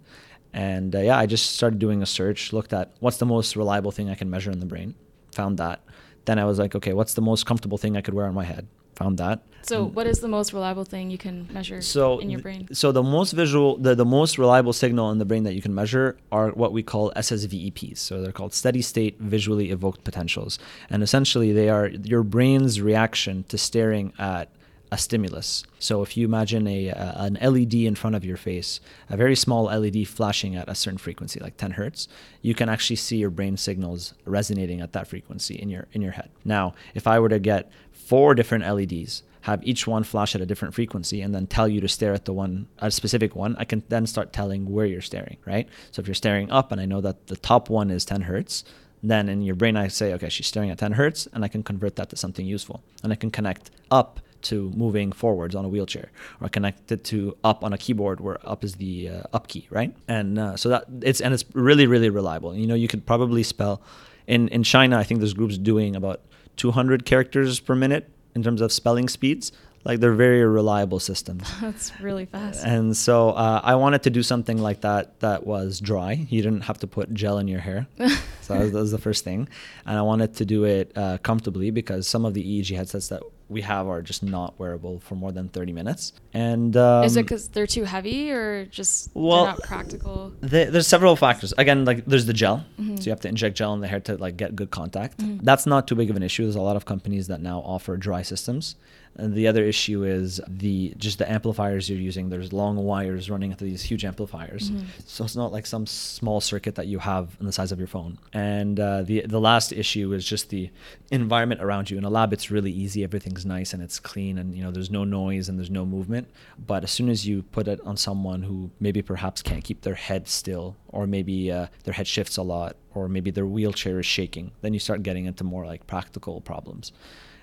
And 0.52 0.94
uh, 0.94 1.00
yeah, 1.00 1.18
I 1.18 1.26
just 1.26 1.56
started 1.56 1.78
doing 1.78 2.02
a 2.02 2.06
search, 2.06 2.52
looked 2.52 2.72
at 2.72 2.92
what's 3.00 3.16
the 3.16 3.26
most 3.26 3.56
reliable 3.56 3.90
thing 3.90 4.10
I 4.10 4.14
can 4.14 4.28
measure 4.28 4.50
in 4.50 4.60
the 4.60 4.66
brain, 4.66 4.94
found 5.32 5.58
that. 5.58 5.80
Then 6.24 6.38
I 6.38 6.44
was 6.44 6.58
like, 6.58 6.74
okay, 6.74 6.92
what's 6.92 7.14
the 7.14 7.22
most 7.22 7.46
comfortable 7.46 7.78
thing 7.78 7.96
I 7.96 8.00
could 8.00 8.14
wear 8.14 8.26
on 8.26 8.34
my 8.34 8.44
head? 8.44 8.68
Found 8.96 9.18
that. 9.18 9.40
So, 9.64 9.84
what 9.84 10.06
is 10.06 10.18
the 10.18 10.28
most 10.28 10.52
reliable 10.52 10.84
thing 10.84 11.10
you 11.10 11.18
can 11.18 11.48
measure 11.52 11.80
so 11.80 12.18
in 12.18 12.30
your 12.30 12.40
brain? 12.40 12.68
so 12.72 12.90
the 12.90 13.02
most 13.02 13.32
visual, 13.32 13.76
the, 13.76 13.94
the 13.94 14.04
most 14.04 14.36
reliable 14.36 14.72
signal 14.72 15.10
in 15.12 15.18
the 15.18 15.24
brain 15.24 15.44
that 15.44 15.54
you 15.54 15.62
can 15.62 15.74
measure 15.74 16.16
are 16.32 16.50
what 16.50 16.72
we 16.72 16.82
call 16.82 17.12
SSVEPs. 17.16 17.98
So 17.98 18.20
they're 18.20 18.32
called 18.32 18.54
steady 18.54 18.82
state 18.82 19.18
visually 19.20 19.70
evoked 19.70 20.02
potentials, 20.04 20.58
and 20.90 21.02
essentially 21.02 21.52
they 21.52 21.68
are 21.68 21.88
your 21.88 22.24
brain's 22.24 22.80
reaction 22.80 23.44
to 23.44 23.58
staring 23.58 24.12
at 24.18 24.50
a 24.92 24.98
stimulus. 24.98 25.64
So 25.78 26.02
if 26.02 26.18
you 26.18 26.26
imagine 26.26 26.66
a, 26.66 26.88
a, 26.88 27.14
an 27.16 27.38
LED 27.40 27.72
in 27.72 27.94
front 27.94 28.14
of 28.14 28.26
your 28.26 28.36
face, 28.36 28.78
a 29.08 29.16
very 29.16 29.34
small 29.34 29.64
LED 29.64 30.06
flashing 30.06 30.54
at 30.54 30.68
a 30.68 30.74
certain 30.74 30.98
frequency, 30.98 31.40
like 31.40 31.56
10 31.56 31.72
hertz, 31.72 32.08
you 32.42 32.54
can 32.54 32.68
actually 32.68 32.96
see 32.96 33.16
your 33.16 33.30
brain 33.30 33.56
signals 33.56 34.12
resonating 34.26 34.82
at 34.82 34.92
that 34.92 35.08
frequency 35.08 35.54
in 35.54 35.70
your 35.70 35.88
in 35.92 36.02
your 36.02 36.12
head. 36.12 36.28
Now, 36.44 36.74
if 36.94 37.06
I 37.06 37.18
were 37.20 37.30
to 37.30 37.38
get 37.38 37.72
four 38.12 38.34
different 38.34 38.62
LEDs 38.62 39.22
have 39.40 39.64
each 39.64 39.86
one 39.86 40.04
flash 40.04 40.34
at 40.34 40.42
a 40.42 40.44
different 40.44 40.74
frequency 40.74 41.22
and 41.22 41.34
then 41.34 41.46
tell 41.46 41.66
you 41.66 41.80
to 41.80 41.88
stare 41.88 42.12
at 42.12 42.26
the 42.26 42.32
one 42.44 42.68
a 42.78 42.90
specific 42.90 43.34
one 43.34 43.56
i 43.56 43.64
can 43.64 43.82
then 43.88 44.04
start 44.06 44.34
telling 44.34 44.70
where 44.70 44.84
you're 44.84 45.00
staring 45.00 45.38
right? 45.46 45.66
So 45.92 46.00
if 46.00 46.06
you're 46.06 46.22
staring 46.26 46.50
up 46.50 46.72
and 46.72 46.78
i 46.78 46.84
know 46.84 47.00
that 47.00 47.28
the 47.28 47.38
top 47.38 47.70
one 47.70 47.90
is 47.90 48.04
10 48.04 48.20
hertz 48.30 48.64
then 49.02 49.30
in 49.30 49.40
your 49.40 49.54
brain 49.54 49.78
i 49.78 49.88
say 49.88 50.12
okay 50.12 50.28
she's 50.28 50.46
staring 50.46 50.68
at 50.68 50.76
10 50.76 50.92
hertz 50.92 51.26
and 51.32 51.42
i 51.42 51.48
can 51.48 51.62
convert 51.62 51.96
that 51.96 52.10
to 52.10 52.16
something 52.16 52.44
useful. 52.44 52.82
And 53.02 53.14
i 53.14 53.16
can 53.16 53.30
connect 53.30 53.70
up 53.90 54.20
to 54.50 54.70
moving 54.84 55.10
forwards 55.10 55.54
on 55.54 55.64
a 55.64 55.68
wheelchair 55.68 56.08
or 56.42 56.50
connect 56.50 56.92
it 56.92 57.04
to 57.04 57.34
up 57.42 57.64
on 57.64 57.72
a 57.72 57.78
keyboard 57.78 58.20
where 58.20 58.38
up 58.46 58.62
is 58.62 58.74
the 58.74 59.08
uh, 59.08 59.36
up 59.36 59.48
key 59.48 59.64
right? 59.70 59.96
And 60.06 60.38
uh, 60.38 60.56
so 60.58 60.68
that 60.68 60.84
it's 61.00 61.22
and 61.22 61.32
it's 61.32 61.46
really 61.54 61.86
really 61.86 62.10
reliable. 62.10 62.54
You 62.54 62.66
know 62.66 62.74
you 62.74 62.88
could 62.88 63.06
probably 63.06 63.42
spell 63.42 63.80
in 64.26 64.48
in 64.48 64.62
china 64.62 64.96
i 64.98 65.02
think 65.02 65.20
there's 65.20 65.34
groups 65.34 65.58
doing 65.58 65.96
about 65.96 66.20
200 66.56 67.04
characters 67.04 67.60
per 67.60 67.74
minute 67.74 68.08
in 68.34 68.42
terms 68.42 68.60
of 68.60 68.72
spelling 68.72 69.08
speeds 69.08 69.52
like 69.84 70.00
they're 70.00 70.12
very 70.12 70.44
reliable 70.44 71.00
systems. 71.00 71.50
That's 71.60 71.92
really 72.00 72.26
fast. 72.26 72.64
And 72.64 72.96
so 72.96 73.30
uh, 73.30 73.60
i 73.64 73.74
wanted 73.74 74.02
to 74.04 74.10
do 74.10 74.22
something 74.22 74.58
like 74.58 74.82
that 74.82 75.18
that 75.20 75.46
was 75.46 75.80
dry. 75.80 76.26
You 76.28 76.42
didn't 76.42 76.62
have 76.62 76.78
to 76.78 76.86
put 76.86 77.12
gel 77.14 77.38
in 77.38 77.48
your 77.48 77.60
hair. 77.60 77.86
So 78.42 78.54
that 78.54 78.60
was, 78.60 78.72
that 78.72 78.78
was, 78.80 78.90
the 78.90 78.98
first 78.98 79.22
thing. 79.22 79.48
And 79.86 79.96
i 79.96 80.02
wanted 80.02 80.34
to 80.34 80.44
do 80.44 80.64
it 80.64 80.90
uh, 80.96 81.18
comfortably 81.18 81.70
because 81.70 82.08
some 82.08 82.24
of 82.24 82.34
the 82.34 82.42
eeg 82.42 82.74
headsets 82.74 83.06
that 83.06 83.22
we 83.48 83.60
have 83.60 83.86
are 83.86 84.02
just 84.02 84.24
not 84.24 84.58
wearable 84.58 84.98
for 84.98 85.14
more 85.14 85.30
than 85.30 85.48
30 85.48 85.72
minutes. 85.72 86.12
And 86.34 86.76
um, 86.76 87.04
is 87.04 87.16
it 87.16 87.22
because 87.22 87.46
they're 87.50 87.68
too 87.68 87.84
heavy 87.84 88.32
or 88.32 88.64
just 88.66 89.10
well, 89.14 89.44
not 89.44 89.62
practical? 89.62 90.32
they, 90.40 90.64
there's 90.64 90.88
several 90.88 91.14
factors. 91.14 91.54
Again 91.56 91.84
like 91.84 92.04
there's 92.04 92.26
the 92.26 92.32
gel. 92.32 92.64
Mm-hmm. 92.80 92.91
So 93.02 93.06
you 93.06 93.12
have 93.12 93.20
to 93.20 93.28
inject 93.28 93.56
gel 93.56 93.74
in 93.74 93.80
the 93.80 93.88
hair 93.88 94.00
to 94.00 94.16
like 94.16 94.36
get 94.36 94.54
good 94.54 94.70
contact 94.70 95.18
mm-hmm. 95.18 95.44
that's 95.44 95.66
not 95.66 95.86
too 95.88 95.94
big 95.94 96.10
of 96.10 96.16
an 96.16 96.22
issue 96.22 96.42
there's 96.44 96.56
a 96.56 96.60
lot 96.60 96.76
of 96.76 96.84
companies 96.84 97.26
that 97.28 97.40
now 97.40 97.58
offer 97.60 97.96
dry 97.96 98.22
systems 98.22 98.76
And 99.16 99.34
the 99.34 99.46
other 99.50 99.62
issue 99.62 100.04
is 100.04 100.40
the 100.48 100.94
just 100.96 101.18
the 101.18 101.28
amplifiers 101.30 101.82
you're 101.90 102.00
using. 102.10 102.30
There's 102.30 102.50
long 102.62 102.76
wires 102.76 103.28
running 103.28 103.52
through 103.54 103.68
these 103.68 103.82
huge 103.82 104.04
amplifiers, 104.10 104.70
Mhm. 104.70 104.84
so 105.04 105.18
it's 105.26 105.36
not 105.36 105.52
like 105.56 105.66
some 105.66 105.84
small 105.86 106.40
circuit 106.40 106.74
that 106.76 106.86
you 106.86 106.98
have 107.10 107.36
in 107.40 107.44
the 107.44 107.52
size 107.52 107.72
of 107.74 107.78
your 107.82 107.88
phone. 107.96 108.12
And 108.32 108.80
uh, 108.80 109.02
the 109.02 109.16
the 109.36 109.42
last 109.50 109.68
issue 109.70 110.06
is 110.16 110.24
just 110.24 110.48
the 110.48 110.70
environment 111.10 111.60
around 111.60 111.90
you. 111.90 111.98
In 111.98 112.04
a 112.04 112.10
lab, 112.18 112.32
it's 112.32 112.50
really 112.50 112.72
easy. 112.84 113.04
Everything's 113.04 113.44
nice 113.44 113.74
and 113.74 113.82
it's 113.82 113.98
clean, 114.00 114.38
and 114.38 114.54
you 114.56 114.62
know 114.64 114.70
there's 114.76 114.90
no 114.90 115.04
noise 115.04 115.44
and 115.48 115.58
there's 115.58 115.70
no 115.80 115.84
movement. 115.84 116.26
But 116.66 116.82
as 116.82 116.90
soon 116.90 117.08
as 117.10 117.26
you 117.28 117.42
put 117.56 117.68
it 117.68 117.80
on 117.84 117.96
someone 117.96 118.40
who 118.48 118.70
maybe 118.80 119.02
perhaps 119.02 119.42
can't 119.42 119.64
keep 119.68 119.82
their 119.82 119.98
head 120.08 120.26
still, 120.40 120.76
or 120.92 121.06
maybe 121.06 121.50
uh, 121.50 121.66
their 121.84 121.94
head 121.94 122.06
shifts 122.06 122.36
a 122.36 122.42
lot, 122.42 122.76
or 122.94 123.08
maybe 123.08 123.30
their 123.30 123.46
wheelchair 123.46 123.98
is 123.98 124.06
shaking, 124.06 124.52
then 124.60 124.74
you 124.74 124.78
start 124.78 125.02
getting 125.02 125.24
into 125.24 125.42
more 125.42 125.66
like 125.66 125.86
practical 125.86 126.40
problems. 126.40 126.92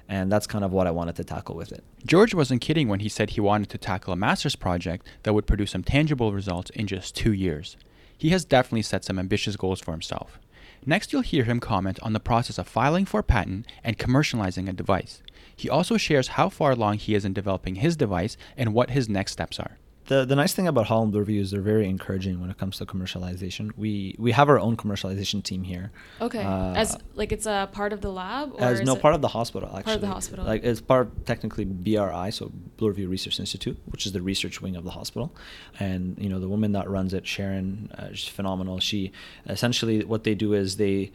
And 0.08 0.32
that's 0.32 0.48
kind 0.48 0.64
of 0.64 0.72
what 0.72 0.88
I 0.88 0.92
wanted 0.92 1.16
to 1.18 1.24
tackle 1.24 1.56
with 1.56 1.72
it. 1.72 1.84
George 2.06 2.34
wasn't 2.34 2.62
kidding 2.62 2.88
when 2.88 3.00
he 3.00 3.10
said 3.10 3.32
he 3.32 3.42
wanted 3.42 3.70
to 3.70 3.78
tackle 3.78 4.14
a 4.14 4.16
master's 4.16 4.56
project 4.56 5.06
that 5.24 5.34
would 5.34 5.46
produce 5.46 5.72
some 5.72 5.84
tangible 5.84 6.34
results 6.34 6.72
in 6.72 6.88
just 6.88 7.16
two 7.16 7.34
years. 7.34 7.78
He 8.18 8.30
has 8.30 8.44
definitely 8.44 8.82
set 8.82 9.06
some 9.06 9.20
ambitious 9.20 9.56
goals 9.56 9.80
for 9.80 9.92
himself. 9.92 10.40
Next, 10.86 11.12
you'll 11.12 11.22
hear 11.22 11.44
him 11.44 11.60
comment 11.60 12.00
on 12.02 12.14
the 12.14 12.20
process 12.20 12.58
of 12.58 12.68
filing 12.68 13.06
for 13.06 13.20
a 13.20 13.24
patent 13.24 13.68
and 13.84 13.98
commercializing 13.98 14.68
a 14.68 14.74
device. 14.74 15.22
He 15.56 15.70
also 15.70 15.98
shares 15.98 16.30
how 16.30 16.50
far 16.50 16.72
along 16.72 16.98
he 17.00 17.16
is 17.16 17.26
in 17.26 17.34
developing 17.34 17.76
his 17.76 17.96
device 17.96 18.38
and 18.58 18.74
what 18.74 18.92
his 18.92 19.10
next 19.10 19.34
steps 19.34 19.60
are. 19.60 19.78
The, 20.10 20.26
the 20.26 20.36
nice 20.36 20.54
thing 20.54 20.68
about 20.68 20.88
Holland 20.88 21.14
Bloorview 21.14 21.40
is 21.40 21.52
they're 21.52 21.62
very 21.62 21.88
encouraging 21.88 22.42
when 22.42 22.50
it 22.50 22.58
comes 22.58 22.78
to 22.78 22.86
commercialization. 22.88 23.70
We 23.78 24.16
we 24.18 24.32
have 24.32 24.50
our 24.50 24.60
own 24.60 24.76
commercialization 24.76 25.44
team 25.44 25.62
here. 25.62 25.92
Okay. 26.20 26.44
Uh, 26.44 26.74
as 26.74 26.98
like 27.14 27.32
it's 27.32 27.46
a 27.46 27.70
part 27.72 27.94
of 27.94 28.02
the 28.02 28.12
lab 28.12 28.54
or 28.56 28.64
as 28.64 28.82
no 28.82 28.96
part 28.96 29.14
of 29.14 29.22
the 29.22 29.28
hospital 29.28 29.70
actually. 29.70 29.84
Part 29.84 29.96
of 29.96 30.02
the 30.02 30.08
hospital. 30.08 30.46
Like 30.46 30.64
it's 30.64 30.82
part 30.82 31.08
of 31.08 31.26
technically 31.26 31.66
BRI, 31.66 32.32
so 32.32 32.52
Bloorview 32.80 33.08
Research 33.08 33.40
Institute, 33.40 33.78
which 33.86 34.08
is 34.08 34.12
the 34.12 34.22
research 34.24 34.64
wing 34.64 34.76
of 34.76 34.84
the 34.84 34.90
hospital. 34.90 35.32
And 35.80 36.18
you 36.18 36.28
know 36.28 36.40
the 36.40 36.50
woman 36.50 36.72
that 36.72 36.90
runs 36.90 37.14
it, 37.14 37.28
Sharon, 37.28 37.92
uh, 37.96 38.08
she's 38.10 38.30
phenomenal. 38.30 38.80
She 38.80 39.12
essentially 39.46 40.04
what 40.04 40.24
they 40.24 40.34
do 40.34 40.54
is 40.54 40.78
they 40.78 41.12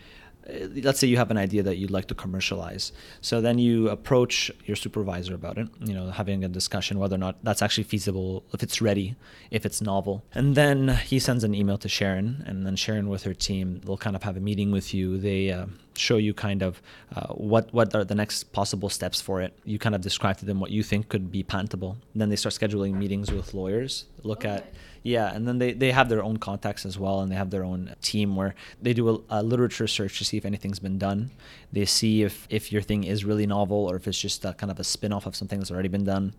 let's 0.83 0.99
say 0.99 1.07
you 1.07 1.17
have 1.17 1.31
an 1.31 1.39
idea 1.39 1.63
that 1.63 1.77
you'd 1.77 1.91
like 1.91 2.07
to 2.07 2.15
commercialize. 2.15 2.93
So 3.21 3.41
then 3.41 3.59
you 3.59 3.89
approach 3.89 4.51
your 4.65 4.77
supervisor 4.77 5.35
about 5.35 5.59
it 5.59 5.69
you 5.81 5.95
know 5.95 6.11
having 6.11 6.45
a 6.45 6.49
discussion 6.49 6.99
whether 6.99 7.17
or 7.17 7.19
not 7.19 7.37
that's 7.43 7.63
actually 7.63 7.85
feasible 7.85 8.45
if 8.53 8.63
it's 8.63 8.81
ready 8.81 9.17
if 9.51 9.65
it's 9.65 9.81
novel. 9.81 10.23
And 10.35 10.55
then 10.55 10.89
he 10.89 11.19
sends 11.19 11.45
an 11.45 11.55
email 11.55 11.79
to 11.79 11.89
sharon 11.89 12.43
and 12.47 12.67
then 12.67 12.77
sharon 12.77 13.09
with 13.09 13.23
her 13.25 13.35
team 13.35 13.81
they'll 13.85 13.97
kind 13.97 14.17
of 14.17 14.23
have 14.23 14.37
a 14.37 14.41
meeting 14.41 14.71
with 14.71 14.93
you. 14.95 15.19
They 15.19 15.51
uh, 15.51 15.67
show 15.97 16.17
you 16.17 16.35
kind 16.35 16.63
of 16.63 16.83
uh, 17.15 17.29
what 17.29 17.73
what 17.73 17.95
are 17.95 18.05
the 18.05 18.15
next 18.15 18.53
possible 18.53 18.89
steps 18.89 19.21
for 19.21 19.41
it. 19.41 19.57
You 19.65 19.79
kind 19.79 19.95
of 19.95 20.01
describe 20.01 20.39
to 20.39 20.45
them 20.45 20.61
what 20.61 20.71
you 20.71 20.83
think 20.83 21.09
could 21.09 21.31
be 21.31 21.43
patentable. 21.43 21.97
Then 22.15 22.29
they 22.29 22.37
start 22.37 22.55
scheduling 22.55 22.95
meetings 22.95 23.31
with 23.31 23.55
lawyers 23.55 24.07
look 24.25 24.45
at 24.45 24.73
yeah, 25.05 25.35
and 25.35 25.47
then 25.47 25.59
they, 25.59 25.75
they 25.75 25.93
have 25.93 26.09
their 26.09 26.25
own 26.25 26.39
contacts 26.39 26.87
as 26.87 26.99
well, 26.99 27.21
and 27.21 27.31
they 27.31 27.37
have 27.37 27.51
their 27.51 27.63
own 27.63 27.95
team 28.01 28.37
where 28.37 28.55
they 28.81 28.95
do 28.95 29.11
a, 29.11 29.41
a, 29.41 29.43
literature 29.43 29.87
search 29.87 30.17
to 30.17 30.25
see 30.25 30.39
if 30.39 30.47
anything's 30.47 30.79
been 30.79 30.99
done. 30.99 31.31
They 31.71 31.85
see 31.85 32.23
if, 32.23 32.47
if 32.49 32.73
your 32.73 32.81
thing 32.81 33.05
is 33.05 33.23
really 33.23 33.47
novel 33.47 33.77
or 33.77 33.97
if 33.97 34.09
it's 34.09 34.19
just 34.19 34.47
a, 34.47 34.55
kind 34.55 34.71
of 34.71 34.81
a 34.81 34.85
spin 34.85 35.13
off 35.13 35.27
of 35.27 35.37
something 35.37 35.59
that's 35.59 35.71
already 35.71 35.91
been 35.91 36.05
done. 36.05 36.33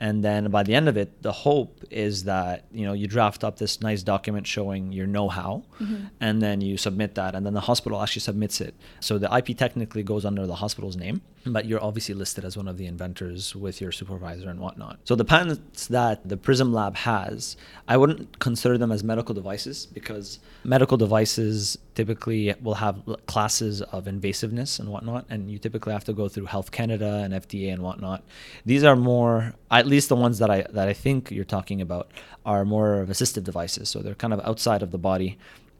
And 0.00 0.24
then 0.24 0.50
by 0.50 0.62
the 0.64 0.74
end 0.74 0.88
of 0.88 0.96
it, 0.96 1.22
the 1.22 1.32
hope 1.32 1.82
is 1.90 2.24
that 2.24 2.64
you 2.72 2.84
know 2.84 2.92
you 2.92 3.06
draft 3.06 3.44
up 3.44 3.58
this 3.58 3.80
nice 3.80 4.02
document 4.02 4.46
showing 4.46 4.92
your 4.92 5.06
know-how, 5.06 5.62
Mhm. 5.80 6.10
and 6.20 6.42
then 6.42 6.60
you 6.60 6.76
submit 6.76 7.14
that, 7.14 7.34
and 7.34 7.46
then 7.46 7.54
the 7.54 7.60
hospital 7.60 8.02
actually 8.02 8.20
submits 8.20 8.60
it. 8.60 8.74
So 9.00 9.18
the 9.18 9.32
IP 9.32 9.54
technically 9.54 10.02
goes 10.02 10.24
under 10.24 10.46
the 10.46 10.56
hospital's 10.56 10.96
name, 10.96 11.22
but 11.46 11.64
you're 11.66 11.82
obviously 11.82 12.14
listed 12.14 12.44
as 12.44 12.56
one 12.56 12.66
of 12.68 12.76
the 12.76 12.86
inventors 12.86 13.54
with 13.54 13.80
your 13.80 13.92
supervisor 13.92 14.48
and 14.50 14.58
whatnot. 14.60 14.98
So 15.04 15.14
the 15.14 15.24
patents 15.24 15.86
that 15.86 16.28
the 16.28 16.36
Prism 16.36 16.72
Lab 16.72 16.96
has, 16.96 17.56
I 17.86 17.96
wouldn't 17.96 18.38
consider 18.40 18.76
them 18.76 18.90
as 18.90 19.04
medical 19.04 19.34
devices 19.34 19.86
because 19.86 20.38
medical 20.64 20.96
devices 20.96 21.78
typically 21.94 22.52
will 22.60 22.74
have 22.74 22.96
classes 23.26 23.80
of 23.82 24.06
invasiveness 24.06 24.80
and 24.80 24.88
whatnot, 24.88 25.24
and 25.30 25.50
you 25.50 25.58
typically 25.58 25.92
have 25.92 26.04
to 26.04 26.12
go 26.12 26.28
through 26.28 26.46
Health 26.46 26.72
Canada 26.72 27.20
and 27.24 27.32
FDA 27.32 27.72
and 27.72 27.82
whatnot. 27.82 28.24
These 28.66 28.82
are 28.82 28.96
more, 28.96 29.54
at 29.84 29.88
least 29.94 30.08
the 30.14 30.16
ones 30.26 30.36
that 30.42 30.50
I 30.56 30.58
that 30.78 30.88
I 30.92 30.94
think 31.04 31.18
you're 31.36 31.52
talking 31.58 31.80
about, 31.86 32.06
are 32.52 32.64
more 32.76 32.90
of 33.02 33.08
assistive 33.14 33.44
devices. 33.50 33.86
So 33.92 33.96
they're 34.02 34.20
kind 34.24 34.32
of 34.36 34.40
outside 34.50 34.82
of 34.86 34.90
the 34.90 34.98
body. 35.10 35.30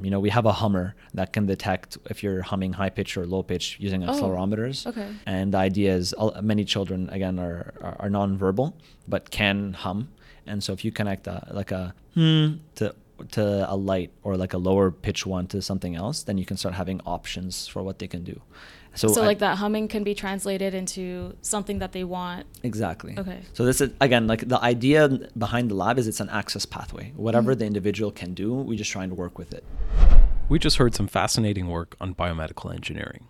You 0.06 0.10
know, 0.12 0.20
we 0.26 0.30
have 0.38 0.46
a 0.54 0.56
Hummer 0.62 0.86
that 1.18 1.28
can 1.34 1.44
detect 1.54 1.88
if 2.12 2.16
you're 2.22 2.42
humming 2.50 2.72
high 2.80 2.90
pitch 2.98 3.16
or 3.18 3.24
low 3.34 3.42
pitch 3.52 3.66
using 3.86 4.00
Oh, 4.04 4.08
accelerometers. 4.10 4.76
okay. 4.90 5.08
And 5.34 5.46
the 5.54 5.58
idea 5.70 5.90
is 6.00 6.06
many 6.52 6.64
children 6.74 7.00
again 7.18 7.36
are 7.46 7.60
are, 7.86 7.96
are 8.02 8.10
non-verbal 8.18 8.66
but 9.14 9.22
can 9.38 9.56
hum, 9.84 9.98
and 10.50 10.58
so 10.64 10.70
if 10.76 10.80
you 10.84 10.90
connect 11.00 11.24
a, 11.34 11.36
like 11.60 11.72
a 11.80 11.84
hmm 12.18 12.46
to 12.78 12.84
to 13.36 13.42
a 13.74 13.76
light 13.90 14.10
or 14.24 14.32
like 14.44 14.52
a 14.58 14.60
lower 14.68 14.86
pitch 15.06 15.22
one 15.36 15.46
to 15.52 15.58
something 15.70 15.94
else, 16.02 16.18
then 16.26 16.36
you 16.40 16.46
can 16.50 16.56
start 16.62 16.74
having 16.82 16.98
options 17.16 17.52
for 17.72 17.80
what 17.86 17.96
they 18.00 18.08
can 18.14 18.22
do. 18.32 18.36
So, 18.96 19.22
I- 19.22 19.26
like 19.26 19.38
that 19.40 19.58
humming 19.58 19.88
can 19.88 20.04
be 20.04 20.14
translated 20.14 20.72
into 20.74 21.36
something 21.42 21.78
that 21.80 21.92
they 21.92 22.04
want. 22.04 22.46
Exactly. 22.62 23.14
Okay. 23.18 23.40
So 23.52 23.64
this 23.64 23.80
is 23.80 23.90
again 24.00 24.26
like 24.26 24.46
the 24.48 24.60
idea 24.62 25.08
behind 25.36 25.70
the 25.70 25.74
lab 25.74 25.98
is 25.98 26.06
it's 26.06 26.20
an 26.20 26.28
access 26.30 26.64
pathway. 26.66 27.12
Whatever 27.16 27.54
Mhm. 27.54 27.58
the 27.58 27.66
individual 27.66 28.10
can 28.12 28.34
do, 28.34 28.54
we 28.54 28.76
just 28.76 28.90
trying 28.90 29.08
to 29.08 29.14
work 29.14 29.38
with 29.38 29.52
it. 29.52 29.64
We 30.48 30.58
just 30.58 30.76
heard 30.76 30.94
some 30.94 31.06
fascinating 31.08 31.68
work 31.68 31.96
on 32.00 32.14
biomedical 32.14 32.72
engineering. 32.72 33.26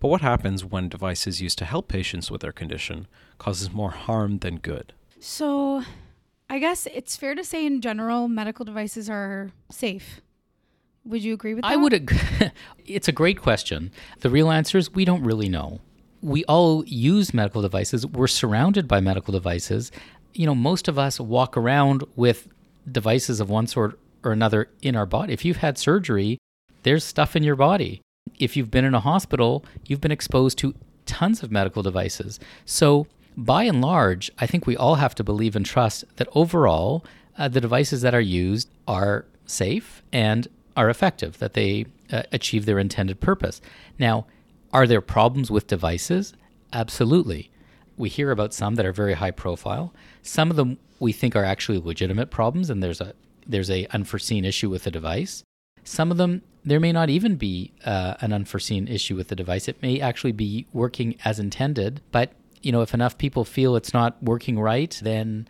But 0.00 0.08
what 0.08 0.20
happens 0.20 0.64
when 0.64 0.88
devices 0.88 1.40
used 1.42 1.58
to 1.58 1.64
help 1.64 1.88
patients 1.88 2.30
with 2.30 2.40
their 2.40 2.52
condition 2.52 3.06
causes 3.38 3.72
more 3.72 3.90
harm 3.90 4.38
than 4.38 4.56
good? 4.58 4.92
So, 5.20 5.82
I 6.50 6.58
guess 6.58 6.86
it's 6.86 7.16
fair 7.16 7.34
to 7.34 7.44
say 7.44 7.66
in 7.66 7.80
general, 7.80 8.28
medical 8.28 8.64
devices 8.64 9.08
are 9.10 9.50
safe. 9.70 10.20
Would 11.04 11.22
you 11.22 11.34
agree 11.34 11.54
with 11.54 11.62
that? 11.62 11.70
I 11.70 11.76
would 11.76 11.92
agree. 11.92 12.18
it's 12.86 13.08
a 13.08 13.12
great 13.12 13.40
question. 13.40 13.90
The 14.20 14.30
real 14.30 14.50
answer 14.50 14.78
is 14.78 14.92
we 14.92 15.04
don't 15.04 15.22
really 15.22 15.48
know. 15.48 15.80
We 16.20 16.44
all 16.44 16.84
use 16.86 17.32
medical 17.32 17.62
devices. 17.62 18.06
We're 18.06 18.26
surrounded 18.26 18.88
by 18.88 19.00
medical 19.00 19.32
devices. 19.32 19.92
You 20.34 20.46
know, 20.46 20.54
most 20.54 20.88
of 20.88 20.98
us 20.98 21.20
walk 21.20 21.56
around 21.56 22.04
with 22.16 22.48
devices 22.90 23.40
of 23.40 23.48
one 23.48 23.66
sort 23.66 23.98
or 24.24 24.32
another 24.32 24.68
in 24.82 24.96
our 24.96 25.06
body. 25.06 25.32
If 25.32 25.44
you've 25.44 25.58
had 25.58 25.78
surgery, 25.78 26.38
there's 26.82 27.04
stuff 27.04 27.36
in 27.36 27.42
your 27.42 27.56
body. 27.56 28.00
If 28.38 28.56
you've 28.56 28.70
been 28.70 28.84
in 28.84 28.94
a 28.94 29.00
hospital, 29.00 29.64
you've 29.86 30.00
been 30.00 30.12
exposed 30.12 30.58
to 30.58 30.74
tons 31.06 31.42
of 31.42 31.50
medical 31.50 31.82
devices. 31.82 32.38
So, 32.64 33.06
by 33.36 33.64
and 33.64 33.80
large, 33.80 34.30
I 34.38 34.46
think 34.46 34.66
we 34.66 34.76
all 34.76 34.96
have 34.96 35.14
to 35.16 35.24
believe 35.24 35.54
and 35.54 35.64
trust 35.64 36.04
that 36.16 36.28
overall, 36.34 37.04
uh, 37.38 37.48
the 37.48 37.60
devices 37.60 38.02
that 38.02 38.14
are 38.14 38.20
used 38.20 38.68
are 38.86 39.24
safe 39.46 40.02
and 40.12 40.48
are 40.78 40.88
effective, 40.88 41.38
that 41.38 41.54
they 41.54 41.86
uh, 42.12 42.22
achieve 42.30 42.64
their 42.64 42.78
intended 42.78 43.20
purpose. 43.20 43.60
Now, 43.98 44.26
are 44.72 44.86
there 44.86 45.00
problems 45.00 45.50
with 45.50 45.66
devices? 45.66 46.34
Absolutely. 46.72 47.50
We 47.96 48.08
hear 48.08 48.30
about 48.30 48.54
some 48.54 48.76
that 48.76 48.86
are 48.86 48.92
very 48.92 49.14
high 49.14 49.32
profile. 49.32 49.92
Some 50.22 50.50
of 50.50 50.56
them 50.56 50.78
we 51.00 51.12
think 51.12 51.34
are 51.34 51.44
actually 51.44 51.78
legitimate 51.78 52.30
problems, 52.30 52.70
and 52.70 52.80
there's 52.80 53.00
a 53.00 53.12
there's 53.44 53.70
a 53.70 53.86
unforeseen 53.86 54.44
issue 54.44 54.70
with 54.70 54.84
the 54.84 54.90
device. 54.92 55.42
Some 55.82 56.12
of 56.12 56.16
them 56.16 56.42
there 56.64 56.78
may 56.78 56.92
not 56.92 57.10
even 57.10 57.34
be 57.34 57.72
uh, 57.84 58.14
an 58.20 58.32
unforeseen 58.32 58.86
issue 58.86 59.16
with 59.16 59.28
the 59.28 59.36
device. 59.36 59.66
It 59.66 59.82
may 59.82 60.00
actually 60.00 60.32
be 60.32 60.66
working 60.72 61.16
as 61.24 61.40
intended, 61.40 62.02
but 62.12 62.32
you 62.62 62.70
know 62.70 62.82
if 62.82 62.94
enough 62.94 63.18
people 63.18 63.44
feel 63.44 63.74
it's 63.74 63.92
not 63.92 64.22
working 64.22 64.60
right, 64.60 64.96
then 65.02 65.48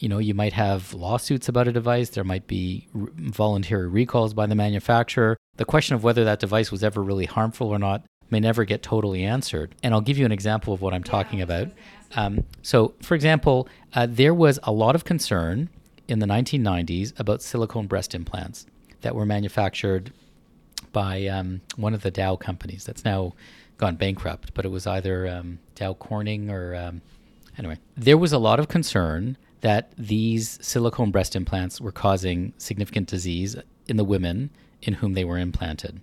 you 0.00 0.08
know 0.08 0.18
you 0.18 0.34
might 0.34 0.52
have 0.54 0.92
lawsuits 0.94 1.48
about 1.48 1.68
a 1.68 1.72
device. 1.72 2.08
There 2.10 2.24
might 2.24 2.46
be 2.46 2.88
r- 2.94 3.08
voluntary 3.16 3.86
recalls 3.88 4.34
by 4.34 4.46
the 4.46 4.54
manufacturer. 4.54 5.36
The 5.56 5.64
question 5.64 5.94
of 5.94 6.02
whether 6.02 6.24
that 6.24 6.40
device 6.40 6.72
was 6.72 6.82
ever 6.82 7.02
really 7.02 7.26
harmful 7.26 7.68
or 7.68 7.78
not 7.78 8.04
may 8.30 8.40
never 8.40 8.64
get 8.64 8.82
totally 8.82 9.24
answered. 9.24 9.74
And 9.82 9.92
i'll 9.92 10.00
give 10.00 10.16
you 10.18 10.24
an 10.24 10.32
example 10.32 10.72
of 10.72 10.80
what 10.80 10.94
i'm 10.94 11.02
talking 11.02 11.40
about. 11.40 11.68
um, 12.16 12.44
so 12.62 12.94
for 13.02 13.14
example 13.14 13.68
uh, 13.94 14.06
there 14.08 14.34
was 14.34 14.58
a 14.62 14.72
lot 14.72 14.94
of 14.94 15.04
concern 15.04 15.68
in 16.08 16.18
the 16.18 16.26
1990s 16.26 17.18
about 17.20 17.42
silicone 17.42 17.86
breast 17.86 18.14
implants 18.14 18.66
that 19.02 19.14
were 19.14 19.26
manufactured 19.26 20.12
by 20.92 21.26
um, 21.26 21.60
one 21.76 21.94
of 21.94 22.02
the 22.02 22.10
dow 22.10 22.36
companies 22.36 22.84
that's 22.84 23.04
now 23.04 23.32
gone 23.78 23.96
bankrupt 23.96 24.54
but 24.54 24.64
it 24.64 24.70
was 24.70 24.86
either 24.86 25.28
um, 25.28 25.58
dow 25.74 25.92
corning 25.94 26.50
or 26.50 26.74
um, 26.74 27.02
anyway 27.58 27.76
there 27.96 28.18
was 28.18 28.32
a 28.32 28.38
lot 28.38 28.58
of 28.60 28.68
concern 28.68 29.36
that 29.60 29.92
these 29.96 30.58
silicone 30.62 31.10
breast 31.10 31.36
implants 31.36 31.80
were 31.80 31.92
causing 31.92 32.52
significant 32.56 33.08
disease 33.08 33.56
in 33.86 33.96
the 33.96 34.04
women 34.04 34.50
in 34.82 34.94
whom 34.94 35.14
they 35.14 35.24
were 35.24 35.38
implanted. 35.38 36.00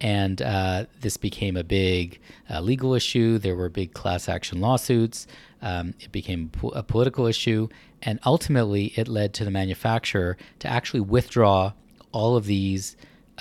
And 0.00 0.42
uh, 0.42 0.84
this 1.00 1.16
became 1.16 1.56
a 1.56 1.64
big 1.64 2.20
uh, 2.50 2.60
legal 2.60 2.94
issue. 2.94 3.38
There 3.38 3.56
were 3.56 3.68
big 3.68 3.94
class 3.94 4.28
action 4.28 4.60
lawsuits. 4.60 5.26
Um, 5.62 5.94
it 6.00 6.12
became 6.12 6.50
po- 6.50 6.68
a 6.68 6.82
political 6.82 7.26
issue. 7.26 7.68
And 8.02 8.20
ultimately, 8.26 8.92
it 8.96 9.08
led 9.08 9.32
to 9.34 9.44
the 9.44 9.50
manufacturer 9.50 10.36
to 10.58 10.68
actually 10.68 11.00
withdraw 11.00 11.72
all 12.12 12.36
of 12.36 12.44
these 12.44 12.96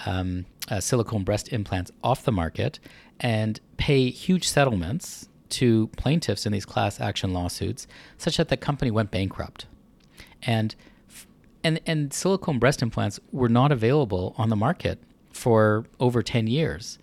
um, 0.05 0.45
uh, 0.69 0.79
silicone 0.79 1.23
breast 1.23 1.51
implants 1.51 1.91
off 2.03 2.23
the 2.23 2.31
market 2.31 2.79
and 3.19 3.59
pay 3.77 4.09
huge 4.09 4.47
settlements 4.47 5.27
to 5.49 5.87
plaintiffs 5.97 6.45
in 6.45 6.51
these 6.51 6.65
class 6.65 6.99
action 6.99 7.33
lawsuits 7.33 7.87
such 8.17 8.37
that 8.37 8.49
the 8.49 8.57
company 8.57 8.91
went 8.91 9.11
bankrupt. 9.11 9.65
And 10.43 10.75
and 11.63 11.79
and 11.85 12.13
silicone 12.13 12.59
breast 12.59 12.81
implants 12.81 13.19
were 13.31 13.49
not 13.49 13.71
available 13.71 14.35
on 14.37 14.49
the 14.49 14.55
market 14.55 14.99
for 15.31 15.85
over 15.99 16.21
10 16.21 16.47
years. 16.47 16.97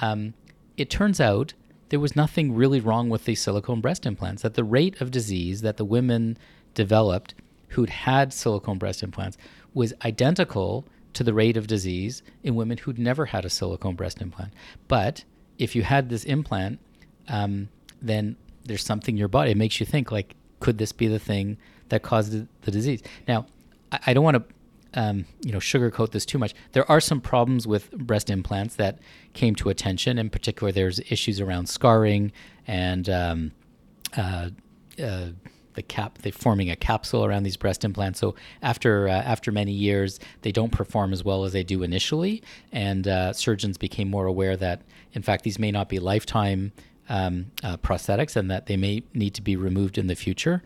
Um, 0.00 0.34
it 0.76 0.90
turns 0.90 1.20
out 1.20 1.54
there 1.90 2.00
was 2.00 2.16
nothing 2.16 2.54
really 2.54 2.80
wrong 2.80 3.08
with 3.08 3.24
the 3.24 3.34
silicone 3.34 3.80
breast 3.80 4.06
implants, 4.06 4.42
that 4.42 4.54
the 4.54 4.64
rate 4.64 5.00
of 5.00 5.10
disease 5.10 5.60
that 5.60 5.76
the 5.76 5.84
women 5.84 6.38
developed 6.74 7.34
who'd 7.68 7.90
had 7.90 8.32
silicone 8.32 8.78
breast 8.78 9.02
implants 9.02 9.36
was 9.74 9.92
identical 10.04 10.84
to 11.12 11.22
the 11.22 11.34
rate 11.34 11.56
of 11.56 11.66
disease 11.66 12.22
in 12.42 12.54
women 12.54 12.78
who'd 12.78 12.98
never 12.98 13.26
had 13.26 13.44
a 13.44 13.50
silicone 13.50 13.94
breast 13.94 14.20
implant. 14.20 14.52
But 14.88 15.24
if 15.58 15.76
you 15.76 15.82
had 15.82 16.08
this 16.08 16.24
implant, 16.24 16.80
um, 17.28 17.68
then 18.06 18.36
there's 18.64 18.84
something 18.84 19.14
in 19.14 19.18
your 19.18 19.28
body. 19.28 19.50
It 19.50 19.56
makes 19.56 19.80
you 19.80 19.86
think, 19.86 20.10
like, 20.10 20.34
could 20.60 20.78
this 20.78 20.92
be 20.92 21.08
the 21.08 21.18
thing 21.18 21.58
that 21.88 22.02
caused 22.02 22.32
the 22.32 22.70
disease? 22.70 23.02
Now, 23.28 23.46
I, 23.92 23.98
I 24.08 24.14
don't 24.14 24.24
want 24.24 24.36
to 24.36 24.54
um, 24.94 25.26
you 25.44 25.52
know 25.52 25.58
sugarcoat 25.58 26.12
this 26.12 26.24
too 26.24 26.38
much. 26.38 26.54
There 26.72 26.88
are 26.90 27.00
some 27.00 27.20
problems 27.20 27.66
with 27.66 27.90
breast 27.92 28.30
implants 28.30 28.76
that 28.76 28.98
came 29.32 29.54
to 29.56 29.68
attention. 29.68 30.18
In 30.18 30.30
particular, 30.30 30.72
there's 30.72 31.00
issues 31.00 31.40
around 31.40 31.68
scarring 31.68 32.32
and 32.66 33.08
um, 33.08 33.52
uh, 34.16 34.50
uh, 35.02 35.28
the 35.74 35.82
cap 35.82 36.18
they 36.18 36.30
forming 36.30 36.70
a 36.70 36.76
capsule 36.76 37.24
around 37.24 37.42
these 37.42 37.56
breast 37.56 37.84
implants. 37.84 38.20
So 38.20 38.34
after 38.62 39.08
uh, 39.08 39.12
after 39.12 39.50
many 39.50 39.72
years, 39.72 40.20
they 40.42 40.52
don't 40.52 40.70
perform 40.70 41.12
as 41.12 41.24
well 41.24 41.44
as 41.44 41.52
they 41.52 41.64
do 41.64 41.82
initially, 41.82 42.42
and 42.72 43.06
uh, 43.08 43.32
surgeons 43.32 43.76
became 43.76 44.08
more 44.08 44.26
aware 44.26 44.56
that 44.56 44.82
in 45.12 45.22
fact 45.22 45.44
these 45.44 45.58
may 45.58 45.72
not 45.72 45.88
be 45.88 45.98
lifetime 45.98 46.72
um, 47.08 47.46
uh, 47.62 47.76
prosthetics 47.78 48.36
and 48.36 48.50
that 48.50 48.66
they 48.66 48.76
may 48.76 49.02
need 49.12 49.34
to 49.34 49.42
be 49.42 49.56
removed 49.56 49.98
in 49.98 50.06
the 50.06 50.14
future 50.14 50.62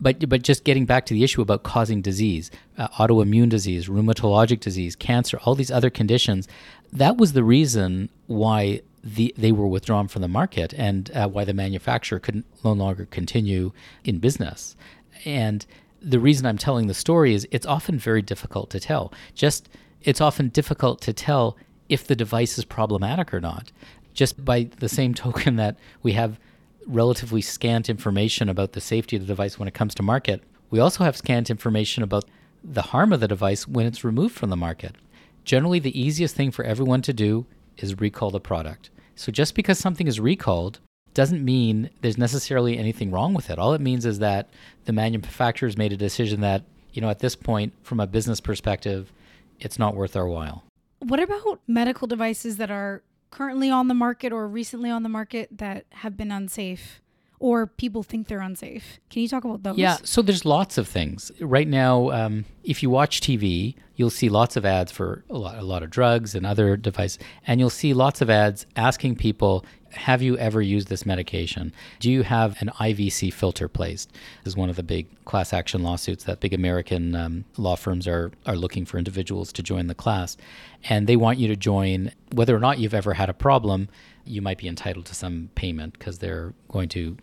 but 0.00 0.28
but 0.28 0.42
just 0.42 0.64
getting 0.64 0.86
back 0.86 1.06
to 1.06 1.14
the 1.14 1.24
issue 1.24 1.42
about 1.42 1.62
causing 1.62 2.02
disease, 2.02 2.50
uh, 2.76 2.88
autoimmune 2.88 3.48
disease, 3.48 3.88
rheumatologic 3.88 4.60
disease, 4.60 4.94
cancer, 4.96 5.38
all 5.44 5.54
these 5.54 5.70
other 5.70 5.90
conditions, 5.90 6.48
that 6.92 7.16
was 7.16 7.32
the 7.32 7.44
reason 7.44 8.08
why 8.26 8.80
the, 9.02 9.34
they 9.36 9.52
were 9.52 9.66
withdrawn 9.66 10.08
from 10.08 10.22
the 10.22 10.28
market 10.28 10.74
and 10.74 11.10
uh, 11.14 11.28
why 11.28 11.44
the 11.44 11.54
manufacturer 11.54 12.18
couldn't 12.18 12.46
no 12.64 12.72
longer 12.72 13.06
continue 13.06 13.72
in 14.04 14.18
business. 14.18 14.76
And 15.24 15.64
the 16.00 16.20
reason 16.20 16.46
I'm 16.46 16.58
telling 16.58 16.86
the 16.86 16.94
story 16.94 17.34
is 17.34 17.46
it's 17.50 17.66
often 17.66 17.98
very 17.98 18.22
difficult 18.22 18.70
to 18.70 18.80
tell. 18.80 19.12
Just 19.34 19.68
it's 20.02 20.20
often 20.20 20.48
difficult 20.48 21.00
to 21.02 21.12
tell 21.12 21.56
if 21.88 22.06
the 22.06 22.14
device 22.14 22.58
is 22.58 22.64
problematic 22.64 23.32
or 23.32 23.40
not. 23.40 23.72
Just 24.18 24.44
by 24.44 24.64
the 24.80 24.88
same 24.88 25.14
token 25.24 25.54
that 25.56 25.76
we 26.02 26.14
have 26.14 26.40
relatively 26.88 27.40
scant 27.40 27.88
information 27.88 28.48
about 28.48 28.72
the 28.72 28.80
safety 28.80 29.14
of 29.14 29.22
the 29.22 29.28
device 29.28 29.60
when 29.60 29.68
it 29.68 29.74
comes 29.74 29.94
to 29.94 30.02
market, 30.02 30.42
we 30.70 30.80
also 30.80 31.04
have 31.04 31.16
scant 31.16 31.50
information 31.50 32.02
about 32.02 32.24
the 32.64 32.82
harm 32.82 33.12
of 33.12 33.20
the 33.20 33.28
device 33.28 33.68
when 33.68 33.86
it's 33.86 34.02
removed 34.02 34.34
from 34.34 34.50
the 34.50 34.56
market. 34.56 34.96
Generally, 35.44 35.78
the 35.78 36.00
easiest 36.00 36.34
thing 36.34 36.50
for 36.50 36.64
everyone 36.64 37.00
to 37.02 37.12
do 37.12 37.46
is 37.76 38.00
recall 38.00 38.32
the 38.32 38.40
product. 38.40 38.90
So 39.14 39.30
just 39.30 39.54
because 39.54 39.78
something 39.78 40.08
is 40.08 40.18
recalled 40.18 40.80
doesn't 41.14 41.44
mean 41.44 41.88
there's 42.00 42.18
necessarily 42.18 42.76
anything 42.76 43.12
wrong 43.12 43.34
with 43.34 43.50
it. 43.50 43.58
All 43.60 43.72
it 43.72 43.80
means 43.80 44.04
is 44.04 44.18
that 44.18 44.48
the 44.86 44.92
manufacturers 44.92 45.76
made 45.76 45.92
a 45.92 45.96
decision 45.96 46.40
that, 46.40 46.64
you 46.92 47.00
know, 47.00 47.08
at 47.08 47.20
this 47.20 47.36
point, 47.36 47.72
from 47.84 48.00
a 48.00 48.06
business 48.08 48.40
perspective, 48.40 49.12
it's 49.60 49.78
not 49.78 49.94
worth 49.94 50.16
our 50.16 50.26
while. 50.26 50.64
What 50.98 51.20
about 51.20 51.60
medical 51.68 52.08
devices 52.08 52.56
that 52.56 52.72
are 52.72 53.02
currently 53.30 53.70
on 53.70 53.88
the 53.88 53.94
market 53.94 54.32
or 54.32 54.48
recently 54.48 54.90
on 54.90 55.02
the 55.02 55.08
market 55.08 55.48
that 55.58 55.86
have 55.90 56.16
been 56.16 56.30
unsafe 56.30 57.00
or 57.40 57.66
people 57.66 58.02
think 58.02 58.26
they're 58.26 58.40
unsafe. 58.40 58.98
Can 59.10 59.22
you 59.22 59.28
talk 59.28 59.44
about 59.44 59.62
those? 59.62 59.78
Yeah, 59.78 59.98
so 60.02 60.22
there's 60.22 60.44
lots 60.44 60.78
of 60.78 60.88
things. 60.88 61.30
Right 61.40 61.68
now, 61.68 62.10
um, 62.10 62.44
if 62.64 62.82
you 62.82 62.90
watch 62.90 63.20
TV, 63.20 63.76
you'll 63.94 64.10
see 64.10 64.28
lots 64.28 64.56
of 64.56 64.64
ads 64.64 64.90
for 64.90 65.24
a 65.30 65.38
lot, 65.38 65.58
a 65.58 65.62
lot 65.62 65.82
of 65.82 65.90
drugs 65.90 66.34
and 66.34 66.44
other 66.44 66.76
devices, 66.76 67.18
and 67.46 67.60
you'll 67.60 67.70
see 67.70 67.94
lots 67.94 68.20
of 68.20 68.30
ads 68.30 68.66
asking 68.76 69.16
people, 69.16 69.64
have 69.92 70.22
you 70.22 70.36
ever 70.38 70.60
used 70.60 70.88
this 70.88 71.06
medication? 71.06 71.72
Do 72.00 72.10
you 72.10 72.22
have 72.22 72.60
an 72.60 72.70
IVC 72.78 73.32
filter 73.32 73.68
placed? 73.68 74.12
This 74.44 74.52
is 74.52 74.56
one 74.56 74.70
of 74.70 74.76
the 74.76 74.82
big 74.82 75.06
class 75.24 75.52
action 75.52 75.82
lawsuits 75.82 76.24
that 76.24 76.40
big 76.40 76.52
American 76.52 77.14
um, 77.14 77.44
law 77.56 77.76
firms 77.76 78.06
are, 78.06 78.32
are 78.46 78.56
looking 78.56 78.84
for 78.84 78.98
individuals 78.98 79.52
to 79.52 79.62
join 79.62 79.86
the 79.86 79.94
class. 79.94 80.36
And 80.84 81.06
they 81.06 81.16
want 81.16 81.38
you 81.38 81.48
to 81.48 81.56
join, 81.56 82.12
whether 82.32 82.54
or 82.54 82.60
not 82.60 82.78
you've 82.78 82.94
ever 82.94 83.14
had 83.14 83.28
a 83.28 83.34
problem, 83.34 83.88
you 84.24 84.42
might 84.42 84.58
be 84.58 84.68
entitled 84.68 85.06
to 85.06 85.14
some 85.14 85.50
payment 85.54 85.98
because 85.98 86.18
they're 86.18 86.52
going 86.68 86.88
to 86.90 87.16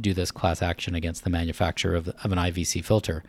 do 0.00 0.14
this 0.14 0.30
class 0.30 0.62
action 0.62 0.94
against 0.94 1.24
the 1.24 1.30
manufacturer 1.30 1.94
of, 1.94 2.08
of 2.08 2.32
an 2.32 2.38
IVC 2.38 2.84
filter. 2.84 3.24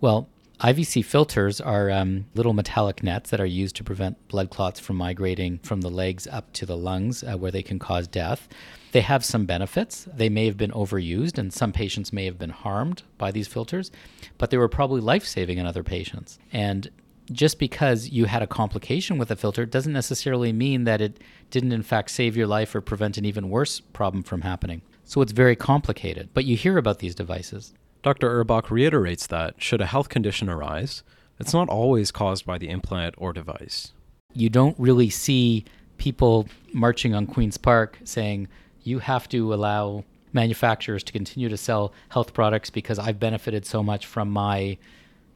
Well, 0.00 0.28
IVC 0.60 1.04
filters 1.04 1.60
are 1.60 1.90
um, 1.90 2.26
little 2.34 2.52
metallic 2.52 3.02
nets 3.02 3.30
that 3.30 3.40
are 3.40 3.46
used 3.46 3.74
to 3.76 3.84
prevent 3.84 4.28
blood 4.28 4.50
clots 4.50 4.78
from 4.78 4.96
migrating 4.96 5.58
from 5.58 5.80
the 5.80 5.90
legs 5.90 6.28
up 6.28 6.52
to 6.52 6.64
the 6.64 6.76
lungs, 6.76 7.24
uh, 7.24 7.36
where 7.36 7.50
they 7.50 7.62
can 7.62 7.78
cause 7.78 8.06
death. 8.06 8.48
They 8.92 9.00
have 9.00 9.24
some 9.24 9.46
benefits. 9.46 10.06
They 10.14 10.28
may 10.28 10.46
have 10.46 10.56
been 10.56 10.70
overused, 10.70 11.38
and 11.38 11.52
some 11.52 11.72
patients 11.72 12.12
may 12.12 12.24
have 12.26 12.38
been 12.38 12.50
harmed 12.50 13.02
by 13.18 13.32
these 13.32 13.48
filters, 13.48 13.90
but 14.38 14.50
they 14.50 14.56
were 14.56 14.68
probably 14.68 15.00
life 15.00 15.26
saving 15.26 15.58
in 15.58 15.66
other 15.66 15.82
patients. 15.82 16.38
And 16.52 16.88
just 17.32 17.58
because 17.58 18.10
you 18.10 18.26
had 18.26 18.42
a 18.42 18.46
complication 18.46 19.18
with 19.18 19.30
a 19.32 19.36
filter 19.36 19.66
doesn't 19.66 19.92
necessarily 19.92 20.52
mean 20.52 20.84
that 20.84 21.00
it 21.00 21.18
didn't, 21.50 21.72
in 21.72 21.82
fact, 21.82 22.10
save 22.10 22.36
your 22.36 22.46
life 22.46 22.74
or 22.74 22.80
prevent 22.80 23.18
an 23.18 23.24
even 23.24 23.50
worse 23.50 23.80
problem 23.80 24.22
from 24.22 24.42
happening. 24.42 24.82
So 25.04 25.20
it's 25.20 25.32
very 25.32 25.56
complicated, 25.56 26.28
but 26.32 26.44
you 26.44 26.56
hear 26.56 26.78
about 26.78 27.00
these 27.00 27.14
devices. 27.14 27.74
Dr. 28.04 28.44
Urbach 28.44 28.70
reiterates 28.70 29.26
that, 29.28 29.54
should 29.56 29.80
a 29.80 29.86
health 29.86 30.10
condition 30.10 30.50
arise, 30.50 31.02
it's 31.40 31.54
not 31.54 31.70
always 31.70 32.10
caused 32.10 32.44
by 32.44 32.58
the 32.58 32.68
implant 32.68 33.14
or 33.16 33.32
device. 33.32 33.94
You 34.34 34.50
don't 34.50 34.78
really 34.78 35.08
see 35.08 35.64
people 35.96 36.46
marching 36.74 37.14
on 37.14 37.26
Queen's 37.26 37.56
Park 37.56 37.98
saying, 38.04 38.48
you 38.82 38.98
have 38.98 39.26
to 39.30 39.54
allow 39.54 40.04
manufacturers 40.34 41.02
to 41.04 41.12
continue 41.14 41.48
to 41.48 41.56
sell 41.56 41.94
health 42.10 42.34
products 42.34 42.68
because 42.68 42.98
I've 42.98 43.18
benefited 43.18 43.64
so 43.64 43.82
much 43.82 44.04
from 44.04 44.28
my 44.30 44.76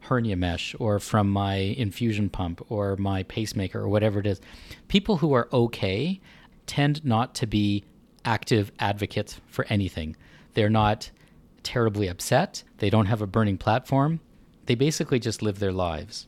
hernia 0.00 0.36
mesh 0.36 0.76
or 0.78 0.98
from 0.98 1.30
my 1.30 1.54
infusion 1.54 2.28
pump 2.28 2.60
or 2.68 2.96
my 2.96 3.22
pacemaker 3.22 3.80
or 3.80 3.88
whatever 3.88 4.20
it 4.20 4.26
is. 4.26 4.42
People 4.88 5.16
who 5.16 5.32
are 5.32 5.48
okay 5.54 6.20
tend 6.66 7.02
not 7.02 7.34
to 7.36 7.46
be 7.46 7.84
active 8.26 8.70
advocates 8.78 9.40
for 9.46 9.64
anything. 9.70 10.16
They're 10.52 10.68
not 10.68 11.10
terribly 11.62 12.08
upset. 12.08 12.62
They 12.78 12.90
don't 12.90 13.06
have 13.06 13.22
a 13.22 13.26
burning 13.26 13.58
platform. 13.58 14.20
They 14.66 14.74
basically 14.74 15.18
just 15.18 15.42
live 15.42 15.58
their 15.58 15.72
lives. 15.72 16.26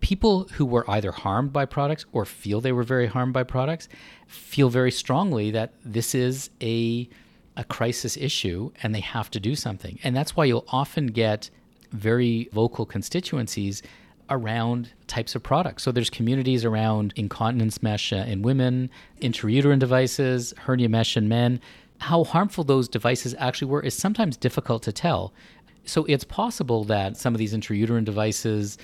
People 0.00 0.48
who 0.52 0.66
were 0.66 0.88
either 0.90 1.12
harmed 1.12 1.52
by 1.52 1.64
products 1.64 2.04
or 2.12 2.24
feel 2.24 2.60
they 2.60 2.72
were 2.72 2.82
very 2.82 3.06
harmed 3.06 3.32
by 3.32 3.42
products 3.42 3.88
feel 4.26 4.68
very 4.68 4.90
strongly 4.90 5.50
that 5.50 5.72
this 5.84 6.14
is 6.14 6.50
a 6.62 7.08
a 7.56 7.64
crisis 7.64 8.18
issue 8.18 8.70
and 8.82 8.94
they 8.94 9.00
have 9.00 9.30
to 9.30 9.40
do 9.40 9.54
something. 9.54 9.98
And 10.04 10.14
that's 10.14 10.36
why 10.36 10.44
you'll 10.44 10.66
often 10.68 11.06
get 11.06 11.48
very 11.90 12.50
vocal 12.52 12.84
constituencies 12.84 13.82
around 14.28 14.90
types 15.06 15.34
of 15.34 15.42
products. 15.42 15.82
So 15.82 15.92
there's 15.92 16.10
communities 16.10 16.64
around 16.64 17.12
incontinence 17.16 17.82
mesh 17.82 18.12
in 18.12 18.42
women, 18.42 18.90
intrauterine 19.22 19.78
devices, 19.78 20.52
hernia 20.58 20.88
mesh 20.88 21.16
in 21.16 21.28
men 21.28 21.60
how 21.98 22.24
harmful 22.24 22.64
those 22.64 22.88
devices 22.88 23.34
actually 23.38 23.68
were 23.68 23.82
is 23.82 23.94
sometimes 23.94 24.36
difficult 24.36 24.82
to 24.84 24.92
tell. 24.92 25.32
So 25.84 26.04
it's 26.04 26.24
possible 26.24 26.84
that 26.84 27.16
some 27.16 27.34
of 27.34 27.38
these 27.38 27.54
intrauterine 27.54 28.04
devices 28.04 28.76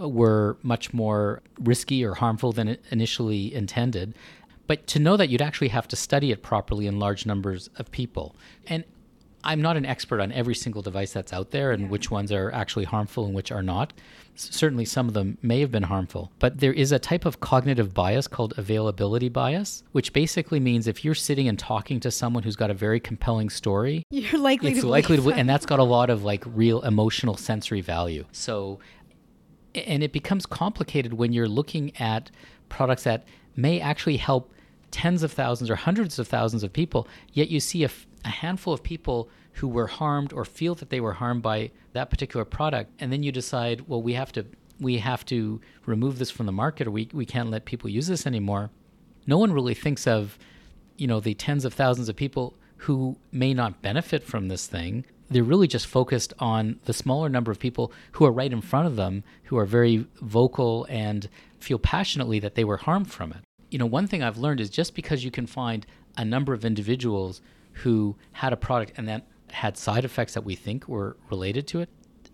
uh, 0.00 0.08
were 0.08 0.56
much 0.62 0.92
more 0.92 1.42
risky 1.60 2.04
or 2.04 2.14
harmful 2.14 2.52
than 2.52 2.76
initially 2.90 3.52
intended. 3.54 4.14
But 4.66 4.86
to 4.88 4.98
know 4.98 5.16
that 5.16 5.28
you'd 5.30 5.42
actually 5.42 5.68
have 5.68 5.88
to 5.88 5.96
study 5.96 6.30
it 6.30 6.42
properly 6.42 6.86
in 6.86 6.98
large 6.98 7.26
numbers 7.26 7.70
of 7.76 7.90
people. 7.90 8.36
And 8.66 8.84
I'm 9.42 9.62
not 9.62 9.76
an 9.76 9.86
expert 9.86 10.20
on 10.20 10.32
every 10.32 10.54
single 10.54 10.82
device 10.82 11.12
that's 11.12 11.32
out 11.32 11.50
there 11.50 11.72
and 11.72 11.84
yeah. 11.84 11.88
which 11.88 12.10
ones 12.10 12.30
are 12.30 12.52
actually 12.52 12.84
harmful 12.84 13.24
and 13.24 13.34
which 13.34 13.50
are 13.50 13.62
not. 13.62 13.92
S- 14.34 14.48
certainly, 14.52 14.84
some 14.84 15.08
of 15.08 15.14
them 15.14 15.38
may 15.42 15.60
have 15.60 15.70
been 15.70 15.84
harmful, 15.84 16.30
but 16.38 16.60
there 16.60 16.72
is 16.72 16.92
a 16.92 16.98
type 16.98 17.24
of 17.24 17.40
cognitive 17.40 17.94
bias 17.94 18.28
called 18.28 18.54
availability 18.56 19.28
bias, 19.28 19.82
which 19.92 20.12
basically 20.12 20.60
means 20.60 20.86
if 20.86 21.04
you're 21.04 21.14
sitting 21.14 21.48
and 21.48 21.58
talking 21.58 22.00
to 22.00 22.10
someone 22.10 22.42
who's 22.42 22.56
got 22.56 22.70
a 22.70 22.74
very 22.74 23.00
compelling 23.00 23.48
story, 23.48 24.02
you're 24.10 24.40
likely 24.40 24.72
it's 24.72 24.80
to 24.80 24.88
likely 24.88 25.16
to, 25.16 25.32
and 25.32 25.48
that's 25.48 25.66
got 25.66 25.78
a 25.78 25.84
lot 25.84 26.10
of 26.10 26.22
like 26.22 26.44
real 26.46 26.82
emotional 26.82 27.36
sensory 27.36 27.80
value. 27.80 28.24
So, 28.32 28.78
and 29.74 30.02
it 30.02 30.12
becomes 30.12 30.46
complicated 30.46 31.14
when 31.14 31.32
you're 31.32 31.48
looking 31.48 31.96
at 31.96 32.30
products 32.68 33.04
that 33.04 33.24
may 33.56 33.80
actually 33.80 34.16
help 34.16 34.52
tens 34.90 35.22
of 35.22 35.32
thousands 35.32 35.70
or 35.70 35.76
hundreds 35.76 36.18
of 36.18 36.28
thousands 36.28 36.62
of 36.62 36.72
people, 36.72 37.06
yet 37.32 37.48
you 37.48 37.60
see 37.60 37.82
a, 37.82 37.86
f- 37.86 38.06
a 38.24 38.28
handful 38.28 38.72
of 38.72 38.82
people 38.82 39.28
who 39.54 39.68
were 39.68 39.86
harmed 39.86 40.32
or 40.32 40.44
feel 40.44 40.74
that 40.76 40.90
they 40.90 41.00
were 41.00 41.14
harmed 41.14 41.42
by 41.42 41.70
that 41.92 42.10
particular 42.10 42.44
product, 42.44 42.92
and 42.98 43.12
then 43.12 43.22
you 43.22 43.32
decide, 43.32 43.88
well, 43.88 44.02
we 44.02 44.14
have 44.14 44.32
to 44.32 44.46
we 44.78 44.96
have 44.98 45.26
to 45.26 45.60
remove 45.84 46.18
this 46.18 46.30
from 46.30 46.46
the 46.46 46.52
market, 46.52 46.86
or 46.86 46.90
we 46.90 47.08
we 47.12 47.26
can't 47.26 47.50
let 47.50 47.64
people 47.64 47.90
use 47.90 48.06
this 48.06 48.26
anymore. 48.26 48.70
No 49.26 49.38
one 49.38 49.52
really 49.52 49.74
thinks 49.74 50.06
of, 50.06 50.38
you 50.96 51.06
know, 51.06 51.20
the 51.20 51.34
tens 51.34 51.64
of 51.64 51.74
thousands 51.74 52.08
of 52.08 52.16
people 52.16 52.54
who 52.78 53.16
may 53.30 53.52
not 53.52 53.82
benefit 53.82 54.24
from 54.24 54.48
this 54.48 54.66
thing. 54.66 55.04
They're 55.28 55.44
really 55.44 55.68
just 55.68 55.86
focused 55.86 56.32
on 56.38 56.80
the 56.86 56.92
smaller 56.92 57.28
number 57.28 57.52
of 57.52 57.58
people 57.58 57.92
who 58.12 58.24
are 58.24 58.32
right 58.32 58.52
in 58.52 58.62
front 58.62 58.86
of 58.86 58.96
them, 58.96 59.22
who 59.44 59.58
are 59.58 59.66
very 59.66 60.06
vocal 60.20 60.86
and 60.88 61.28
feel 61.58 61.78
passionately 61.78 62.40
that 62.40 62.54
they 62.54 62.64
were 62.64 62.78
harmed 62.78 63.12
from 63.12 63.32
it. 63.32 63.40
You 63.70 63.78
know, 63.78 63.86
one 63.86 64.06
thing 64.06 64.22
I've 64.22 64.38
learned 64.38 64.60
is 64.60 64.70
just 64.70 64.94
because 64.94 65.22
you 65.22 65.30
can 65.30 65.46
find 65.46 65.86
a 66.16 66.24
number 66.24 66.52
of 66.52 66.64
individuals 66.64 67.40
who 67.82 68.16
had 68.32 68.52
a 68.52 68.56
product 68.56 68.92
and 68.96 69.08
that 69.08 69.26
had 69.50 69.76
side 69.76 70.04
effects 70.04 70.34
that 70.34 70.44
we 70.44 70.54
think 70.54 70.88
were 70.88 71.16
related 71.30 71.66
to 71.68 71.80
it, 71.80 71.88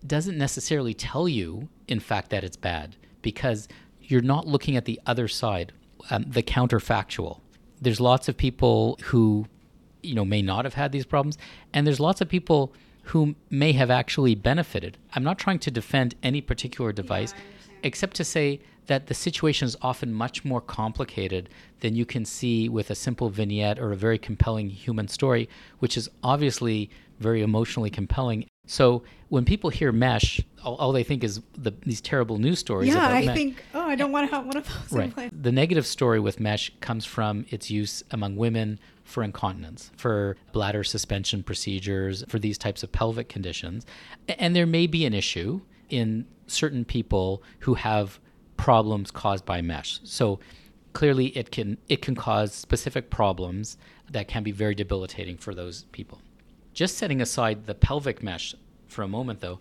doesn't 0.05 0.37
necessarily 0.37 0.93
tell 0.93 1.27
you, 1.27 1.69
in 1.87 1.99
fact, 1.99 2.29
that 2.29 2.43
it's 2.43 2.57
bad 2.57 2.95
because 3.21 3.67
you're 4.01 4.21
not 4.21 4.47
looking 4.47 4.75
at 4.75 4.85
the 4.85 4.99
other 5.05 5.27
side, 5.27 5.73
um, 6.09 6.25
the 6.27 6.43
counterfactual. 6.43 7.39
There's 7.81 7.99
lots 7.99 8.27
of 8.27 8.37
people 8.37 8.99
who, 9.05 9.47
you 10.03 10.15
know, 10.15 10.25
may 10.25 10.41
not 10.41 10.65
have 10.65 10.75
had 10.75 10.91
these 10.91 11.05
problems, 11.05 11.37
and 11.73 11.85
there's 11.85 11.99
lots 11.99 12.21
of 12.21 12.29
people 12.29 12.73
who 13.03 13.35
may 13.49 13.71
have 13.71 13.89
actually 13.89 14.35
benefited. 14.35 14.97
I'm 15.13 15.23
not 15.23 15.39
trying 15.39 15.59
to 15.59 15.71
defend 15.71 16.15
any 16.21 16.41
particular 16.41 16.91
device, 16.91 17.33
except 17.87 18.15
to 18.17 18.23
say 18.23 18.59
that 18.87 19.07
the 19.07 19.13
situation 19.13 19.65
is 19.65 19.75
often 19.81 20.13
much 20.13 20.45
more 20.45 20.61
complicated 20.61 21.49
than 21.81 21.95
you 21.95 22.05
can 22.05 22.25
see 22.25 22.69
with 22.69 22.89
a 22.89 22.95
simple 22.95 23.29
vignette 23.29 23.79
or 23.79 23.91
a 23.91 23.95
very 23.95 24.17
compelling 24.17 24.69
human 24.69 25.07
story, 25.07 25.47
which 25.79 25.97
is 25.97 26.09
obviously 26.23 26.89
very 27.19 27.41
emotionally 27.41 27.89
compelling. 27.89 28.45
So 28.65 29.03
when 29.29 29.45
people 29.45 29.69
hear 29.69 29.91
mesh, 29.91 30.41
all, 30.63 30.75
all 30.75 30.91
they 30.91 31.03
think 31.03 31.23
is 31.23 31.41
the, 31.57 31.73
these 31.83 32.01
terrible 32.01 32.37
news 32.37 32.59
stories. 32.59 32.89
Yeah, 32.89 33.07
I 33.07 33.25
mesh. 33.25 33.35
think, 33.35 33.63
oh, 33.73 33.81
I 33.81 33.95
don't 33.95 34.11
want 34.11 34.29
to 34.29 34.35
have 34.35 34.45
one 34.45 34.57
of 34.57 34.67
those 34.67 34.91
Right. 34.91 35.43
The 35.43 35.51
negative 35.51 35.85
story 35.85 36.19
with 36.19 36.39
mesh 36.39 36.71
comes 36.81 37.05
from 37.05 37.45
its 37.49 37.71
use 37.71 38.03
among 38.11 38.35
women 38.35 38.79
for 39.03 39.23
incontinence, 39.23 39.91
for 39.95 40.35
bladder 40.51 40.83
suspension 40.83 41.43
procedures, 41.43 42.25
for 42.27 42.39
these 42.39 42.57
types 42.57 42.83
of 42.83 42.91
pelvic 42.91 43.29
conditions. 43.29 43.85
And 44.27 44.55
there 44.55 44.65
may 44.65 44.85
be 44.85 45.05
an 45.05 45.13
issue 45.13 45.61
in 45.89 46.25
certain 46.47 46.85
people 46.85 47.43
who 47.59 47.73
have 47.75 48.19
problems 48.55 49.11
caused 49.11 49.45
by 49.45 49.61
mesh. 49.61 49.99
So 50.03 50.39
clearly 50.93 51.27
it 51.37 51.51
can 51.51 51.77
it 51.87 52.01
can 52.01 52.15
cause 52.15 52.53
specific 52.53 53.09
problems 53.09 53.77
that 54.09 54.27
can 54.27 54.43
be 54.43 54.51
very 54.51 54.73
debilitating 54.73 55.37
for 55.37 55.53
those 55.53 55.83
people. 55.91 56.21
Just 56.73 56.97
setting 56.97 57.21
aside 57.21 57.65
the 57.65 57.75
pelvic 57.75 58.23
mesh 58.23 58.55
for 58.87 59.03
a 59.03 59.07
moment 59.07 59.41
though, 59.41 59.59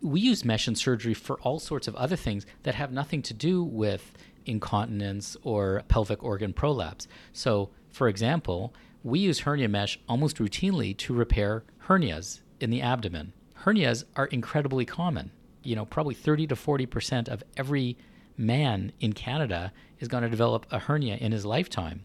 we 0.00 0.20
use 0.20 0.44
mesh 0.44 0.68
in 0.68 0.74
surgery 0.74 1.14
for 1.14 1.40
all 1.40 1.58
sorts 1.58 1.88
of 1.88 1.94
other 1.96 2.16
things 2.16 2.44
that 2.64 2.74
have 2.74 2.92
nothing 2.92 3.22
to 3.22 3.34
do 3.34 3.62
with 3.62 4.12
incontinence 4.46 5.36
or 5.42 5.82
pelvic 5.88 6.22
organ 6.22 6.52
prolapse. 6.52 7.08
So, 7.32 7.70
for 7.90 8.08
example, 8.08 8.74
we 9.02 9.18
use 9.20 9.40
hernia 9.40 9.68
mesh 9.68 9.98
almost 10.08 10.38
routinely 10.38 10.96
to 10.98 11.14
repair 11.14 11.64
hernias 11.86 12.40
in 12.60 12.70
the 12.70 12.82
abdomen. 12.82 13.32
Hernias 13.64 14.04
are 14.16 14.26
incredibly 14.26 14.84
common. 14.84 15.30
You 15.64 15.76
know, 15.76 15.84
probably 15.84 16.14
30 16.14 16.48
to 16.48 16.54
40% 16.54 17.28
of 17.28 17.42
every 17.56 17.96
man 18.36 18.92
in 19.00 19.12
Canada 19.12 19.72
is 20.00 20.08
going 20.08 20.22
to 20.22 20.28
develop 20.28 20.66
a 20.70 20.78
hernia 20.78 21.16
in 21.16 21.32
his 21.32 21.46
lifetime. 21.46 22.04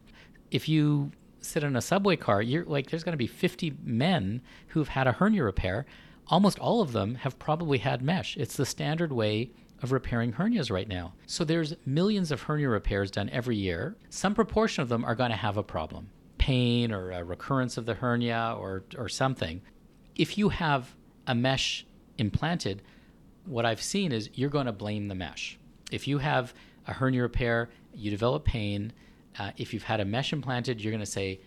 If 0.51 0.70
you 0.70 1.12
sit 1.41 1.64
in 1.64 1.76
a 1.76 1.82
subway 1.82 2.16
car, 2.16 2.41
you're 2.41 2.66
like 2.66 2.89
there's 2.89 3.03
going 3.03 3.14
to 3.14 3.18
be 3.18 3.28
50 3.28 3.78
men 3.84 4.41
who've 4.68 4.88
had 4.88 5.07
a 5.07 5.12
hernia 5.12 5.43
repair. 5.43 5.86
Almost 6.28 6.60
all 6.60 6.82
of 6.82 6.91
them 6.91 7.16
have 7.16 7.39
probably 7.39 7.80
had 7.80 8.01
mesh. 8.01 8.38
It's 8.38 8.55
the 8.55 8.66
standard 8.66 9.12
way 9.12 9.51
of 9.82 9.91
repairing 9.91 10.34
hernias 10.34 10.70
right 10.70 10.88
now. 10.88 11.14
So 11.26 11.43
there's 11.43 11.76
millions 11.86 12.32
of 12.32 12.43
hernia 12.43 12.70
repairs 12.70 13.12
done 13.12 13.30
every 13.30 13.55
year. 13.55 13.95
Some 14.10 14.36
proportion 14.36 14.82
of 14.82 14.89
them 14.89 15.05
are 15.05 15.16
going 15.16 15.32
to 15.32 15.38
have 15.38 15.57
a 15.57 15.64
problem. 15.64 16.10
Pain 16.38 16.91
or 16.91 17.12
a 17.12 17.24
recurrence 17.24 17.78
of 17.78 17.86
the 17.86 17.93
hernia 17.93 18.55
or 18.57 18.84
or 18.97 19.10
something. 19.10 19.62
If 20.16 20.38
you 20.38 20.49
have 20.49 20.95
a 21.28 21.36
mesh 21.36 21.86
implanted, 22.18 22.82
what 23.50 23.66
I've 23.66 23.82
seen 23.82 24.12
is 24.12 24.30
you're 24.36 24.50
going 24.50 24.68
to 24.68 24.72
blame 24.72 25.08
the 25.08 25.16
mesh. 25.16 25.58
If 25.91 26.08
you 26.08 26.20
have 26.20 26.54
a 26.88 26.93
hernia 26.93 27.24
repair, 27.24 27.70
you 27.95 28.12
develop 28.12 28.45
pain. 28.45 28.93
Uh, 29.38 29.52
if 29.58 29.74
you've 29.74 29.84
had 29.84 30.00
a 30.00 30.06
mesh 30.06 30.32
implanted, 30.32 30.80
you're 30.80 30.91
going 30.91 31.00
to 31.00 31.06
say, 31.06 31.41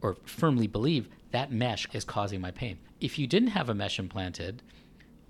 or 0.00 0.16
firmly 0.24 0.68
believe, 0.68 1.08
that 1.32 1.50
mesh 1.50 1.88
is 1.92 2.04
causing 2.04 2.40
my 2.40 2.52
pain. 2.52 2.78
If 3.00 3.18
you 3.18 3.26
didn't 3.26 3.48
have 3.48 3.68
a 3.68 3.74
mesh 3.74 3.98
implanted, 3.98 4.62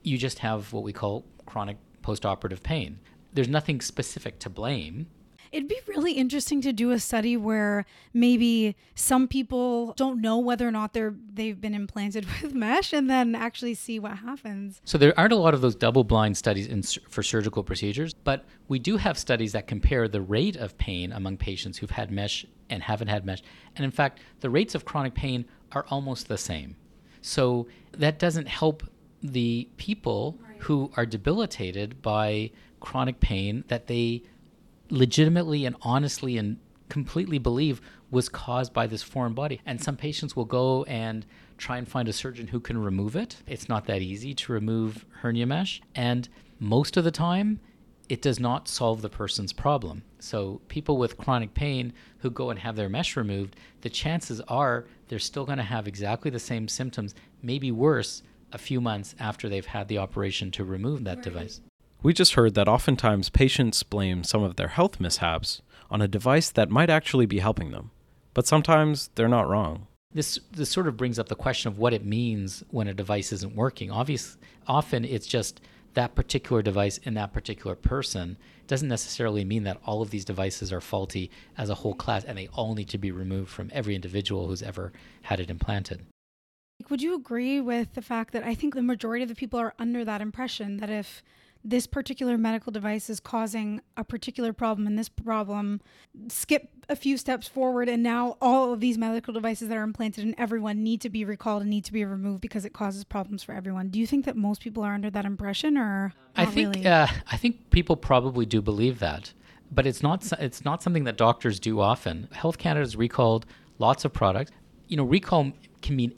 you 0.02 0.18
just 0.18 0.40
have 0.40 0.74
what 0.74 0.82
we 0.82 0.92
call 0.92 1.24
chronic 1.46 1.78
postoperative 2.02 2.62
pain. 2.62 2.98
There's 3.32 3.48
nothing 3.48 3.80
specific 3.80 4.38
to 4.40 4.50
blame. 4.50 5.06
It'd 5.54 5.68
be 5.68 5.78
really 5.86 6.14
interesting 6.14 6.60
to 6.62 6.72
do 6.72 6.90
a 6.90 6.98
study 6.98 7.36
where 7.36 7.86
maybe 8.12 8.74
some 8.96 9.28
people 9.28 9.94
don't 9.96 10.20
know 10.20 10.36
whether 10.36 10.66
or 10.66 10.72
not 10.72 10.94
they're 10.94 11.14
they've 11.32 11.60
been 11.60 11.74
implanted 11.74 12.26
with 12.42 12.54
mesh, 12.54 12.92
and 12.92 13.08
then 13.08 13.36
actually 13.36 13.74
see 13.74 14.00
what 14.00 14.18
happens. 14.18 14.80
So 14.84 14.98
there 14.98 15.16
aren't 15.16 15.32
a 15.32 15.36
lot 15.36 15.54
of 15.54 15.60
those 15.60 15.76
double-blind 15.76 16.36
studies 16.36 16.66
in, 16.66 16.82
for 17.08 17.22
surgical 17.22 17.62
procedures, 17.62 18.14
but 18.14 18.44
we 18.66 18.80
do 18.80 18.96
have 18.96 19.16
studies 19.16 19.52
that 19.52 19.68
compare 19.68 20.08
the 20.08 20.20
rate 20.20 20.56
of 20.56 20.76
pain 20.76 21.12
among 21.12 21.36
patients 21.36 21.78
who've 21.78 21.88
had 21.88 22.10
mesh 22.10 22.44
and 22.68 22.82
haven't 22.82 23.06
had 23.06 23.24
mesh. 23.24 23.40
And 23.76 23.84
in 23.84 23.92
fact, 23.92 24.18
the 24.40 24.50
rates 24.50 24.74
of 24.74 24.84
chronic 24.84 25.14
pain 25.14 25.44
are 25.70 25.86
almost 25.88 26.26
the 26.26 26.36
same. 26.36 26.74
So 27.20 27.68
that 27.92 28.18
doesn't 28.18 28.48
help 28.48 28.82
the 29.22 29.68
people 29.76 30.36
who 30.58 30.90
are 30.96 31.06
debilitated 31.06 32.02
by 32.02 32.50
chronic 32.80 33.20
pain 33.20 33.64
that 33.68 33.86
they 33.86 34.22
legitimately 34.94 35.66
and 35.66 35.76
honestly 35.82 36.38
and 36.38 36.58
completely 36.88 37.38
believe 37.38 37.80
was 38.10 38.28
caused 38.28 38.72
by 38.72 38.86
this 38.86 39.02
foreign 39.02 39.34
body. 39.34 39.60
And 39.66 39.82
some 39.82 39.96
patients 39.96 40.36
will 40.36 40.44
go 40.44 40.84
and 40.84 41.26
try 41.58 41.78
and 41.78 41.88
find 41.88 42.08
a 42.08 42.12
surgeon 42.12 42.48
who 42.48 42.60
can 42.60 42.78
remove 42.78 43.16
it. 43.16 43.36
It's 43.46 43.68
not 43.68 43.86
that 43.86 44.02
easy 44.02 44.34
to 44.34 44.52
remove 44.52 45.04
hernia 45.20 45.46
mesh. 45.46 45.82
And 45.94 46.28
most 46.60 46.96
of 46.96 47.04
the 47.04 47.10
time, 47.10 47.60
it 48.08 48.22
does 48.22 48.38
not 48.38 48.68
solve 48.68 49.02
the 49.02 49.08
person's 49.08 49.52
problem. 49.52 50.04
So, 50.18 50.60
people 50.68 50.98
with 50.98 51.16
chronic 51.16 51.54
pain 51.54 51.92
who 52.18 52.30
go 52.30 52.50
and 52.50 52.58
have 52.60 52.76
their 52.76 52.88
mesh 52.88 53.16
removed, 53.16 53.56
the 53.80 53.88
chances 53.88 54.40
are 54.42 54.86
they're 55.08 55.18
still 55.18 55.46
going 55.46 55.58
to 55.58 55.64
have 55.64 55.88
exactly 55.88 56.30
the 56.30 56.38
same 56.38 56.68
symptoms, 56.68 57.14
maybe 57.42 57.72
worse, 57.72 58.22
a 58.52 58.58
few 58.58 58.80
months 58.80 59.14
after 59.18 59.48
they've 59.48 59.66
had 59.66 59.88
the 59.88 59.98
operation 59.98 60.50
to 60.52 60.64
remove 60.64 61.04
that 61.04 61.22
device. 61.22 61.60
We 62.04 62.12
just 62.12 62.34
heard 62.34 62.52
that 62.52 62.68
oftentimes 62.68 63.30
patients 63.30 63.82
blame 63.82 64.24
some 64.24 64.42
of 64.42 64.56
their 64.56 64.68
health 64.68 65.00
mishaps 65.00 65.62
on 65.90 66.02
a 66.02 66.06
device 66.06 66.50
that 66.50 66.68
might 66.68 66.90
actually 66.90 67.24
be 67.24 67.38
helping 67.38 67.70
them. 67.70 67.92
But 68.34 68.46
sometimes 68.46 69.08
they're 69.14 69.26
not 69.26 69.48
wrong. 69.48 69.86
This 70.12 70.38
this 70.52 70.68
sort 70.68 70.86
of 70.86 70.98
brings 70.98 71.18
up 71.18 71.30
the 71.30 71.34
question 71.34 71.68
of 71.68 71.78
what 71.78 71.94
it 71.94 72.04
means 72.04 72.62
when 72.70 72.88
a 72.88 72.94
device 72.94 73.32
isn't 73.32 73.56
working. 73.56 73.90
Obvious, 73.90 74.36
often 74.66 75.06
it's 75.06 75.26
just 75.26 75.62
that 75.94 76.14
particular 76.14 76.60
device 76.60 76.98
in 76.98 77.14
that 77.14 77.32
particular 77.32 77.74
person. 77.74 78.36
It 78.60 78.66
doesn't 78.66 78.88
necessarily 78.88 79.42
mean 79.42 79.62
that 79.62 79.80
all 79.86 80.02
of 80.02 80.10
these 80.10 80.26
devices 80.26 80.74
are 80.74 80.82
faulty 80.82 81.30
as 81.56 81.70
a 81.70 81.74
whole 81.74 81.94
class 81.94 82.24
and 82.24 82.36
they 82.36 82.48
all 82.48 82.74
need 82.74 82.90
to 82.90 82.98
be 82.98 83.12
removed 83.12 83.48
from 83.48 83.70
every 83.72 83.94
individual 83.94 84.48
who's 84.48 84.62
ever 84.62 84.92
had 85.22 85.40
it 85.40 85.48
implanted. 85.48 86.04
Would 86.90 87.00
you 87.00 87.14
agree 87.14 87.62
with 87.62 87.94
the 87.94 88.02
fact 88.02 88.34
that 88.34 88.44
I 88.44 88.54
think 88.54 88.74
the 88.74 88.82
majority 88.82 89.22
of 89.22 89.30
the 89.30 89.34
people 89.34 89.58
are 89.58 89.72
under 89.78 90.04
that 90.04 90.20
impression 90.20 90.76
that 90.78 90.90
if 90.90 91.22
this 91.64 91.86
particular 91.86 92.36
medical 92.36 92.70
device 92.70 93.08
is 93.08 93.20
causing 93.20 93.80
a 93.96 94.04
particular 94.04 94.52
problem 94.52 94.86
and 94.86 94.98
this 94.98 95.08
problem 95.08 95.80
skip 96.28 96.68
a 96.90 96.96
few 96.96 97.16
steps 97.16 97.48
forward 97.48 97.88
and 97.88 98.02
now 98.02 98.36
all 98.40 98.72
of 98.72 98.80
these 98.80 98.98
medical 98.98 99.32
devices 99.32 99.68
that 99.68 99.78
are 99.78 99.82
implanted 99.82 100.24
in 100.24 100.38
everyone 100.38 100.82
need 100.82 101.00
to 101.00 101.08
be 101.08 101.24
recalled 101.24 101.62
and 101.62 101.70
need 101.70 101.84
to 101.84 101.92
be 101.92 102.04
removed 102.04 102.42
because 102.42 102.66
it 102.66 102.74
causes 102.74 103.02
problems 103.04 103.42
for 103.42 103.52
everyone 103.52 103.88
do 103.88 103.98
you 103.98 104.06
think 104.06 104.26
that 104.26 104.36
most 104.36 104.60
people 104.60 104.82
are 104.82 104.92
under 104.92 105.08
that 105.08 105.24
impression 105.24 105.78
or 105.78 106.12
I 106.36 106.46
think 106.46 106.74
really? 106.74 106.86
uh, 106.86 107.06
I 107.30 107.36
think 107.36 107.70
people 107.70 107.96
probably 107.96 108.46
do 108.46 108.60
believe 108.60 108.98
that, 108.98 109.32
but 109.70 109.86
it's 109.86 110.02
not 110.02 110.30
it's 110.40 110.64
not 110.64 110.82
something 110.82 111.04
that 111.04 111.16
doctors 111.16 111.60
do 111.60 111.80
often. 111.80 112.28
Health 112.32 112.58
Canada's 112.58 112.96
recalled 112.96 113.46
lots 113.78 114.04
of 114.04 114.12
products. 114.12 114.50
You 114.88 114.96
know, 114.96 115.04
recall 115.04 115.52
can 115.82 115.96
mean 115.96 116.12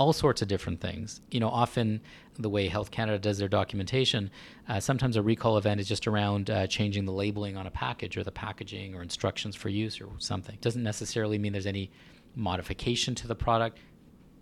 all 0.00 0.14
sorts 0.14 0.40
of 0.40 0.48
different 0.48 0.80
things. 0.80 1.20
You 1.30 1.40
know, 1.40 1.50
often 1.50 2.00
the 2.38 2.48
way 2.48 2.68
Health 2.68 2.90
Canada 2.90 3.18
does 3.18 3.36
their 3.36 3.48
documentation, 3.48 4.30
uh, 4.66 4.80
sometimes 4.80 5.16
a 5.16 5.22
recall 5.22 5.58
event 5.58 5.78
is 5.78 5.86
just 5.86 6.06
around 6.06 6.48
uh, 6.48 6.66
changing 6.66 7.04
the 7.04 7.12
labeling 7.12 7.58
on 7.58 7.66
a 7.66 7.70
package 7.70 8.16
or 8.16 8.24
the 8.24 8.32
packaging 8.32 8.94
or 8.94 9.02
instructions 9.02 9.54
for 9.54 9.68
use 9.68 10.00
or 10.00 10.08
something. 10.16 10.56
Doesn't 10.62 10.82
necessarily 10.82 11.38
mean 11.38 11.52
there's 11.52 11.66
any 11.66 11.90
modification 12.34 13.14
to 13.16 13.28
the 13.28 13.34
product. 13.34 13.78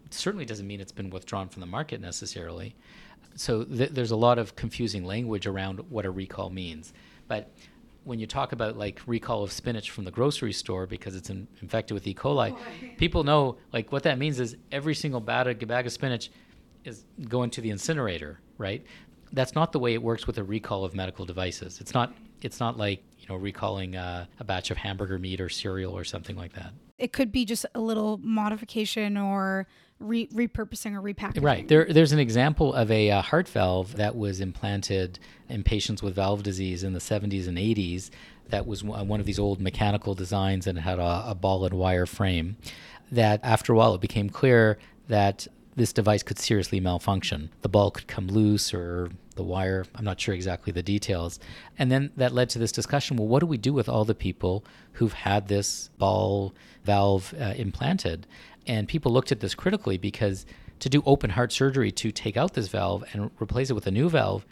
It 0.06 0.14
certainly 0.14 0.44
doesn't 0.44 0.66
mean 0.66 0.80
it's 0.80 0.92
been 0.92 1.11
withdrawn 1.11 1.48
from 1.48 1.59
the 1.59 1.66
market 1.66 2.00
necessarily. 2.00 2.76
So 3.34 3.64
th- 3.64 3.90
there's 3.90 4.12
a 4.12 4.16
lot 4.16 4.38
of 4.38 4.54
confusing 4.54 5.04
language 5.04 5.48
around 5.48 5.80
what 5.90 6.06
a 6.06 6.11
recall 6.11 6.50
means. 6.50 6.92
But 7.26 7.50
when 8.09 8.18
you 8.18 8.26
talk 8.26 8.52
about 8.52 8.76
like 8.76 9.00
recall 9.06 9.42
of 9.42 9.52
spinach 9.52 9.90
from 9.90 10.04
the 10.04 10.11
grocery 10.11 10.52
store 10.52 10.86
because 10.86 11.14
it's 11.14 11.28
in, 11.30 11.46
infected 11.61 11.94
with 11.94 12.06
E. 12.06 12.14
coli, 12.14 12.56
people 12.96 13.22
know 13.22 13.59
like 13.72 13.92
what 13.92 14.02
that 14.04 14.18
means 14.18 14.40
is 14.40 14.56
every 14.72 14.94
single 14.94 15.20
bag, 15.20 15.66
bag 15.68 15.86
of 15.86 15.92
spinach 15.92 16.30
is 16.84 17.04
going 17.28 17.50
to 17.50 17.61
the 17.61 17.70
incinerator, 17.70 18.40
right? 18.56 18.82
That's 19.32 19.54
not 19.54 19.72
the 19.72 19.78
way 19.78 19.92
it 19.92 20.02
works 20.02 20.26
with 20.26 20.38
a 20.38 20.42
recall 20.44 20.84
of 20.84 20.94
medical 20.94 21.26
devices. 21.26 21.80
It's 21.80 21.92
not. 21.92 22.14
It's 22.40 22.61
not 22.61 22.78
like 22.78 23.02
you 23.18 23.26
know 23.28 23.34
recalling 23.36 23.94
uh, 23.94 24.24
a 24.40 24.44
batch 24.44 24.70
of 24.70 24.78
hamburger 24.78 25.18
meat 25.18 25.40
or 25.40 25.50
cereal 25.50 25.92
or 25.96 26.04
something 26.04 26.36
like 26.36 26.54
that. 26.54 26.72
it 26.96 27.12
could 27.12 27.30
be 27.30 27.44
just 27.44 27.66
a 27.74 27.80
little 27.80 28.18
modification 28.22 29.16
or 29.16 29.66
re- 30.01 30.28
repurposing 30.28 30.94
or 30.94 31.03
repackaging. 31.03 31.44
Right. 31.44 31.66
There, 31.66 31.86
there's 31.86 32.12
an 32.12 32.18
example 32.18 32.74
of 32.74 32.90
a 32.90 33.11
uh, 33.11 33.22
heart 33.22 33.49
valve 33.49 33.96
that 33.96 34.16
was 34.16 34.40
implanted 34.40 35.18
in 35.49 35.62
patients 35.62 36.03
with 36.03 36.14
valve 36.14 36.42
disease 36.42 36.84
in 36.84 36.92
the 36.92 37.01
70s 37.01 37.49
and 37.49 37.59
80s. 37.59 38.11
That 38.49 38.66
was 38.66 38.82
one 38.82 39.20
of 39.20 39.26
these 39.26 39.38
old 39.38 39.61
mechanical 39.61 40.14
designs 40.14 40.66
and 40.66 40.78
it 40.78 40.82
had 40.82 40.99
a, 40.99 41.24
a 41.28 41.34
ball 41.34 41.64
and 41.64 41.74
wire 41.74 42.07
frame. 42.07 42.57
That 43.11 43.40
after 43.42 43.72
a 43.72 43.76
while, 43.76 43.94
it 43.94 44.01
became 44.01 44.30
clear 44.30 44.78
that 45.09 45.46
this 45.76 45.92
device 45.92 46.22
could 46.22 46.38
seriously 46.38 46.80
malfunction. 46.80 47.51
The 47.62 47.68
ball 47.68 47.90
could 47.90 48.09
come 48.09 48.26
loose 48.26 48.74
or 48.74 49.11
the 49.36 49.44
wire, 49.44 49.86
I'm 49.94 50.05
not 50.05 50.20
sure 50.20 50.34
exactly 50.34 50.72
the 50.72 50.82
details. 50.82 51.38
And 51.78 51.90
then 51.90 52.11
that 52.16 52.32
led 52.32 52.51
to 52.51 52.59
this 52.59 52.72
discussion 52.72 53.16
well, 53.16 53.28
what 53.28 53.40
do 53.40 53.46
we 53.46 53.57
do 53.57 53.72
with 53.72 53.88
all 53.88 54.05
the 54.05 54.14
people 54.14 54.64
who've 54.94 55.12
had 55.12 55.49
this 55.49 55.88
ball 55.96 56.53
valve 56.84 57.32
uh, 57.40 57.55
implanted? 57.57 58.26
And 58.69 58.87
people 58.87 59.12
looked 59.12 59.33
at 59.33 59.41
this 59.41 59.55
critically 59.55 59.99
because 59.99 60.47
to 60.79 60.89
do 60.89 61.03
open 61.07 61.31
heart 61.31 61.53
surgery 61.53 61.91
to 61.91 62.12
take 62.12 62.37
out 62.37 62.53
this 62.55 62.69
valve 62.69 63.03
and 63.12 63.31
replace 63.41 63.71
it 63.71 63.73
with 63.73 63.87
a 63.87 63.91
new 63.91 64.09
valve 64.09 64.45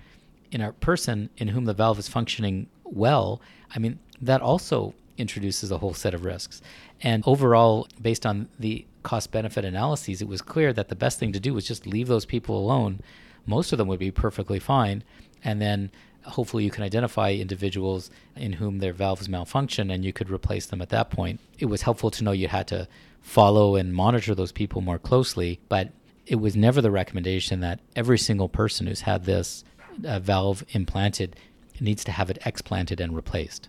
in 0.51 0.61
a 0.61 0.73
person 0.73 1.31
in 1.37 1.49
whom 1.49 1.67
the 1.67 1.75
valve 1.75 1.99
is 1.99 2.09
functioning 2.09 2.67
well, 2.85 3.41
I 3.75 3.79
mean, 3.79 3.99
that 4.21 4.41
also 4.41 4.95
introduces 5.19 5.71
a 5.71 5.79
whole 5.79 5.95
set 5.95 6.15
of 6.15 6.25
risks. 6.25 6.63
And 7.03 7.23
overall, 7.27 7.89
based 8.01 8.25
on 8.25 8.49
the 8.59 8.87
cost 9.03 9.31
benefit 9.33 9.65
analyses, 9.65 10.23
it 10.23 10.29
was 10.29 10.43
clear 10.43 10.73
that 10.73 10.89
the 10.89 10.97
best 10.97 11.19
thing 11.19 11.33
to 11.33 11.41
do 11.41 11.55
was 11.55 11.67
just 11.67 11.87
leave 11.87 12.09
those 12.09 12.25
people 12.25 12.59
alone. 12.59 13.01
Most 13.47 13.73
of 13.73 13.79
them 13.79 13.89
would 13.89 13.99
be 13.99 14.11
perfectly 14.11 14.59
fine. 14.59 15.05
And 15.45 15.61
then 15.61 15.91
hopefully 16.27 16.65
you 16.65 16.71
can 16.71 16.85
identify 16.85 17.33
individuals 17.33 18.11
in 18.35 18.55
whom 18.55 18.79
their 18.79 18.93
valves 18.93 19.29
malfunction 19.29 19.91
and 19.91 20.05
you 20.05 20.13
could 20.13 20.31
replace 20.31 20.67
them 20.67 20.83
at 20.83 20.91
that 20.91 21.11
point. 21.11 21.41
It 21.59 21.67
was 21.67 21.83
helpful 21.83 22.11
to 22.11 22.25
know 22.25 22.33
you 22.33 22.49
had 22.49 22.67
to 22.69 22.89
follow 23.21 23.77
and 23.77 23.93
monitor 23.93 24.35
those 24.35 24.53
people 24.53 24.81
more 24.81 24.99
closely, 24.99 25.61
but 25.69 25.91
it 26.27 26.37
was 26.37 26.57
never 26.57 26.81
the 26.81 26.91
recommendation 26.91 27.61
that 27.61 27.81
every 27.95 28.19
single 28.19 28.49
person 28.49 28.87
who's 28.87 29.03
had 29.03 29.25
this 29.25 29.65
uh, 30.05 30.19
valve 30.19 30.65
implanted 30.71 31.37
needs 31.81 32.05
to 32.05 32.13
have 32.13 32.31
it 32.31 32.39
explanted 32.45 33.01
and 33.01 33.15
replaced. 33.15 33.69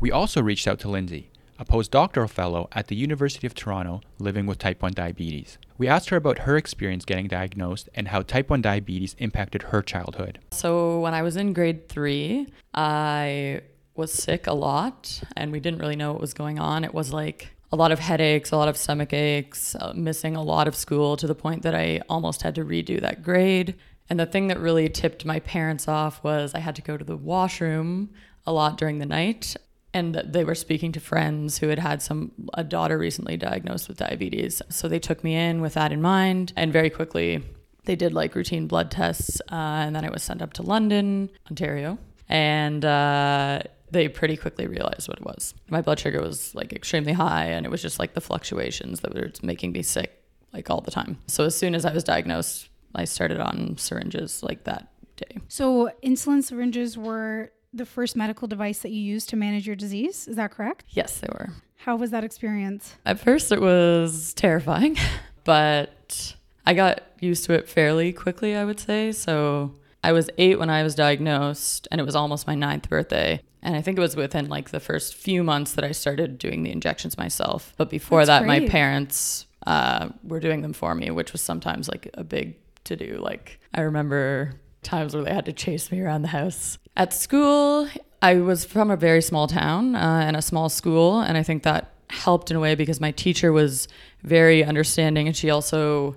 We 0.00 0.10
also 0.10 0.42
reached 0.42 0.66
out 0.68 0.78
to 0.80 0.88
Lindsay, 0.88 1.30
a 1.58 1.64
postdoctoral 1.64 2.30
fellow 2.30 2.68
at 2.72 2.86
the 2.86 2.96
University 2.96 3.46
of 3.46 3.54
Toronto 3.54 4.00
living 4.18 4.46
with 4.46 4.58
type 4.58 4.80
1 4.80 4.92
diabetes. 4.92 5.58
We 5.76 5.88
asked 5.88 6.10
her 6.10 6.16
about 6.16 6.40
her 6.40 6.56
experience 6.56 7.04
getting 7.04 7.26
diagnosed 7.26 7.88
and 7.94 8.08
how 8.08 8.22
type 8.22 8.48
1 8.48 8.62
diabetes 8.62 9.16
impacted 9.18 9.64
her 9.64 9.82
childhood. 9.82 10.38
So, 10.52 11.00
when 11.00 11.14
I 11.14 11.22
was 11.22 11.36
in 11.36 11.52
grade 11.52 11.88
three, 11.88 12.46
I 12.74 13.62
was 13.96 14.12
sick 14.12 14.46
a 14.46 14.52
lot 14.52 15.20
and 15.36 15.50
we 15.50 15.60
didn't 15.60 15.80
really 15.80 15.96
know 15.96 16.12
what 16.12 16.20
was 16.20 16.34
going 16.34 16.58
on. 16.58 16.84
It 16.84 16.94
was 16.94 17.12
like 17.12 17.50
a 17.72 17.76
lot 17.76 17.92
of 17.92 17.98
headaches, 17.98 18.52
a 18.52 18.56
lot 18.56 18.68
of 18.68 18.76
stomach 18.76 19.12
aches, 19.12 19.74
uh, 19.74 19.92
missing 19.94 20.36
a 20.36 20.42
lot 20.42 20.68
of 20.68 20.76
school 20.76 21.16
to 21.16 21.26
the 21.26 21.34
point 21.34 21.62
that 21.62 21.74
I 21.74 22.00
almost 22.08 22.42
had 22.42 22.54
to 22.54 22.64
redo 22.64 23.00
that 23.00 23.22
grade. 23.22 23.74
And 24.08 24.18
the 24.18 24.26
thing 24.26 24.46
that 24.48 24.58
really 24.58 24.88
tipped 24.88 25.24
my 25.24 25.40
parents 25.40 25.86
off 25.86 26.22
was 26.24 26.54
I 26.54 26.60
had 26.60 26.76
to 26.76 26.82
go 26.82 26.96
to 26.96 27.04
the 27.04 27.16
washroom 27.16 28.10
a 28.46 28.52
lot 28.52 28.78
during 28.78 28.98
the 28.98 29.06
night 29.06 29.56
and 29.98 30.14
they 30.14 30.44
were 30.44 30.54
speaking 30.54 30.92
to 30.92 31.00
friends 31.00 31.58
who 31.58 31.68
had 31.68 31.78
had 31.78 32.00
some 32.00 32.32
a 32.54 32.64
daughter 32.64 32.96
recently 32.96 33.36
diagnosed 33.36 33.88
with 33.88 33.98
diabetes. 33.98 34.62
So 34.68 34.88
they 34.88 34.98
took 34.98 35.24
me 35.24 35.34
in 35.34 35.60
with 35.60 35.74
that 35.74 35.92
in 35.92 36.00
mind 36.00 36.52
and 36.56 36.72
very 36.72 36.90
quickly 36.90 37.42
they 37.84 37.96
did 37.96 38.12
like 38.12 38.34
routine 38.34 38.66
blood 38.66 38.90
tests 38.90 39.40
uh, 39.50 39.54
and 39.54 39.96
then 39.96 40.04
i 40.04 40.10
was 40.10 40.22
sent 40.22 40.42
up 40.42 40.52
to 40.52 40.62
london 40.62 41.30
ontario 41.50 41.96
and 42.28 42.84
uh, 42.84 43.60
they 43.90 44.06
pretty 44.08 44.36
quickly 44.36 44.66
realized 44.66 45.08
what 45.08 45.16
it 45.16 45.24
was. 45.24 45.54
My 45.70 45.80
blood 45.80 45.98
sugar 45.98 46.20
was 46.20 46.54
like 46.54 46.74
extremely 46.74 47.14
high 47.14 47.46
and 47.46 47.64
it 47.64 47.70
was 47.70 47.80
just 47.80 47.98
like 47.98 48.12
the 48.12 48.20
fluctuations 48.20 49.00
that 49.00 49.14
were 49.14 49.32
making 49.42 49.72
me 49.72 49.82
sick 49.82 50.22
like 50.52 50.68
all 50.68 50.82
the 50.82 50.90
time. 50.90 51.18
So 51.26 51.44
as 51.44 51.56
soon 51.56 51.74
as 51.74 51.84
i 51.84 51.92
was 51.92 52.04
diagnosed 52.04 52.68
i 52.94 53.04
started 53.04 53.40
on 53.40 53.76
syringes 53.78 54.42
like 54.42 54.64
that 54.64 54.88
day. 55.16 55.38
So 55.48 55.90
insulin 56.02 56.42
syringes 56.42 56.98
were 56.98 57.50
the 57.72 57.86
first 57.86 58.16
medical 58.16 58.48
device 58.48 58.80
that 58.80 58.90
you 58.90 59.00
used 59.00 59.28
to 59.30 59.36
manage 59.36 59.66
your 59.66 59.76
disease. 59.76 60.26
Is 60.28 60.36
that 60.36 60.50
correct? 60.50 60.84
yes 60.88 61.20
they 61.20 61.28
were 61.28 61.50
How 61.76 61.96
was 61.96 62.10
that 62.10 62.24
experience? 62.24 62.96
At 63.04 63.20
first, 63.20 63.52
it 63.52 63.60
was 63.60 64.34
terrifying, 64.34 64.96
but 65.44 66.34
I 66.66 66.74
got 66.74 67.02
used 67.20 67.44
to 67.46 67.54
it 67.54 67.68
fairly 67.68 68.12
quickly, 68.12 68.54
I 68.54 68.64
would 68.64 68.80
say. 68.80 69.12
So 69.12 69.74
I 70.02 70.12
was 70.12 70.30
eight 70.38 70.58
when 70.58 70.70
I 70.70 70.82
was 70.82 70.94
diagnosed, 70.94 71.88
and 71.90 72.00
it 72.00 72.04
was 72.04 72.14
almost 72.14 72.46
my 72.46 72.54
ninth 72.54 72.88
birthday. 72.88 73.40
And 73.62 73.74
I 73.74 73.80
think 73.80 73.98
it 73.98 74.00
was 74.00 74.16
within 74.16 74.48
like 74.48 74.70
the 74.70 74.80
first 74.80 75.14
few 75.14 75.42
months 75.42 75.72
that 75.72 75.84
I 75.84 75.92
started 75.92 76.38
doing 76.38 76.62
the 76.62 76.70
injections 76.70 77.18
myself. 77.18 77.74
But 77.76 77.90
before 77.90 78.24
That's 78.24 78.42
that, 78.42 78.46
my 78.46 78.68
parents 78.68 79.46
uh, 79.66 80.10
were 80.22 80.40
doing 80.40 80.62
them 80.62 80.72
for 80.72 80.94
me, 80.94 81.10
which 81.10 81.32
was 81.32 81.40
sometimes 81.40 81.88
like 81.88 82.08
a 82.14 82.22
big 82.22 82.56
to 82.84 82.96
do. 82.96 83.18
Like, 83.20 83.60
I 83.74 83.80
remember 83.82 84.60
times 84.82 85.14
where 85.14 85.24
they 85.24 85.32
had 85.32 85.44
to 85.46 85.52
chase 85.52 85.90
me 85.90 86.00
around 86.00 86.22
the 86.22 86.28
house. 86.28 86.78
At 86.96 87.12
school, 87.12 87.88
I 88.22 88.36
was 88.36 88.64
from 88.64 88.90
a 88.90 88.96
very 88.96 89.22
small 89.22 89.46
town 89.46 89.94
uh, 89.94 90.22
and 90.26 90.36
a 90.36 90.42
small 90.42 90.68
school, 90.68 91.20
and 91.20 91.36
I 91.36 91.42
think 91.42 91.62
that 91.62 91.92
helped 92.10 92.50
in 92.50 92.56
a 92.56 92.60
way 92.60 92.74
because 92.74 93.00
my 93.00 93.10
teacher 93.10 93.52
was 93.52 93.86
very 94.22 94.64
understanding, 94.64 95.26
and 95.26 95.36
she 95.36 95.50
also 95.50 96.16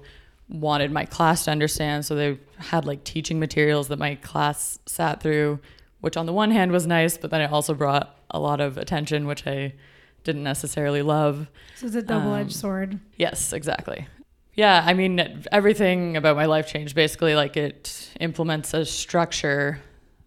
wanted 0.49 0.91
my 0.91 1.05
class 1.05 1.45
to 1.45 1.51
understand. 1.51 2.05
So 2.05 2.15
they 2.15 2.39
had 2.57 2.85
like 2.85 3.03
teaching 3.03 3.39
materials 3.39 3.87
that 3.89 3.99
my 3.99 4.15
class 4.15 4.79
sat 4.85 5.21
through, 5.21 5.59
which 6.01 6.17
on 6.17 6.25
the 6.25 6.33
one 6.33 6.51
hand 6.51 6.71
was 6.71 6.87
nice, 6.87 7.17
but 7.17 7.29
then 7.29 7.41
it 7.41 7.51
also 7.51 7.73
brought 7.73 8.17
a 8.29 8.39
lot 8.39 8.59
of 8.59 8.77
attention, 8.77 9.27
which 9.27 9.45
I 9.45 9.73
didn't 10.23 10.43
necessarily 10.43 11.01
love. 11.01 11.47
So 11.75 11.87
it's 11.87 11.95
a 11.95 12.01
double-edged 12.01 12.49
Um, 12.49 12.51
sword. 12.51 12.99
Yes, 13.17 13.53
exactly. 13.53 14.07
Yeah, 14.61 14.83
I 14.85 14.93
mean, 14.93 15.43
everything 15.51 16.15
about 16.17 16.35
my 16.35 16.45
life 16.45 16.67
changed. 16.67 16.93
Basically, 16.93 17.33
like 17.33 17.57
it 17.57 18.11
implements 18.19 18.75
a 18.75 18.85
structure 18.85 19.79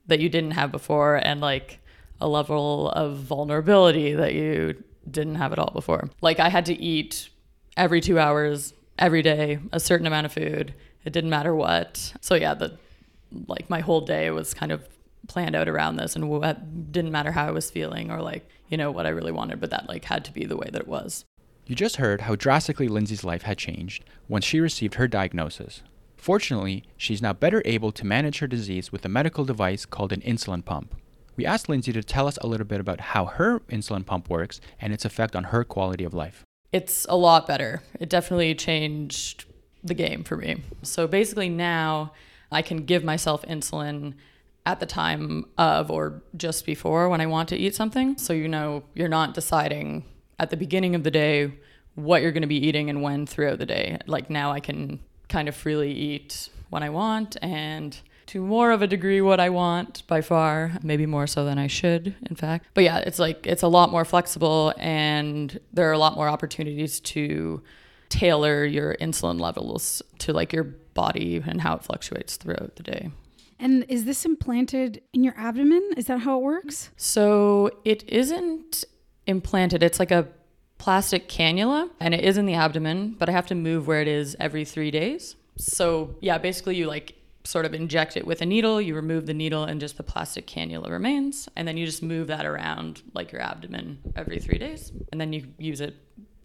that 0.08 0.18
you 0.18 0.28
didn't 0.28 0.50
have 0.50 0.72
before 0.72 1.14
and 1.14 1.40
like 1.40 1.78
a 2.20 2.26
level 2.26 2.90
of 2.90 3.16
vulnerability 3.18 4.12
that 4.14 4.34
you 4.34 4.82
didn't 5.08 5.36
have 5.36 5.52
at 5.52 5.60
all 5.60 5.70
before. 5.72 6.10
Like 6.20 6.40
I 6.40 6.48
had 6.48 6.66
to 6.66 6.74
eat 6.74 7.28
every 7.76 8.00
two 8.00 8.18
hours, 8.18 8.74
every 8.98 9.22
day, 9.22 9.60
a 9.70 9.78
certain 9.78 10.04
amount 10.04 10.26
of 10.26 10.32
food. 10.32 10.74
It 11.04 11.12
didn't 11.12 11.30
matter 11.30 11.54
what. 11.54 12.12
So 12.20 12.34
yeah, 12.34 12.54
the 12.54 12.76
like 13.46 13.70
my 13.70 13.82
whole 13.82 14.00
day 14.00 14.32
was 14.32 14.52
kind 14.52 14.72
of 14.72 14.88
planned 15.28 15.54
out 15.54 15.68
around 15.68 15.94
this 15.94 16.16
and 16.16 16.28
what 16.28 16.90
didn't 16.90 17.12
matter 17.12 17.30
how 17.30 17.46
I 17.46 17.52
was 17.52 17.70
feeling 17.70 18.10
or 18.10 18.20
like, 18.20 18.48
you 18.68 18.78
know, 18.78 18.90
what 18.90 19.06
I 19.06 19.10
really 19.10 19.30
wanted, 19.30 19.60
but 19.60 19.70
that 19.70 19.88
like 19.88 20.04
had 20.04 20.24
to 20.24 20.32
be 20.32 20.44
the 20.44 20.56
way 20.56 20.68
that 20.72 20.80
it 20.82 20.88
was. 20.88 21.24
You 21.66 21.74
just 21.74 21.96
heard 21.96 22.22
how 22.22 22.34
drastically 22.36 22.88
Lindsay's 22.88 23.24
life 23.24 23.42
had 23.42 23.56
changed 23.56 24.04
once 24.28 24.44
she 24.44 24.60
received 24.60 24.96
her 24.96 25.08
diagnosis. 25.08 25.82
Fortunately, 26.16 26.84
she's 26.98 27.22
now 27.22 27.32
better 27.32 27.62
able 27.64 27.90
to 27.92 28.04
manage 28.06 28.40
her 28.40 28.46
disease 28.46 28.92
with 28.92 29.04
a 29.04 29.08
medical 29.08 29.46
device 29.46 29.86
called 29.86 30.12
an 30.12 30.20
insulin 30.20 30.62
pump. 30.62 30.94
We 31.36 31.46
asked 31.46 31.68
Lindsay 31.68 31.92
to 31.92 32.02
tell 32.02 32.28
us 32.28 32.36
a 32.38 32.46
little 32.46 32.66
bit 32.66 32.80
about 32.80 33.00
how 33.00 33.24
her 33.24 33.60
insulin 33.60 34.04
pump 34.04 34.28
works 34.28 34.60
and 34.78 34.92
its 34.92 35.06
effect 35.06 35.34
on 35.34 35.44
her 35.44 35.64
quality 35.64 36.04
of 36.04 36.12
life. 36.14 36.44
it's 36.70 37.06
a 37.08 37.16
lot 37.16 37.46
better. 37.46 37.82
It 38.00 38.08
definitely 38.08 38.54
changed 38.54 39.44
the 39.82 39.94
game 39.94 40.22
for 40.24 40.36
me. 40.36 40.62
So 40.82 41.06
basically, 41.06 41.48
now 41.48 42.12
I 42.50 42.62
can 42.62 42.84
give 42.84 43.04
myself 43.04 43.42
insulin 43.42 44.14
at 44.66 44.80
the 44.80 44.86
time 44.86 45.46
of 45.56 45.90
or 45.90 46.22
just 46.36 46.66
before 46.66 47.08
when 47.08 47.20
I 47.20 47.26
want 47.26 47.48
to 47.50 47.56
eat 47.56 47.74
something. 47.74 48.18
So 48.18 48.32
you 48.32 48.48
know, 48.48 48.82
you're 48.94 49.08
not 49.08 49.34
deciding 49.34 50.04
at 50.38 50.50
the 50.50 50.56
beginning 50.56 50.94
of 50.94 51.04
the 51.04 51.10
day 51.10 51.52
what 51.94 52.22
you're 52.22 52.32
going 52.32 52.42
to 52.42 52.48
be 52.48 52.66
eating 52.66 52.90
and 52.90 53.02
when 53.02 53.26
throughout 53.26 53.58
the 53.58 53.66
day. 53.66 53.98
Like 54.06 54.30
now 54.30 54.52
I 54.52 54.60
can 54.60 55.00
kind 55.28 55.48
of 55.48 55.54
freely 55.54 55.92
eat 55.92 56.48
when 56.70 56.82
I 56.82 56.90
want 56.90 57.36
and 57.40 57.96
to 58.26 58.40
more 58.40 58.72
of 58.72 58.82
a 58.82 58.86
degree 58.86 59.20
what 59.20 59.38
I 59.38 59.50
want 59.50 60.06
by 60.06 60.20
far, 60.20 60.72
maybe 60.82 61.06
more 61.06 61.26
so 61.26 61.44
than 61.44 61.58
I 61.58 61.66
should, 61.66 62.14
in 62.28 62.36
fact. 62.36 62.66
But 62.74 62.84
yeah, 62.84 62.98
it's 62.98 63.18
like 63.18 63.46
it's 63.46 63.62
a 63.62 63.68
lot 63.68 63.90
more 63.90 64.04
flexible 64.04 64.72
and 64.78 65.58
there 65.72 65.88
are 65.88 65.92
a 65.92 65.98
lot 65.98 66.16
more 66.16 66.28
opportunities 66.28 67.00
to 67.00 67.62
tailor 68.08 68.64
your 68.64 68.96
insulin 68.96 69.40
levels 69.40 70.02
to 70.18 70.32
like 70.32 70.52
your 70.52 70.64
body 70.64 71.42
and 71.46 71.60
how 71.60 71.74
it 71.74 71.84
fluctuates 71.84 72.36
throughout 72.36 72.76
the 72.76 72.82
day. 72.82 73.10
And 73.58 73.84
is 73.88 74.04
this 74.04 74.24
implanted 74.24 75.02
in 75.12 75.22
your 75.22 75.34
abdomen? 75.36 75.90
Is 75.96 76.06
that 76.06 76.20
how 76.20 76.38
it 76.38 76.42
works? 76.42 76.90
So 76.96 77.70
it 77.84 78.04
isn't 78.08 78.84
implanted. 79.26 79.82
It's 79.82 79.98
like 79.98 80.10
a 80.10 80.28
plastic 80.78 81.28
cannula 81.28 81.88
and 82.00 82.14
it 82.14 82.24
is 82.24 82.36
in 82.36 82.46
the 82.46 82.54
abdomen, 82.54 83.16
but 83.18 83.28
I 83.28 83.32
have 83.32 83.46
to 83.46 83.54
move 83.54 83.86
where 83.86 84.00
it 84.00 84.08
is 84.08 84.36
every 84.40 84.64
three 84.64 84.90
days. 84.90 85.36
So 85.56 86.16
yeah, 86.20 86.38
basically 86.38 86.76
you 86.76 86.86
like 86.86 87.14
sort 87.44 87.66
of 87.66 87.74
inject 87.74 88.16
it 88.16 88.26
with 88.26 88.40
a 88.40 88.46
needle, 88.46 88.80
you 88.80 88.94
remove 88.94 89.26
the 89.26 89.34
needle 89.34 89.64
and 89.64 89.80
just 89.80 89.96
the 89.96 90.02
plastic 90.02 90.46
cannula 90.46 90.90
remains. 90.90 91.48
And 91.56 91.68
then 91.68 91.76
you 91.76 91.86
just 91.86 92.02
move 92.02 92.26
that 92.28 92.46
around 92.46 93.02
like 93.12 93.32
your 93.32 93.42
abdomen 93.42 93.98
every 94.16 94.40
three 94.40 94.58
days. 94.58 94.92
And 95.12 95.20
then 95.20 95.32
you 95.32 95.46
use 95.58 95.80
it 95.80 95.94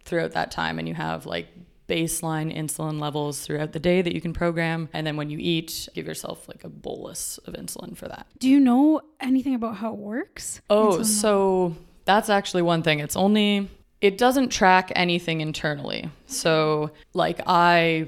throughout 0.04 0.32
that 0.34 0.52
time 0.52 0.80
and 0.80 0.88
you 0.88 0.94
have 0.94 1.26
like 1.26 1.48
baseline 1.88 2.56
insulin 2.56 3.00
levels 3.00 3.42
throughout 3.42 3.72
the 3.74 3.80
day 3.80 4.02
that 4.02 4.14
you 4.14 4.22
can 4.22 4.34
program. 4.34 4.90
And 4.94 5.08
then 5.08 5.18
when 5.18 5.30
you 5.30 5.40
eat, 5.40 5.90
give 5.96 6.06
yourself 6.06 6.48
like 6.48 6.64
a 6.64 6.70
bolus 6.70 7.40
of 7.40 7.56
insulin 7.56 7.98
for 7.98 8.08
that. 8.08 8.28
Do 8.38 8.48
you 8.48 8.60
know 8.60 9.02
anything 9.20 9.56
about 9.56 9.78
how 9.78 9.94
it 9.94 10.00
works? 10.00 10.62
Oh, 10.70 11.00
Insulin- 11.00 11.06
so 11.06 11.76
that's 12.10 12.28
actually 12.28 12.64
one 12.64 12.82
thing. 12.82 13.00
It's 13.02 13.16
only 13.16 13.70
it 14.02 14.18
doesn't 14.18 14.50
track 14.50 14.92
anything 14.96 15.42
internally. 15.42 16.10
So, 16.26 16.90
like, 17.14 17.40
I, 17.46 18.08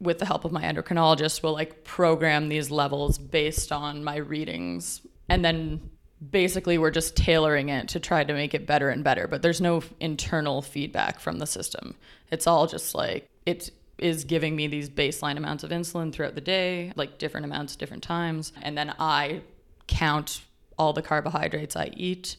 with 0.00 0.18
the 0.20 0.24
help 0.24 0.46
of 0.46 0.52
my 0.52 0.62
endocrinologist, 0.62 1.42
will 1.42 1.52
like 1.52 1.84
program 1.84 2.48
these 2.48 2.70
levels 2.70 3.18
based 3.18 3.70
on 3.70 4.04
my 4.04 4.16
readings. 4.16 5.02
And 5.28 5.44
then 5.44 5.90
basically, 6.30 6.78
we're 6.78 6.92
just 6.92 7.14
tailoring 7.14 7.68
it 7.68 7.88
to 7.88 8.00
try 8.00 8.24
to 8.24 8.32
make 8.32 8.54
it 8.54 8.66
better 8.66 8.88
and 8.88 9.04
better. 9.04 9.28
But 9.28 9.42
there's 9.42 9.60
no 9.60 9.82
internal 10.00 10.62
feedback 10.62 11.20
from 11.20 11.38
the 11.38 11.46
system. 11.46 11.94
It's 12.30 12.46
all 12.46 12.66
just 12.66 12.94
like, 12.94 13.28
it 13.44 13.70
is 13.98 14.24
giving 14.24 14.56
me 14.56 14.66
these 14.66 14.88
baseline 14.88 15.36
amounts 15.36 15.62
of 15.62 15.70
insulin 15.70 16.10
throughout 16.10 16.36
the 16.36 16.40
day, 16.40 16.94
like 16.96 17.18
different 17.18 17.44
amounts, 17.44 17.76
different 17.76 18.02
times. 18.02 18.54
And 18.62 18.78
then 18.78 18.94
I 18.98 19.42
count 19.88 20.40
all 20.78 20.94
the 20.94 21.02
carbohydrates 21.02 21.76
I 21.76 21.90
eat 21.94 22.36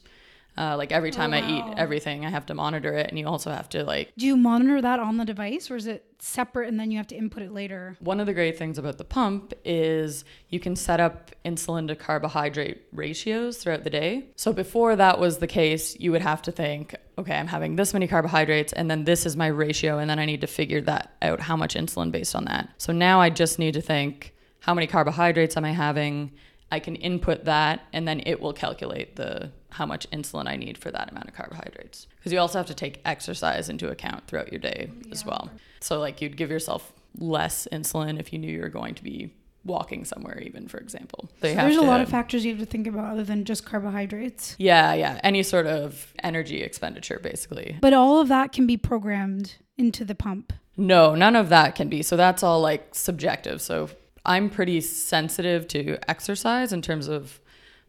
uh, 0.58 0.78
like 0.78 0.92
every 0.92 1.12
time 1.12 1.34
Oh, 1.34 1.38
I 1.38 1.50
eat 1.50 1.78
everything, 1.78 2.26
I 2.26 2.30
have 2.30 2.46
to 2.48 2.54
monitor 2.54 2.94
it, 2.94 3.08
and 3.10 3.18
you 3.18 3.28
also 3.28 3.52
have 3.52 3.70
to 3.70 3.84
like. 3.84 4.12
Do 4.18 4.26
you 4.26 4.38
monitor 4.38 4.82
that 4.82 5.00
on 5.00 5.18
the 5.18 5.26
device 5.26 5.72
or 5.72 5.76
is 5.76 5.88
it 5.88 6.06
separate 6.20 6.70
and 6.70 6.80
then 6.80 6.92
you 6.92 6.98
have 6.98 7.08
to 7.08 7.16
input 7.16 7.44
it 7.44 7.52
later? 7.52 7.98
One 8.00 8.20
of 8.20 8.28
the 8.28 8.34
great 8.34 8.58
things 8.58 8.78
about 8.78 8.98
the 8.98 9.04
pump 9.04 9.54
is 9.66 10.24
you 10.50 10.60
can 10.60 10.76
set 10.76 11.00
up 11.00 11.32
insulin 11.44 11.88
to 11.88 11.96
carbohydrate 11.96 12.84
ratios 12.94 13.58
throughout 13.58 13.84
the 13.84 13.90
day. 13.90 14.28
So 14.36 14.54
before 14.54 14.96
that 14.96 15.20
was 15.20 15.40
the 15.40 15.48
case, 15.48 16.00
you 16.00 16.12
would 16.12 16.22
have 16.22 16.42
to 16.44 16.52
think, 16.52 16.96
okay, 17.18 17.36
I'm 17.36 17.48
having 17.48 17.76
this 17.76 17.94
many 17.94 18.08
carbohydrates, 18.08 18.74
and 18.74 18.90
then 18.90 19.06
this 19.06 19.26
is 19.26 19.36
my 19.36 19.48
ratio, 19.48 19.98
and 19.98 20.10
then 20.10 20.20
I 20.20 20.26
need 20.26 20.42
to 20.42 20.48
figure 20.48 20.82
that 20.82 21.16
out 21.22 21.40
how 21.40 21.56
much 21.58 21.74
insulin 21.76 22.12
based 22.12 22.36
on 22.36 22.46
that. 22.46 22.70
So 22.78 22.94
now 22.94 23.20
I 23.20 23.30
just 23.30 23.60
need 23.60 23.74
to 23.74 23.82
think, 23.82 24.34
how 24.60 24.74
many 24.74 24.88
carbohydrates 24.88 25.58
am 25.58 25.66
I 25.66 25.72
having? 25.72 26.32
I 26.72 26.80
can 26.80 26.96
input 26.96 27.46
that, 27.46 27.82
and 27.92 28.08
then 28.08 28.22
it 28.26 28.42
will 28.42 28.54
calculate 28.54 29.16
the 29.16 29.52
how 29.74 29.86
much 29.86 30.10
insulin 30.12 30.48
I 30.48 30.56
need 30.56 30.78
for 30.78 30.92
that 30.92 31.12
amount 31.12 31.28
of 31.28 31.34
carbohydrates. 31.34 32.08
Because 32.18 32.32
you 32.32 32.40
also 32.40 32.60
have 32.60 32.68
to 32.68 32.74
take 32.74 33.02
exercise 33.06 33.70
into 33.70 33.90
account 33.90 34.28
throughout 34.28 34.52
your 34.52 34.60
day 34.60 34.92
as 35.12 35.26
well. 35.26 35.50
So 35.82 36.00
like 36.00 36.22
you'd 36.22 36.38
give 36.38 36.50
yourself 36.50 36.94
less 37.18 37.68
insulin 37.72 38.20
if 38.20 38.32
you 38.32 38.40
knew 38.40 38.52
you 38.52 38.62
were 38.62 38.70
going 38.70 38.96
to 38.96 39.04
be 39.04 39.34
walking 39.66 40.04
somewhere, 40.04 40.40
even 40.40 40.68
for 40.68 40.78
example. 40.78 41.30
So 41.42 41.54
there's 41.54 41.78
a 41.78 41.82
lot 41.82 42.02
of 42.02 42.10
factors 42.10 42.46
you 42.46 42.52
have 42.52 42.60
to 42.60 42.66
think 42.66 42.86
about 42.88 43.12
other 43.12 43.24
than 43.24 43.46
just 43.46 43.66
carbohydrates. 43.66 44.56
Yeah, 44.58 44.94
yeah, 44.94 45.20
any 45.24 45.44
sort 45.44 45.68
of 45.68 46.14
energy 46.22 46.62
expenditure, 46.62 47.20
basically. 47.22 47.78
But 47.82 47.94
all 47.94 48.20
of 48.20 48.28
that 48.28 48.52
can 48.52 48.68
be 48.68 48.78
programmed 48.78 49.56
into 49.78 50.06
the 50.06 50.16
pump. 50.16 50.54
No, 50.76 51.16
none 51.16 51.36
of 51.36 51.50
that 51.50 51.76
can 51.76 51.88
be. 51.88 52.02
So 52.04 52.18
that's 52.18 52.44
all 52.44 52.60
like 52.60 52.94
subjective. 52.94 53.62
So 53.62 53.90
I'm 54.26 54.50
pretty 54.50 54.82
sensitive 54.82 55.68
to 55.70 55.98
exercise 56.10 56.74
in 56.74 56.82
terms 56.82 57.08
of 57.08 57.40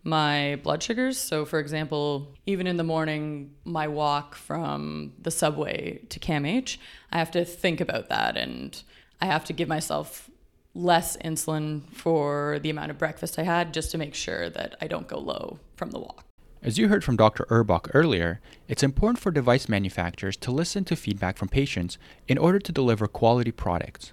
my 0.05 0.61
blood 0.63 0.83
sugars. 0.83 1.19
So, 1.19 1.45
for 1.45 1.59
example, 1.59 2.35
even 2.47 2.67
in 2.67 2.77
the 2.77 2.85
morning, 2.85 3.55
my 3.65 3.89
walk 3.89 4.35
from 4.35 5.15
the 5.19 5.31
subway 5.31 6.01
to 6.11 6.21
CAMH, 6.21 6.77
I 7.11 7.19
have 7.19 7.31
to 7.33 7.45
think 7.45 7.81
about 7.81 8.11
that 8.11 8.37
and 8.37 8.81
I 9.21 9.27
have 9.27 9.45
to 9.47 9.53
give 9.53 9.69
myself 9.69 10.31
less 10.75 11.17
insulin 11.19 11.83
for 11.93 12.59
the 12.63 12.71
amount 12.71 12.91
of 12.91 12.99
breakfast 12.99 13.39
I 13.39 13.45
had 13.45 13.73
just 13.73 13.91
to 13.93 13.99
make 13.99 14.15
sure 14.15 14.51
that 14.51 14.77
I 14.81 14.87
don't 14.87 15.09
go 15.09 15.19
low 15.19 15.59
from 15.77 15.91
the 15.91 16.01
walk. 16.01 16.25
As 16.63 16.79
you 16.79 16.89
heard 16.89 17.05
from 17.05 17.17
Dr. 17.17 17.45
Urbach 17.51 17.91
earlier, 17.93 18.41
it's 18.69 18.83
important 18.83 19.19
for 19.19 19.31
device 19.31 19.69
manufacturers 19.69 20.37
to 20.39 20.51
listen 20.51 20.85
to 20.85 20.97
feedback 20.97 21.37
from 21.37 21.49
patients 21.49 21.99
in 22.27 22.39
order 22.39 22.59
to 22.59 22.73
deliver 22.73 23.07
quality 23.07 23.53
products. 23.53 24.13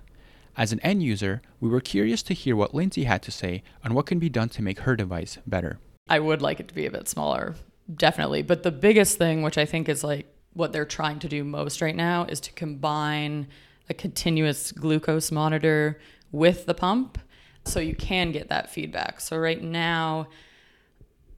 As 0.58 0.72
an 0.72 0.80
end 0.82 1.02
user, 1.04 1.41
we 1.60 1.70
were 1.70 1.82
curious 1.82 2.22
to 2.24 2.34
hear 2.34 2.56
what 2.56 2.74
Lindsay 2.74 3.06
had 3.06 3.22
to 3.24 3.32
say 3.32 3.64
on 3.84 3.93
what 3.93 4.06
can 4.06 4.20
be 4.20 4.30
done 4.30 4.49
to 4.49 4.62
make 4.62 4.80
her 4.80 4.95
device 4.95 5.38
better. 5.47 5.80
I 6.10 6.20
would 6.20 6.41
like 6.41 6.60
it 6.60 6.68
to 6.68 6.74
be 6.74 6.86
a 6.86 6.91
bit 6.91 7.08
smaller, 7.08 7.56
definitely. 7.93 8.41
But 8.41 8.64
the 8.64 8.72
biggest 8.72 9.18
thing, 9.18 9.43
which 9.43 9.58
I 9.58 9.66
think 9.66 9.88
is 9.88 10.04
like 10.04 10.28
what 10.54 10.74
they're 10.74 10.86
trying 10.86 11.20
to 11.20 11.30
do 11.30 11.43
most 11.43 11.82
right 11.82 11.95
now, 11.95 12.26
is 12.26 12.41
to 12.41 12.52
combine 12.52 13.47
a 13.89 13.93
continuous 13.93 14.72
glucose 14.72 15.32
monitor 15.32 15.99
with 16.32 16.66
the 16.66 16.74
pump 16.74 17.18
so 17.66 17.80
you 17.80 17.95
can 17.95 18.32
get 18.32 18.49
that 18.49 18.70
feedback. 18.70 19.22
So, 19.22 19.38
right 19.38 19.62
now, 19.62 20.28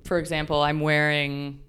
for 0.04 0.18
example, 0.18 0.62
I'm 0.62 0.80
wearing 0.80 1.60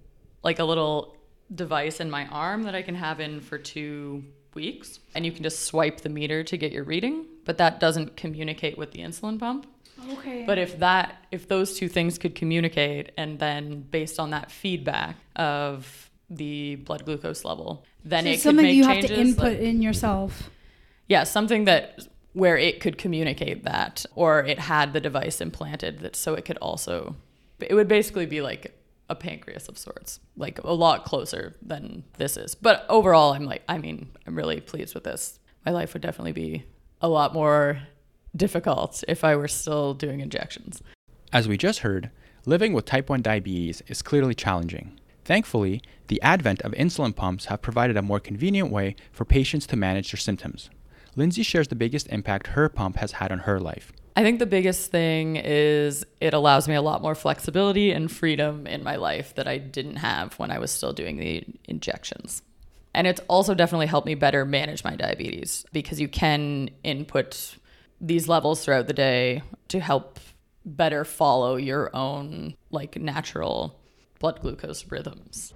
like 0.42 0.58
a 0.58 0.64
little 0.64 1.16
device 1.54 2.00
in 2.00 2.10
my 2.10 2.26
arm 2.26 2.62
that 2.64 2.74
I 2.74 2.82
can 2.82 2.94
have 2.94 3.20
in 3.20 3.40
for 3.40 3.58
two 3.58 4.24
weeks, 4.54 5.00
and 5.14 5.26
you 5.26 5.32
can 5.32 5.42
just 5.42 5.60
swipe 5.64 6.00
the 6.00 6.08
meter 6.08 6.44
to 6.44 6.56
get 6.56 6.72
your 6.72 6.84
reading, 6.84 7.26
but 7.44 7.58
that 7.58 7.80
doesn't 7.80 8.16
communicate 8.16 8.76
with 8.78 8.92
the 8.92 9.00
insulin 9.00 9.38
pump. 9.38 9.66
Okay. 10.12 10.44
But 10.46 10.58
if 10.58 10.78
that 10.80 11.24
if 11.30 11.48
those 11.48 11.78
two 11.78 11.88
things 11.88 12.18
could 12.18 12.34
communicate 12.34 13.12
and 13.16 13.38
then 13.38 13.82
based 13.82 14.18
on 14.20 14.30
that 14.30 14.50
feedback 14.50 15.16
of 15.36 16.10
the 16.30 16.76
blood 16.76 17.04
glucose 17.04 17.44
level, 17.44 17.84
then 18.04 18.24
So 18.24 18.30
it 18.30 18.40
something 18.40 18.64
make 18.66 18.74
you 18.74 18.84
changes. 18.84 19.10
have 19.10 19.16
to 19.18 19.22
input 19.22 19.44
like- 19.44 19.58
in 19.60 19.82
yourself. 19.82 20.50
yeah, 21.08 21.24
something 21.24 21.64
that 21.66 22.00
where 22.32 22.58
it 22.58 22.80
could 22.80 22.98
communicate 22.98 23.62
that 23.62 24.04
or 24.16 24.44
it 24.44 24.58
had 24.58 24.92
the 24.92 25.00
device 25.00 25.40
implanted 25.40 26.00
that 26.00 26.16
so 26.16 26.34
it 26.34 26.44
could 26.44 26.58
also 26.58 27.14
it 27.60 27.72
would 27.74 27.86
basically 27.88 28.26
be 28.26 28.40
like 28.40 28.76
a 29.08 29.14
pancreas 29.14 29.68
of 29.68 29.78
sorts, 29.78 30.18
like 30.36 30.58
a 30.64 30.72
lot 30.72 31.04
closer 31.04 31.54
than 31.62 32.02
this 32.18 32.36
is. 32.36 32.54
But 32.56 32.84
overall, 32.88 33.32
I'm 33.32 33.44
like 33.44 33.62
I 33.68 33.78
mean, 33.78 34.08
I'm 34.26 34.34
really 34.34 34.60
pleased 34.60 34.94
with 34.94 35.04
this. 35.04 35.38
My 35.64 35.72
life 35.72 35.92
would 35.94 36.02
definitely 36.02 36.32
be 36.32 36.64
a 37.04 37.08
lot 37.08 37.34
more 37.34 37.80
difficult 38.34 39.04
if 39.06 39.24
I 39.24 39.36
were 39.36 39.46
still 39.46 39.92
doing 39.92 40.20
injections. 40.20 40.82
As 41.34 41.46
we 41.46 41.58
just 41.58 41.80
heard, 41.80 42.10
living 42.46 42.72
with 42.72 42.86
type 42.86 43.10
1 43.10 43.20
diabetes 43.20 43.82
is 43.88 44.00
clearly 44.00 44.34
challenging. 44.34 44.98
Thankfully, 45.22 45.82
the 46.06 46.20
advent 46.22 46.62
of 46.62 46.72
insulin 46.72 47.14
pumps 47.14 47.44
have 47.46 47.60
provided 47.60 47.98
a 47.98 48.02
more 48.02 48.20
convenient 48.20 48.70
way 48.70 48.96
for 49.12 49.26
patients 49.26 49.66
to 49.66 49.76
manage 49.76 50.12
their 50.12 50.18
symptoms. 50.18 50.70
Lindsay 51.14 51.42
shares 51.42 51.68
the 51.68 51.74
biggest 51.74 52.08
impact 52.08 52.48
her 52.48 52.70
pump 52.70 52.96
has 52.96 53.12
had 53.12 53.30
on 53.30 53.40
her 53.40 53.60
life. 53.60 53.92
I 54.16 54.22
think 54.22 54.38
the 54.38 54.46
biggest 54.46 54.90
thing 54.90 55.36
is 55.36 56.06
it 56.22 56.32
allows 56.32 56.68
me 56.68 56.74
a 56.74 56.82
lot 56.82 57.02
more 57.02 57.14
flexibility 57.14 57.92
and 57.92 58.10
freedom 58.10 58.66
in 58.66 58.82
my 58.82 58.96
life 58.96 59.34
that 59.34 59.46
I 59.46 59.58
didn't 59.58 59.96
have 59.96 60.38
when 60.38 60.50
I 60.50 60.58
was 60.58 60.70
still 60.70 60.94
doing 60.94 61.18
the 61.18 61.44
injections. 61.66 62.40
And 62.94 63.06
it's 63.08 63.20
also 63.28 63.54
definitely 63.54 63.86
helped 63.86 64.06
me 64.06 64.14
better 64.14 64.44
manage 64.44 64.84
my 64.84 64.94
diabetes 64.94 65.66
because 65.72 66.00
you 66.00 66.08
can 66.08 66.70
input 66.84 67.56
these 68.00 68.28
levels 68.28 68.64
throughout 68.64 68.86
the 68.86 68.92
day 68.92 69.42
to 69.68 69.80
help 69.80 70.20
better 70.64 71.04
follow 71.04 71.56
your 71.56 71.94
own 71.94 72.54
like 72.70 72.96
natural 72.96 73.78
blood 74.20 74.40
glucose 74.40 74.90
rhythms. 74.90 75.52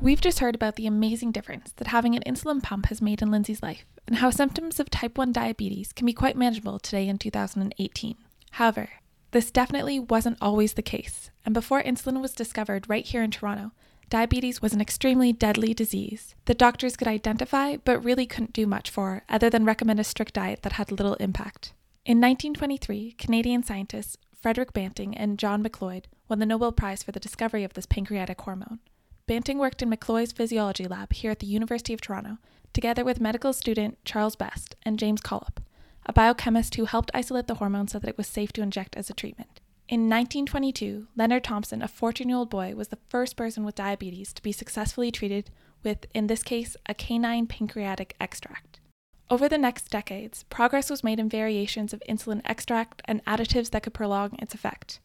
We've 0.00 0.20
just 0.20 0.40
heard 0.40 0.54
about 0.54 0.76
the 0.76 0.86
amazing 0.86 1.32
difference 1.32 1.72
that 1.76 1.88
having 1.88 2.14
an 2.14 2.22
insulin 2.26 2.62
pump 2.62 2.86
has 2.86 3.00
made 3.00 3.22
in 3.22 3.30
Lindsay's 3.30 3.62
life 3.62 3.86
and 4.06 4.16
how 4.16 4.28
symptoms 4.30 4.78
of 4.78 4.90
type 4.90 5.16
1 5.16 5.32
diabetes 5.32 5.92
can 5.92 6.04
be 6.04 6.12
quite 6.12 6.36
manageable 6.36 6.78
today 6.78 7.08
in 7.08 7.16
2018. 7.16 8.16
However, 8.52 8.90
this 9.30 9.50
definitely 9.50 9.98
wasn't 9.98 10.38
always 10.40 10.74
the 10.74 10.82
case, 10.82 11.30
and 11.44 11.54
before 11.54 11.82
insulin 11.82 12.20
was 12.20 12.32
discovered 12.32 12.88
right 12.88 13.04
here 13.04 13.22
in 13.22 13.30
Toronto, 13.30 13.72
diabetes 14.10 14.62
was 14.62 14.72
an 14.72 14.80
extremely 14.80 15.32
deadly 15.32 15.74
disease 15.74 16.34
that 16.44 16.58
doctors 16.58 16.96
could 16.96 17.08
identify 17.08 17.76
but 17.76 18.04
really 18.04 18.26
couldn't 18.26 18.52
do 18.52 18.66
much 18.66 18.90
for 18.90 19.22
other 19.28 19.50
than 19.50 19.64
recommend 19.64 20.00
a 20.00 20.04
strict 20.04 20.34
diet 20.34 20.62
that 20.62 20.74
had 20.74 20.90
little 20.90 21.14
impact. 21.14 21.72
In 22.04 22.18
1923, 22.20 23.12
Canadian 23.12 23.62
scientists 23.62 24.16
Frederick 24.44 24.74
Banting 24.74 25.16
and 25.16 25.38
John 25.38 25.62
Macleod 25.62 26.06
won 26.28 26.38
the 26.38 26.46
Nobel 26.46 26.70
Prize 26.70 27.02
for 27.02 27.12
the 27.12 27.20
discovery 27.20 27.64
of 27.64 27.72
this 27.72 27.86
pancreatic 27.86 28.40
hormone. 28.42 28.80
Banting 29.26 29.56
worked 29.56 29.80
in 29.80 29.88
Macleod's 29.88 30.32
physiology 30.32 30.86
lab 30.86 31.14
here 31.14 31.30
at 31.30 31.38
the 31.38 31.46
University 31.46 31.94
of 31.94 32.02
Toronto, 32.02 32.36
together 32.74 33.04
with 33.04 33.22
medical 33.22 33.54
student 33.54 33.96
Charles 34.04 34.36
Best 34.36 34.76
and 34.82 34.98
James 34.98 35.22
Collip, 35.22 35.62
a 36.04 36.12
biochemist 36.12 36.74
who 36.74 36.84
helped 36.84 37.10
isolate 37.14 37.46
the 37.46 37.54
hormone 37.54 37.88
so 37.88 37.98
that 37.98 38.10
it 38.10 38.18
was 38.18 38.26
safe 38.26 38.52
to 38.52 38.60
inject 38.60 38.96
as 38.96 39.08
a 39.08 39.14
treatment. 39.14 39.60
In 39.86 40.08
1922, 40.08 41.08
Leonard 41.14 41.44
Thompson, 41.44 41.82
a 41.82 41.88
14 41.88 42.26
year 42.26 42.38
old 42.38 42.48
boy, 42.48 42.74
was 42.74 42.88
the 42.88 42.98
first 43.06 43.36
person 43.36 43.64
with 43.64 43.74
diabetes 43.74 44.32
to 44.32 44.42
be 44.42 44.50
successfully 44.50 45.10
treated 45.10 45.50
with, 45.82 46.06
in 46.14 46.26
this 46.26 46.42
case, 46.42 46.74
a 46.86 46.94
canine 46.94 47.46
pancreatic 47.46 48.16
extract. 48.18 48.80
Over 49.28 49.46
the 49.46 49.58
next 49.58 49.90
decades, 49.90 50.44
progress 50.44 50.88
was 50.88 51.04
made 51.04 51.20
in 51.20 51.28
variations 51.28 51.92
of 51.92 52.02
insulin 52.08 52.40
extract 52.46 53.02
and 53.04 53.22
additives 53.26 53.70
that 53.70 53.82
could 53.82 53.92
prolong 53.92 54.38
its 54.38 54.54
effect. 54.54 55.00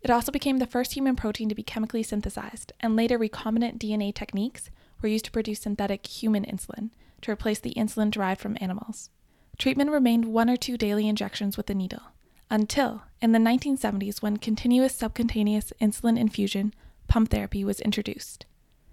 It 0.00 0.10
also 0.10 0.30
became 0.30 0.58
the 0.58 0.66
first 0.66 0.92
human 0.92 1.16
protein 1.16 1.48
to 1.48 1.54
be 1.56 1.64
chemically 1.64 2.04
synthesized, 2.04 2.72
and 2.78 2.94
later 2.94 3.18
recombinant 3.18 3.78
DNA 3.78 4.14
techniques 4.14 4.70
were 5.02 5.08
used 5.08 5.24
to 5.24 5.32
produce 5.32 5.62
synthetic 5.62 6.06
human 6.06 6.44
insulin 6.44 6.90
to 7.22 7.32
replace 7.32 7.58
the 7.58 7.74
insulin 7.74 8.12
derived 8.12 8.40
from 8.40 8.56
animals. 8.60 9.10
Treatment 9.58 9.90
remained 9.90 10.26
one 10.26 10.48
or 10.48 10.56
two 10.56 10.76
daily 10.76 11.08
injections 11.08 11.56
with 11.56 11.68
a 11.68 11.74
needle, 11.74 12.12
until 12.50 13.02
in 13.22 13.32
the 13.32 13.38
1970s 13.38 14.20
when 14.20 14.36
continuous 14.36 14.94
subcutaneous 14.94 15.72
insulin 15.80 16.18
infusion, 16.18 16.74
pump 17.06 17.30
therapy, 17.30 17.64
was 17.64 17.80
introduced. 17.80 18.44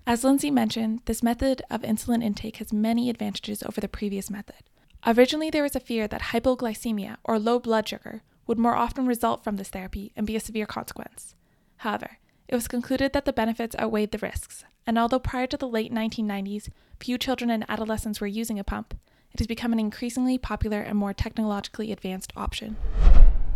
As 0.05 0.23
Lindsay 0.23 0.51
mentioned, 0.51 1.01
this 1.05 1.23
method 1.23 1.61
of 1.69 1.81
insulin 1.81 2.23
intake 2.23 2.57
has 2.57 2.71
many 2.71 3.09
advantages 3.09 3.63
over 3.63 3.81
the 3.81 3.89
previous 3.89 4.29
method. 4.29 4.63
Originally, 5.05 5.49
there 5.49 5.63
was 5.63 5.75
a 5.75 5.81
fear 5.81 6.07
that 6.07 6.21
hypoglycemia, 6.21 7.17
or 7.23 7.39
low 7.39 7.59
blood 7.59 7.87
sugar, 7.87 8.21
would 8.45 8.57
more 8.57 8.75
often 8.75 9.05
result 9.05 9.43
from 9.43 9.57
this 9.57 9.69
therapy 9.69 10.13
and 10.15 10.25
be 10.25 10.35
a 10.35 10.39
severe 10.39 10.65
consequence. 10.65 11.35
However, 11.77 12.17
it 12.47 12.55
was 12.55 12.67
concluded 12.67 13.11
that 13.13 13.25
the 13.25 13.33
benefits 13.33 13.75
outweighed 13.77 14.11
the 14.11 14.17
risks, 14.19 14.63
and 14.85 14.97
although 14.97 15.19
prior 15.19 15.47
to 15.47 15.57
the 15.57 15.67
late 15.67 15.93
1990s, 15.93 16.69
few 16.99 17.17
children 17.17 17.49
and 17.49 17.65
adolescents 17.67 18.21
were 18.21 18.27
using 18.27 18.57
a 18.57 18.63
pump, 18.63 18.93
it 19.33 19.39
has 19.39 19.47
become 19.47 19.73
an 19.73 19.79
increasingly 19.79 20.37
popular 20.37 20.79
and 20.79 20.97
more 20.97 21.13
technologically 21.13 21.91
advanced 21.91 22.31
option. 22.37 22.77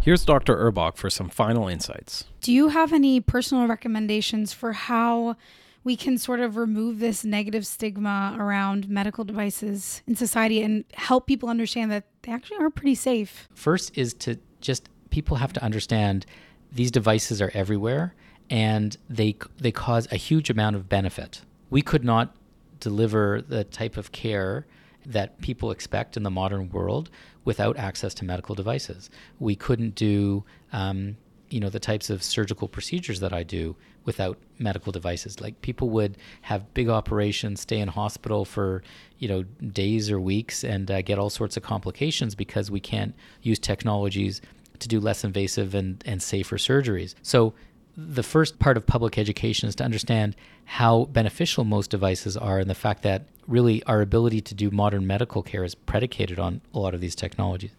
Here's 0.01 0.25
Dr. 0.25 0.55
Urbach 0.57 0.97
for 0.97 1.11
some 1.11 1.29
final 1.29 1.67
insights. 1.67 2.25
Do 2.41 2.51
you 2.51 2.69
have 2.69 2.91
any 2.91 3.19
personal 3.19 3.67
recommendations 3.67 4.51
for 4.51 4.73
how 4.73 5.35
we 5.83 5.95
can 5.95 6.17
sort 6.17 6.39
of 6.39 6.57
remove 6.57 6.97
this 6.97 7.23
negative 7.23 7.67
stigma 7.67 8.35
around 8.39 8.89
medical 8.89 9.23
devices 9.23 10.01
in 10.07 10.15
society 10.15 10.63
and 10.63 10.85
help 10.93 11.27
people 11.27 11.49
understand 11.49 11.91
that 11.91 12.05
they 12.23 12.31
actually 12.31 12.57
are 12.57 12.71
pretty 12.71 12.95
safe? 12.95 13.47
First 13.53 13.95
is 13.95 14.15
to 14.15 14.39
just 14.59 14.89
people 15.11 15.37
have 15.37 15.53
to 15.53 15.63
understand 15.63 16.25
these 16.71 16.89
devices 16.89 17.39
are 17.39 17.51
everywhere 17.53 18.15
and 18.49 18.97
they 19.07 19.35
they 19.59 19.71
cause 19.71 20.07
a 20.11 20.17
huge 20.17 20.49
amount 20.49 20.75
of 20.75 20.89
benefit. 20.89 21.41
We 21.69 21.83
could 21.83 22.03
not 22.03 22.35
deliver 22.79 23.39
the 23.39 23.65
type 23.65 23.97
of 23.97 24.11
care 24.11 24.65
that 25.05 25.39
people 25.41 25.71
expect 25.71 26.17
in 26.17 26.23
the 26.23 26.31
modern 26.31 26.69
world 26.69 27.09
without 27.43 27.77
access 27.77 28.13
to 28.15 28.25
medical 28.25 28.55
devices. 28.55 29.09
We 29.39 29.55
couldn't 29.55 29.95
do, 29.95 30.43
um, 30.73 31.17
you 31.49 31.59
know, 31.59 31.69
the 31.69 31.79
types 31.79 32.09
of 32.09 32.23
surgical 32.23 32.67
procedures 32.67 33.19
that 33.19 33.33
I 33.33 33.43
do 33.43 33.75
without 34.05 34.37
medical 34.57 34.91
devices. 34.91 35.41
Like 35.41 35.61
people 35.61 35.89
would 35.89 36.17
have 36.41 36.73
big 36.73 36.89
operations, 36.89 37.61
stay 37.61 37.79
in 37.79 37.87
hospital 37.87 38.45
for, 38.45 38.83
you 39.17 39.27
know, 39.27 39.43
days 39.43 40.09
or 40.09 40.19
weeks, 40.19 40.63
and 40.63 40.89
uh, 40.89 41.01
get 41.01 41.19
all 41.19 41.29
sorts 41.29 41.57
of 41.57 41.63
complications 41.63 42.35
because 42.35 42.71
we 42.71 42.79
can't 42.79 43.15
use 43.41 43.59
technologies 43.59 44.41
to 44.79 44.87
do 44.87 44.99
less 44.99 45.23
invasive 45.23 45.75
and, 45.75 46.03
and 46.05 46.21
safer 46.21 46.57
surgeries. 46.57 47.15
So 47.21 47.53
the 47.95 48.23
first 48.23 48.59
part 48.59 48.77
of 48.77 48.85
public 48.85 49.17
education 49.17 49.67
is 49.67 49.75
to 49.75 49.83
understand 49.83 50.35
how 50.75 51.03
beneficial 51.11 51.65
most 51.65 51.89
devices 51.89 52.37
are 52.37 52.59
and 52.59 52.69
the 52.69 52.73
fact 52.73 53.03
that 53.03 53.25
really 53.45 53.83
our 53.83 53.99
ability 53.99 54.39
to 54.39 54.55
do 54.55 54.71
modern 54.71 55.05
medical 55.05 55.43
care 55.43 55.65
is 55.65 55.75
predicated 55.75 56.39
on 56.39 56.61
a 56.73 56.79
lot 56.79 56.93
of 56.93 57.01
these 57.01 57.13
technologies. 57.13 57.71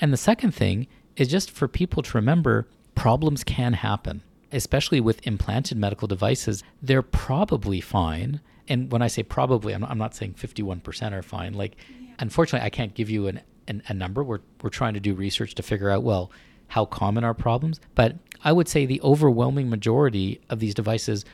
And 0.00 0.10
the 0.10 0.16
second 0.16 0.52
thing 0.52 0.86
is 1.16 1.28
just 1.28 1.50
for 1.50 1.68
people 1.68 2.02
to 2.02 2.16
remember 2.16 2.66
problems 2.94 3.44
can 3.44 3.74
happen, 3.74 4.22
especially 4.52 5.02
with 5.02 5.26
implanted 5.26 5.76
medical 5.76 6.08
devices. 6.08 6.64
They're 6.80 7.02
probably 7.02 7.82
fine. 7.82 8.40
And 8.68 8.90
when 8.90 9.02
I 9.02 9.08
say 9.08 9.22
probably, 9.22 9.74
I'm, 9.74 9.84
I'm 9.84 9.98
not 9.98 10.14
saying 10.14 10.32
51% 10.32 11.12
are 11.12 11.20
fine. 11.20 11.52
Like, 11.52 11.76
yeah. 11.90 12.14
unfortunately, 12.20 12.64
I 12.64 12.70
can't 12.70 12.94
give 12.94 13.10
you 13.10 13.26
an, 13.26 13.42
an, 13.68 13.82
a 13.88 13.92
number. 13.92 14.24
We're, 14.24 14.40
we're 14.62 14.70
trying 14.70 14.94
to 14.94 15.00
do 15.00 15.12
research 15.12 15.56
to 15.56 15.62
figure 15.62 15.90
out, 15.90 16.04
well, 16.04 16.30
how 16.68 16.86
common 16.86 17.22
are 17.22 17.34
problems. 17.34 17.80
But 17.94 18.16
I 18.42 18.52
would 18.52 18.68
say 18.68 18.86
the 18.86 19.00
overwhelming 19.02 19.68
majority 19.68 20.40
of 20.48 20.60
these 20.60 20.74
devices 20.74 21.24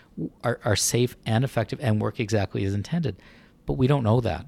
are, 0.43 0.61
are 0.65 0.77
safe 0.77 1.17
and 1.25 1.45
effective 1.45 1.79
and 1.83 2.01
work 2.01 2.19
exactly 2.19 2.65
as 2.65 2.75
intended. 2.75 3.17
But 3.65 3.75
we 3.75 3.87
don't 3.87 4.03
know 4.03 4.21
that. 4.21 4.47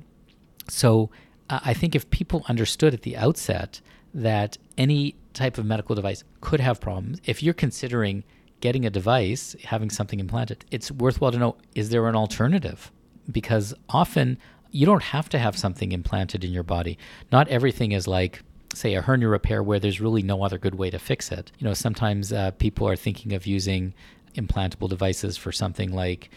So 0.69 1.11
uh, 1.51 1.61
I 1.65 1.75
think 1.75 1.95
if 1.95 2.11
people 2.11 2.45
understood 2.49 2.95
at 2.95 3.03
the 3.03 3.17
outset 3.17 3.81
that 4.15 4.59
any 4.77 5.17
type 5.35 5.59
of 5.59 5.67
medical 5.67 5.95
device 5.95 6.25
could 6.41 6.61
have 6.61 6.81
problems, 6.81 7.21
if 7.25 7.43
you're 7.43 7.55
considering 7.55 8.25
getting 8.61 8.85
a 8.85 8.91
device, 8.91 9.55
having 9.65 9.91
something 9.91 10.19
implanted, 10.19 10.65
it's 10.71 10.91
worthwhile 10.91 11.33
to 11.33 11.39
know 11.39 11.57
is 11.75 11.91
there 11.91 12.09
an 12.09 12.17
alternative? 12.17 12.91
Because 13.31 13.75
often 13.89 14.39
you 14.71 14.85
don't 14.85 15.03
have 15.03 15.29
to 15.31 15.39
have 15.39 15.57
something 15.57 15.93
implanted 15.93 16.45
in 16.45 16.53
your 16.53 16.63
body. 16.63 16.99
Not 17.33 17.49
everything 17.49 17.93
is 17.93 18.07
like 18.07 18.43
say 18.79 18.95
a 18.95 19.03
hernia 19.03 19.29
repair 19.29 19.63
where 19.63 19.79
there's 19.79 20.01
really 20.01 20.23
no 20.23 20.43
other 20.43 20.59
good 20.59 20.77
way 20.77 20.91
to 20.91 20.99
fix 20.99 21.33
it. 21.33 21.53
You 21.59 21.67
know, 21.67 21.75
sometimes 21.75 22.33
uh, 22.33 22.53
people 22.53 22.89
are 22.89 22.97
thinking 22.97 23.33
of 23.33 23.47
using 23.47 23.95
implantable 24.35 24.89
devices 24.89 25.37
for 25.37 25.53
something 25.53 25.93
like 25.93 26.31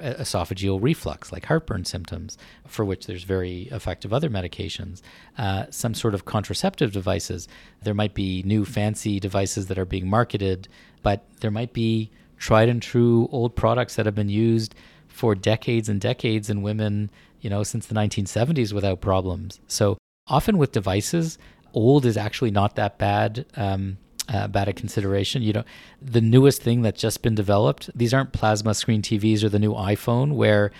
esophageal 0.00 0.82
reflux, 0.82 1.32
like 1.32 1.46
heartburn 1.46 1.84
symptoms, 1.84 2.38
for 2.66 2.84
which 2.84 3.06
there's 3.06 3.24
very 3.24 3.62
effective 3.70 4.12
other 4.12 4.30
medications. 4.30 5.02
Uh, 5.36 5.66
some 5.70 5.94
sort 5.94 6.14
of 6.14 6.24
contraceptive 6.24 6.92
devices. 6.92 7.46
There 7.82 7.94
might 7.94 8.14
be 8.14 8.42
new 8.44 8.64
fancy 8.64 9.20
devices 9.20 9.66
that 9.66 9.78
are 9.78 9.84
being 9.84 10.08
marketed, 10.08 10.68
but 11.02 11.24
there 11.40 11.50
might 11.50 11.72
be 11.72 12.10
tried 12.38 12.68
and 12.68 12.82
true 12.82 13.28
old 13.30 13.54
products 13.54 13.96
that 13.96 14.06
have 14.06 14.14
been 14.14 14.28
used 14.28 14.74
for 15.08 15.34
decades 15.34 15.88
and 15.88 16.00
decades 16.00 16.48
in 16.48 16.62
women, 16.62 17.10
you 17.40 17.50
know, 17.50 17.62
since 17.62 17.86
the 17.86 17.94
1970s 17.94 18.72
without 18.72 19.00
problems. 19.00 19.60
So 19.68 19.98
often 20.26 20.56
with 20.56 20.72
devices, 20.72 21.38
old 21.74 22.06
is 22.06 22.16
actually 22.16 22.50
not 22.50 22.76
that 22.76 22.98
bad. 22.98 23.46
Um, 23.56 23.98
uh, 24.28 24.46
bad 24.46 24.68
a 24.68 24.72
consideration. 24.72 25.42
You 25.42 25.52
know, 25.52 25.64
the 26.00 26.20
newest 26.20 26.62
thing 26.62 26.82
that's 26.82 27.00
just 27.00 27.22
been 27.22 27.34
developed. 27.34 27.90
These 27.94 28.14
aren't 28.14 28.32
plasma 28.32 28.72
screen 28.72 29.02
TVs 29.02 29.42
or 29.42 29.48
the 29.48 29.58
new 29.58 29.72
iPhone, 29.74 30.34
where 30.34 30.70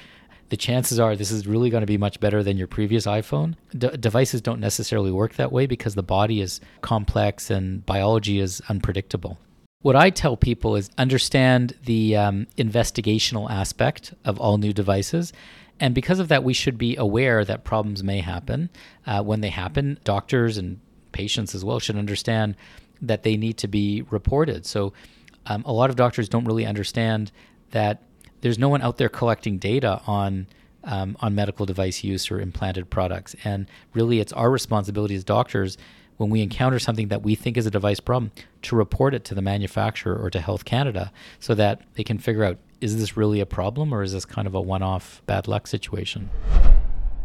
the 0.48 0.56
chances 0.56 1.00
are 1.00 1.16
this 1.16 1.30
is 1.30 1.46
really 1.46 1.70
going 1.70 1.80
to 1.80 1.86
be 1.86 1.98
much 1.98 2.20
better 2.20 2.42
than 2.42 2.56
your 2.56 2.66
previous 2.66 3.06
iPhone. 3.06 3.54
De- 3.76 3.96
devices 3.96 4.40
don't 4.40 4.60
necessarily 4.60 5.10
work 5.10 5.34
that 5.34 5.50
way 5.50 5.66
because 5.66 5.94
the 5.94 6.02
body 6.02 6.40
is 6.40 6.60
complex 6.82 7.50
and 7.50 7.84
biology 7.86 8.38
is 8.38 8.60
unpredictable. 8.68 9.38
What 9.80 9.96
I 9.96 10.10
tell 10.10 10.36
people 10.36 10.76
is 10.76 10.90
understand 10.98 11.76
the 11.86 12.16
um, 12.16 12.46
investigational 12.56 13.50
aspect 13.50 14.14
of 14.24 14.38
all 14.38 14.58
new 14.58 14.72
devices 14.72 15.32
and 15.82 15.96
because 15.96 16.20
of 16.20 16.28
that, 16.28 16.44
we 16.44 16.52
should 16.52 16.78
be 16.78 16.94
aware 16.94 17.44
that 17.44 17.64
problems 17.64 18.04
may 18.04 18.20
happen. 18.20 18.70
Uh, 19.04 19.20
when 19.20 19.40
they 19.40 19.48
happen, 19.48 19.98
doctors 20.04 20.56
and 20.56 20.78
patients 21.10 21.56
as 21.56 21.64
well 21.64 21.80
should 21.80 21.96
understand 21.96 22.54
that 23.00 23.24
they 23.24 23.36
need 23.36 23.58
to 23.58 23.66
be 23.66 24.02
reported. 24.02 24.64
So, 24.64 24.92
um, 25.46 25.64
a 25.66 25.72
lot 25.72 25.90
of 25.90 25.96
doctors 25.96 26.28
don't 26.28 26.44
really 26.44 26.64
understand 26.64 27.32
that 27.72 28.00
there's 28.42 28.60
no 28.60 28.68
one 28.68 28.80
out 28.80 28.96
there 28.96 29.08
collecting 29.08 29.58
data 29.58 30.00
on 30.06 30.46
um, 30.84 31.16
on 31.18 31.34
medical 31.34 31.66
device 31.66 32.04
use 32.04 32.30
or 32.30 32.40
implanted 32.40 32.88
products, 32.88 33.34
and 33.42 33.66
really, 33.92 34.20
it's 34.20 34.32
our 34.32 34.52
responsibility 34.52 35.16
as 35.16 35.24
doctors 35.24 35.76
when 36.16 36.30
we 36.30 36.42
encounter 36.42 36.78
something 36.78 37.08
that 37.08 37.22
we 37.22 37.34
think 37.34 37.56
is 37.56 37.66
a 37.66 37.70
device 37.72 37.98
problem 37.98 38.30
to 38.62 38.76
report 38.76 39.14
it 39.14 39.24
to 39.24 39.34
the 39.34 39.42
manufacturer 39.42 40.16
or 40.16 40.30
to 40.30 40.40
Health 40.40 40.64
Canada 40.64 41.10
so 41.40 41.54
that 41.56 41.82
they 41.94 42.04
can 42.04 42.18
figure 42.18 42.44
out 42.44 42.58
is 42.82 42.98
this 42.98 43.16
really 43.16 43.38
a 43.38 43.46
problem 43.46 43.94
or 43.94 44.02
is 44.02 44.12
this 44.12 44.24
kind 44.24 44.46
of 44.48 44.54
a 44.54 44.60
one 44.60 44.82
off 44.82 45.22
bad 45.26 45.46
luck 45.46 45.66
situation? 45.66 46.28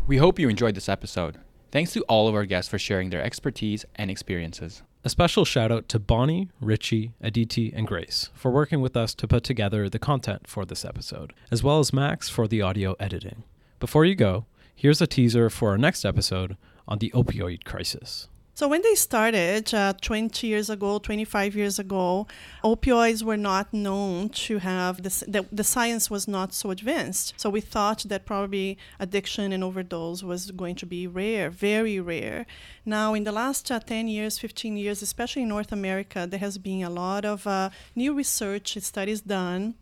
We 0.06 0.18
hope 0.18 0.38
you 0.38 0.50
enjoyed 0.50 0.76
this 0.76 0.88
episode. 0.88 1.40
Thanks 1.72 1.92
to 1.94 2.04
all 2.04 2.28
of 2.28 2.36
our 2.36 2.46
guests 2.46 2.70
for 2.70 2.78
sharing 2.78 3.10
their 3.10 3.24
expertise 3.24 3.84
and 3.96 4.12
experiences. 4.12 4.84
A 5.04 5.10
special 5.10 5.46
shout 5.46 5.72
out 5.72 5.90
to 5.90 6.00
Bonnie, 6.00 6.50
Richie, 6.62 7.14
Aditi, 7.22 7.74
and 7.76 7.88
Grace 7.88 8.30
for 8.36 8.52
working 8.52 8.82
with 8.82 8.96
us 8.96 9.16
to 9.16 9.28
put 9.28 9.44
together 9.44 9.90
the 9.90 10.00
content 10.00 10.48
for 10.48 10.64
this 10.64 10.86
episode, 10.86 11.34
as 11.50 11.64
well 11.64 11.80
as 11.80 11.92
Max 11.92 12.30
for 12.30 12.48
the 12.48 12.62
audio 12.62 12.96
editing. 13.00 13.44
Before 13.80 14.06
you 14.06 14.16
go, 14.16 14.46
here's 14.76 15.02
a 15.02 15.08
teaser 15.08 15.50
for 15.50 15.72
our 15.72 15.78
next 15.78 16.06
episode 16.06 16.56
on 16.88 17.00
the 17.00 17.12
opioid 17.12 17.64
crisis. 17.64 18.30
So 18.58 18.68
when 18.68 18.82
they 18.82 18.96
started 18.96 19.72
uh, 19.72 19.94
20 20.02 20.48
years 20.48 20.72
ago, 20.72 20.98
25 20.98 21.56
years 21.56 21.78
ago, 21.78 22.26
opioids 22.64 23.22
were 23.22 23.38
not 23.38 23.72
known 23.72 24.30
to 24.30 24.58
have 24.58 25.04
this, 25.04 25.24
the, 25.28 25.46
the 25.52 25.64
science 25.64 26.10
was 26.10 26.28
not 26.28 26.56
so 26.56 26.72
advanced. 26.72 27.36
So 27.38 27.52
we 27.52 27.62
thought 27.62 28.06
that 28.08 28.26
probably 28.26 28.80
addiction 29.00 29.52
and 29.52 29.64
overdose 29.64 30.24
was 30.24 30.50
going 30.50 30.74
to 30.78 30.88
be 30.88 31.06
rare, 31.06 31.52
very 31.52 32.00
rare. 32.00 32.48
Now, 32.84 33.14
in 33.14 33.26
the 33.26 33.32
last 33.32 33.70
uh, 33.70 33.80
10 33.80 34.08
years, 34.08 34.40
15 34.40 34.76
years, 34.76 35.04
especially 35.04 35.44
in 35.44 35.50
North 35.50 35.72
America, 35.72 36.26
there 36.28 36.40
has 36.40 36.58
been 36.58 36.82
a 36.82 36.90
lot 36.90 37.26
of 37.26 37.46
uh, 37.46 37.70
new 37.96 38.16
research 38.16 38.76
studies 38.82 39.22
done 39.22 39.76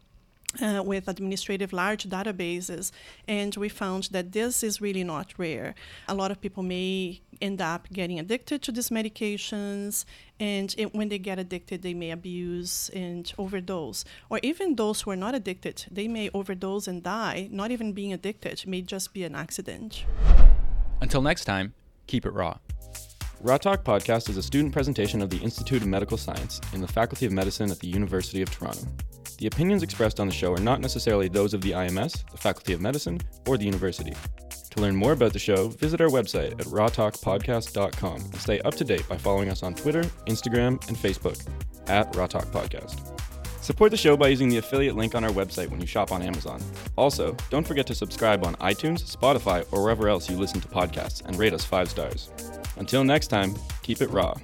uh, 0.62 0.84
with 0.84 1.08
administrative 1.08 1.74
large 1.74 2.06
databases, 2.06 2.92
and 3.28 3.56
we 3.56 3.70
found 3.70 4.10
that 4.12 4.32
this 4.32 4.64
is 4.64 4.82
really 4.82 5.04
not 5.04 5.34
rare. 5.38 5.76
A 6.08 6.14
lot 6.14 6.32
of 6.32 6.42
people 6.42 6.64
may 6.64 7.22
end 7.42 7.62
up 7.62 7.88
getting 7.92 8.20
addicted 8.20 8.62
to 8.64 8.72
these 8.72 8.90
medications, 8.90 10.06
and 10.40 10.74
it, 10.78 10.94
when 10.94 11.10
they 11.10 11.20
get 11.20 11.40
addicted, 11.40 11.82
they 11.82 11.94
may 11.94 12.12
abuse 12.12 12.90
and 12.94 13.34
overdose. 13.38 14.06
Or 14.30 14.40
even 14.44 14.76
those 14.76 15.02
who 15.02 15.12
are 15.12 15.16
not 15.16 15.36
addicted, 15.36 15.86
they 15.92 16.08
may 16.08 16.30
overdose 16.34 16.88
and 16.88 17.04
die, 17.04 17.50
not 17.52 17.72
even 17.72 17.94
being 17.94 18.14
addicted, 18.14 18.54
it 18.54 18.68
may 18.68 18.82
just 18.82 19.14
be 19.14 19.24
an 19.24 19.36
accident. 19.36 20.06
Until 21.02 21.22
next 21.22 21.46
time, 21.46 21.74
keep 22.08 22.26
it 22.26 22.32
raw. 22.32 22.58
Raw 23.42 23.58
Talk 23.58 23.84
Podcast 23.84 24.30
is 24.30 24.38
a 24.38 24.44
student 24.44 24.74
presentation 24.74 25.22
of 25.22 25.30
the 25.30 25.38
Institute 25.38 25.82
of 25.82 25.88
Medical 25.88 26.18
Science 26.18 26.62
in 26.74 26.82
the 26.82 26.88
Faculty 26.88 27.26
of 27.26 27.32
Medicine 27.32 27.70
at 27.70 27.80
the 27.80 27.88
University 27.88 28.42
of 28.42 28.50
Toronto. 28.50 28.88
The 29.38 29.48
opinions 29.48 29.84
expressed 29.84 30.20
on 30.20 30.28
the 30.28 30.34
show 30.34 30.54
are 30.54 30.62
not 30.62 30.80
necessarily 30.80 31.28
those 31.28 31.54
of 31.54 31.62
the 31.62 31.72
IMS, 31.72 32.30
the 32.32 32.38
Faculty 32.38 32.74
of 32.74 32.82
Medicine, 32.82 33.20
or 33.48 33.58
the 33.58 33.66
university. 33.66 34.14
To 34.72 34.82
learn 34.82 34.96
more 34.96 35.12
about 35.14 35.34
the 35.34 35.40
show, 35.40 35.70
visit 35.70 36.02
our 36.02 36.10
website 36.10 36.54
at 36.54 36.68
rawtalkpodcast.com 36.68 38.16
and 38.16 38.36
stay 38.36 38.60
up 38.62 38.76
to 38.76 38.84
date 38.84 39.08
by 39.08 39.18
following 39.18 39.50
us 39.50 39.64
on 39.64 39.74
Twitter, 39.74 40.04
Instagram, 40.28 40.86
and 40.88 40.98
Facebook 40.98 41.46
at 41.88 42.14
Raw 42.16 42.28
Talk 42.28 42.46
Podcast. 42.46 43.12
Support 43.62 43.92
the 43.92 43.98
show 43.98 44.16
by 44.16 44.28
using 44.28 44.48
the 44.48 44.58
affiliate 44.58 44.96
link 44.96 45.16
on 45.16 45.24
our 45.24 45.32
website 45.32 45.70
when 45.70 45.82
you 45.82 45.88
shop 45.88 46.12
on 46.12 46.22
Amazon. 46.22 46.62
Also, 46.98 47.36
don't 47.50 47.66
forget 47.66 47.88
to 47.88 47.96
subscribe 47.96 48.46
on 48.46 48.56
iTunes, 48.58 49.04
Spotify, 49.16 49.66
or 49.72 49.82
wherever 49.82 50.08
else 50.08 50.30
you 50.30 50.38
listen 50.38 50.62
to 50.62 50.68
podcasts 50.68 51.26
and 51.26 51.38
rate 51.38 51.54
us 51.54 51.66
five 51.66 51.90
stars. 51.90 52.30
Until 52.78 53.04
next 53.04 53.28
time, 53.28 53.56
keep 53.82 54.02
it 54.02 54.10
raw. 54.12 54.36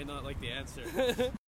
Might 0.00 0.14
not 0.14 0.24
like 0.24 0.40
the 0.40 0.48
answer. 0.48 1.32